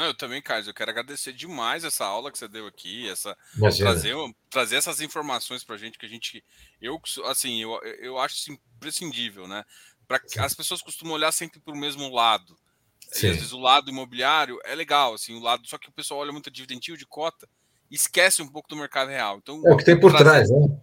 Não, 0.00 0.06
eu 0.06 0.14
também, 0.14 0.40
Carlos, 0.40 0.66
eu 0.66 0.72
quero 0.72 0.90
agradecer 0.90 1.30
demais 1.30 1.84
essa 1.84 2.06
aula 2.06 2.32
que 2.32 2.38
você 2.38 2.48
deu 2.48 2.66
aqui, 2.66 3.06
essa 3.10 3.36
trazer, 3.76 4.14
trazer 4.48 4.76
essas 4.76 5.02
informações 5.02 5.62
para 5.62 5.74
a 5.74 5.78
gente 5.78 5.98
que 5.98 6.06
a 6.06 6.08
gente, 6.08 6.42
eu 6.80 6.98
assim, 7.26 7.60
eu, 7.60 7.78
eu 8.00 8.18
acho 8.18 8.36
isso 8.36 8.50
imprescindível, 8.50 9.46
né? 9.46 9.62
Para 10.08 10.18
as 10.38 10.54
pessoas 10.54 10.80
costumam 10.80 11.12
olhar 11.12 11.30
sempre 11.32 11.60
para 11.60 11.74
o 11.74 11.76
mesmo 11.76 12.08
lado. 12.08 12.56
Sim. 13.12 13.26
E 13.26 13.30
às 13.30 13.36
vezes 13.36 13.52
o 13.52 13.60
lado 13.60 13.90
imobiliário 13.90 14.58
é 14.64 14.74
legal, 14.74 15.12
assim, 15.12 15.34
o 15.34 15.38
lado 15.40 15.68
só 15.68 15.76
que 15.76 15.90
o 15.90 15.92
pessoal 15.92 16.20
olha 16.20 16.32
muito 16.32 16.48
a 16.48 16.52
dividendinho 16.52 16.96
de 16.96 17.04
cota 17.04 17.46
e 17.90 17.94
esquece 17.94 18.40
um 18.40 18.48
pouco 18.48 18.70
do 18.70 18.76
mercado 18.76 19.08
real. 19.10 19.36
Então 19.36 19.60
é 19.66 19.74
o 19.74 19.76
que 19.76 19.84
tem 19.84 20.00
por 20.00 20.12
trazer, 20.12 20.24
trás, 20.24 20.50
né? 20.50 20.80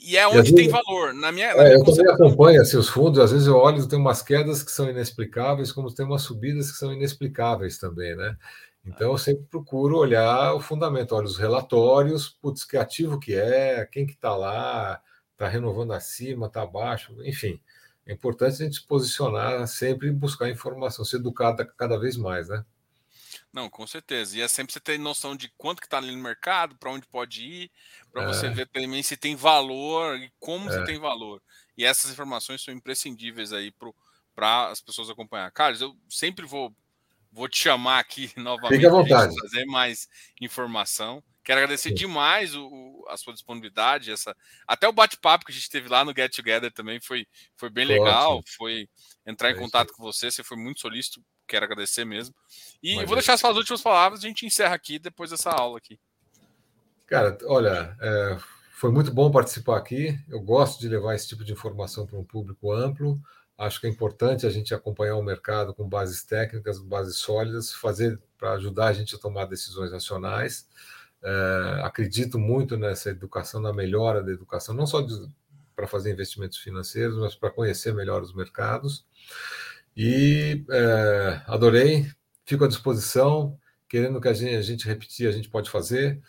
E 0.00 0.16
é 0.16 0.26
onde 0.28 0.52
e 0.52 0.54
tem 0.54 0.68
valor. 0.68 1.12
Na 1.12 1.32
minha, 1.32 1.54
na 1.54 1.62
é, 1.62 1.68
minha 1.68 1.78
eu 1.78 1.84
também 1.84 2.12
acompanho 2.12 2.62
assim, 2.62 2.76
os 2.76 2.88
fundos, 2.88 3.18
às 3.18 3.32
vezes 3.32 3.46
eu 3.46 3.56
olho 3.56 3.82
e 3.82 3.88
tem 3.88 3.98
umas 3.98 4.22
quedas 4.22 4.62
que 4.62 4.70
são 4.70 4.88
inexplicáveis, 4.88 5.72
como 5.72 5.92
tem 5.92 6.06
umas 6.06 6.22
subidas 6.22 6.70
que 6.70 6.78
são 6.78 6.92
inexplicáveis 6.92 7.78
também, 7.78 8.16
né? 8.16 8.36
Então 8.84 9.12
eu 9.12 9.18
sempre 9.18 9.44
procuro 9.44 9.98
olhar 9.98 10.54
o 10.54 10.60
fundamento, 10.60 11.14
olho 11.14 11.26
os 11.26 11.36
relatórios, 11.36 12.28
putz, 12.28 12.64
que 12.64 12.76
ativo 12.76 13.18
que 13.18 13.34
é, 13.34 13.84
quem 13.86 14.06
que 14.06 14.14
está 14.14 14.34
lá, 14.34 15.00
está 15.32 15.48
renovando 15.48 15.92
acima, 15.92 16.46
está 16.46 16.62
abaixo, 16.62 17.14
enfim. 17.24 17.60
É 18.06 18.12
importante 18.12 18.62
a 18.62 18.64
gente 18.64 18.76
se 18.76 18.86
posicionar 18.86 19.66
sempre 19.66 20.08
e 20.08 20.12
buscar 20.12 20.48
informação, 20.48 21.04
se 21.04 21.16
educar 21.16 21.54
cada 21.76 21.98
vez 21.98 22.16
mais, 22.16 22.48
né? 22.48 22.64
Não, 23.52 23.70
com 23.70 23.86
certeza. 23.86 24.36
E 24.36 24.42
é 24.42 24.48
sempre 24.48 24.72
você 24.72 24.80
ter 24.80 24.98
noção 24.98 25.34
de 25.34 25.48
quanto 25.56 25.80
que 25.80 25.86
está 25.86 25.98
ali 25.98 26.14
no 26.14 26.22
mercado, 26.22 26.76
para 26.76 26.90
onde 26.90 27.06
pode 27.06 27.42
ir, 27.42 27.70
para 28.12 28.24
é. 28.24 28.26
você 28.26 28.48
ver 28.48 28.68
também 28.68 29.02
se 29.02 29.16
tem 29.16 29.34
valor 29.34 30.18
e 30.18 30.30
como 30.38 30.68
é. 30.68 30.72
se 30.72 30.84
tem 30.84 30.98
valor. 30.98 31.42
E 31.76 31.84
essas 31.84 32.10
informações 32.10 32.62
são 32.62 32.74
imprescindíveis 32.74 33.52
aí 33.52 33.72
para 34.34 34.68
as 34.68 34.80
pessoas 34.80 35.08
acompanhar. 35.08 35.50
Carlos, 35.50 35.80
eu 35.80 35.96
sempre 36.08 36.44
vou, 36.44 36.74
vou 37.32 37.48
te 37.48 37.58
chamar 37.58 38.00
aqui 38.00 38.30
novamente 38.36 38.86
para 38.86 39.28
trazer 39.28 39.64
mais 39.66 40.08
informação. 40.40 41.22
Quero 41.42 41.60
agradecer 41.60 41.94
demais 41.94 42.54
o, 42.54 42.66
o, 42.66 43.06
a 43.08 43.16
sua 43.16 43.32
disponibilidade, 43.32 44.12
essa 44.12 44.36
até 44.66 44.86
o 44.86 44.92
bate-papo 44.92 45.46
que 45.46 45.52
a 45.52 45.54
gente 45.54 45.70
teve 45.70 45.88
lá 45.88 46.04
no 46.04 46.12
Get 46.14 46.36
Together 46.36 46.70
também 46.70 47.00
foi, 47.00 47.26
foi 47.56 47.70
bem 47.70 47.86
legal. 47.86 48.42
Foi 48.46 48.86
entrar 49.26 49.50
em 49.50 49.54
é 49.54 49.58
contato 49.58 49.94
com 49.94 50.02
você, 50.02 50.30
você 50.30 50.44
foi 50.44 50.58
muito 50.58 50.80
solícito 50.80 51.24
quero 51.48 51.64
agradecer 51.64 52.04
mesmo. 52.04 52.34
E 52.82 52.96
Mas 52.96 53.06
vou 53.06 53.16
deixar 53.16 53.34
as 53.34 53.40
suas 53.40 53.56
últimas 53.56 53.82
palavras, 53.82 54.22
a 54.22 54.28
gente 54.28 54.46
encerra 54.46 54.74
aqui 54.74 54.98
depois 54.98 55.30
dessa 55.30 55.50
aula 55.50 55.78
aqui. 55.78 55.98
Cara, 57.06 57.36
olha, 57.46 57.96
é, 58.00 58.38
foi 58.72 58.92
muito 58.92 59.10
bom 59.10 59.30
participar 59.30 59.78
aqui. 59.78 60.16
Eu 60.28 60.40
gosto 60.40 60.78
de 60.78 60.88
levar 60.88 61.14
esse 61.14 61.26
tipo 61.26 61.44
de 61.44 61.52
informação 61.52 62.06
para 62.06 62.18
um 62.18 62.24
público 62.24 62.70
amplo. 62.70 63.20
Acho 63.56 63.80
que 63.80 63.88
é 63.88 63.90
importante 63.90 64.46
a 64.46 64.50
gente 64.50 64.72
acompanhar 64.72 65.16
o 65.16 65.22
mercado 65.22 65.74
com 65.74 65.88
bases 65.88 66.22
técnicas, 66.22 66.78
bases 66.78 67.16
sólidas, 67.16 67.72
fazer 67.72 68.20
para 68.38 68.52
ajudar 68.52 68.86
a 68.86 68.92
gente 68.92 69.16
a 69.16 69.18
tomar 69.18 69.46
decisões 69.46 69.90
racionais. 69.90 70.68
É, 71.20 71.80
acredito 71.82 72.38
muito 72.38 72.76
nessa 72.76 73.10
educação, 73.10 73.60
na 73.60 73.72
melhora 73.72 74.22
da 74.22 74.30
educação, 74.30 74.74
não 74.74 74.86
só 74.86 75.04
para 75.74 75.88
fazer 75.88 76.12
investimentos 76.12 76.58
financeiros, 76.58 77.16
mas 77.18 77.34
para 77.34 77.50
conhecer 77.50 77.92
melhor 77.92 78.22
os 78.22 78.32
mercados. 78.32 79.04
E 80.00 80.64
é, 80.70 81.42
adorei, 81.48 82.08
fico 82.44 82.64
à 82.64 82.68
disposição, 82.68 83.58
querendo 83.88 84.20
que 84.20 84.28
a 84.28 84.32
gente, 84.32 84.54
a 84.54 84.62
gente 84.62 84.86
repetir, 84.86 85.26
a 85.26 85.32
gente 85.32 85.48
pode 85.48 85.68
fazer. 85.68 86.22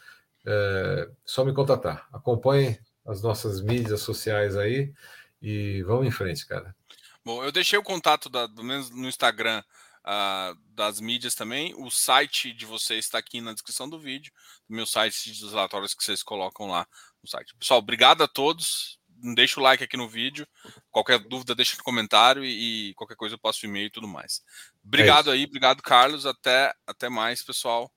É, 0.43 1.07
só 1.23 1.45
me 1.45 1.53
contatar. 1.53 2.09
Acompanhe 2.11 2.79
as 3.05 3.21
nossas 3.21 3.61
mídias 3.61 4.01
sociais 4.01 4.57
aí 4.57 4.91
e 5.39 5.83
vamos 5.83 6.07
em 6.07 6.11
frente, 6.11 6.47
cara. 6.47 6.75
Bom, 7.23 7.43
eu 7.43 7.51
deixei 7.51 7.77
o 7.77 7.83
contato, 7.83 8.27
da, 8.27 8.47
do 8.47 8.63
menos 8.63 8.89
no 8.89 9.07
Instagram, 9.07 9.63
uh, 9.99 10.57
das 10.73 10.99
mídias 10.99 11.35
também. 11.35 11.75
O 11.77 11.91
site 11.91 12.51
de 12.51 12.65
vocês 12.65 13.05
está 13.05 13.19
aqui 13.19 13.39
na 13.39 13.53
descrição 13.53 13.87
do 13.87 13.99
vídeo. 13.99 14.33
Meu 14.67 14.87
site 14.87 15.39
dos 15.39 15.51
relatórios 15.51 15.93
que 15.93 16.03
vocês 16.03 16.23
colocam 16.23 16.67
lá 16.67 16.87
no 17.21 17.29
site. 17.29 17.55
Pessoal, 17.55 17.77
obrigado 17.79 18.23
a 18.23 18.27
todos. 18.27 18.98
Deixa 19.35 19.59
o 19.59 19.63
like 19.63 19.83
aqui 19.83 19.97
no 19.97 20.07
vídeo. 20.07 20.47
Qualquer 20.91 21.19
dúvida, 21.19 21.55
deixa 21.55 21.75
no 21.77 21.83
comentário 21.83 22.43
e, 22.43 22.89
e 22.89 22.93
qualquer 22.93 23.15
coisa 23.15 23.35
eu 23.35 23.39
passo 23.39 23.65
e-mail 23.65 23.87
e 23.87 23.91
tudo 23.91 24.07
mais. 24.07 24.41
Obrigado 24.83 25.29
é 25.29 25.33
aí, 25.33 25.45
obrigado, 25.45 25.81
Carlos. 25.81 26.25
Até, 26.25 26.73
até 26.87 27.09
mais, 27.09 27.43
pessoal. 27.43 27.91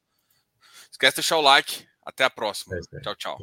Esquece 0.90 1.12
de 1.12 1.22
deixar 1.22 1.36
o 1.36 1.42
like. 1.42 1.86
Até 2.04 2.24
a 2.24 2.30
próxima. 2.30 2.76
É 2.76 3.00
tchau, 3.00 3.14
tchau. 3.14 3.38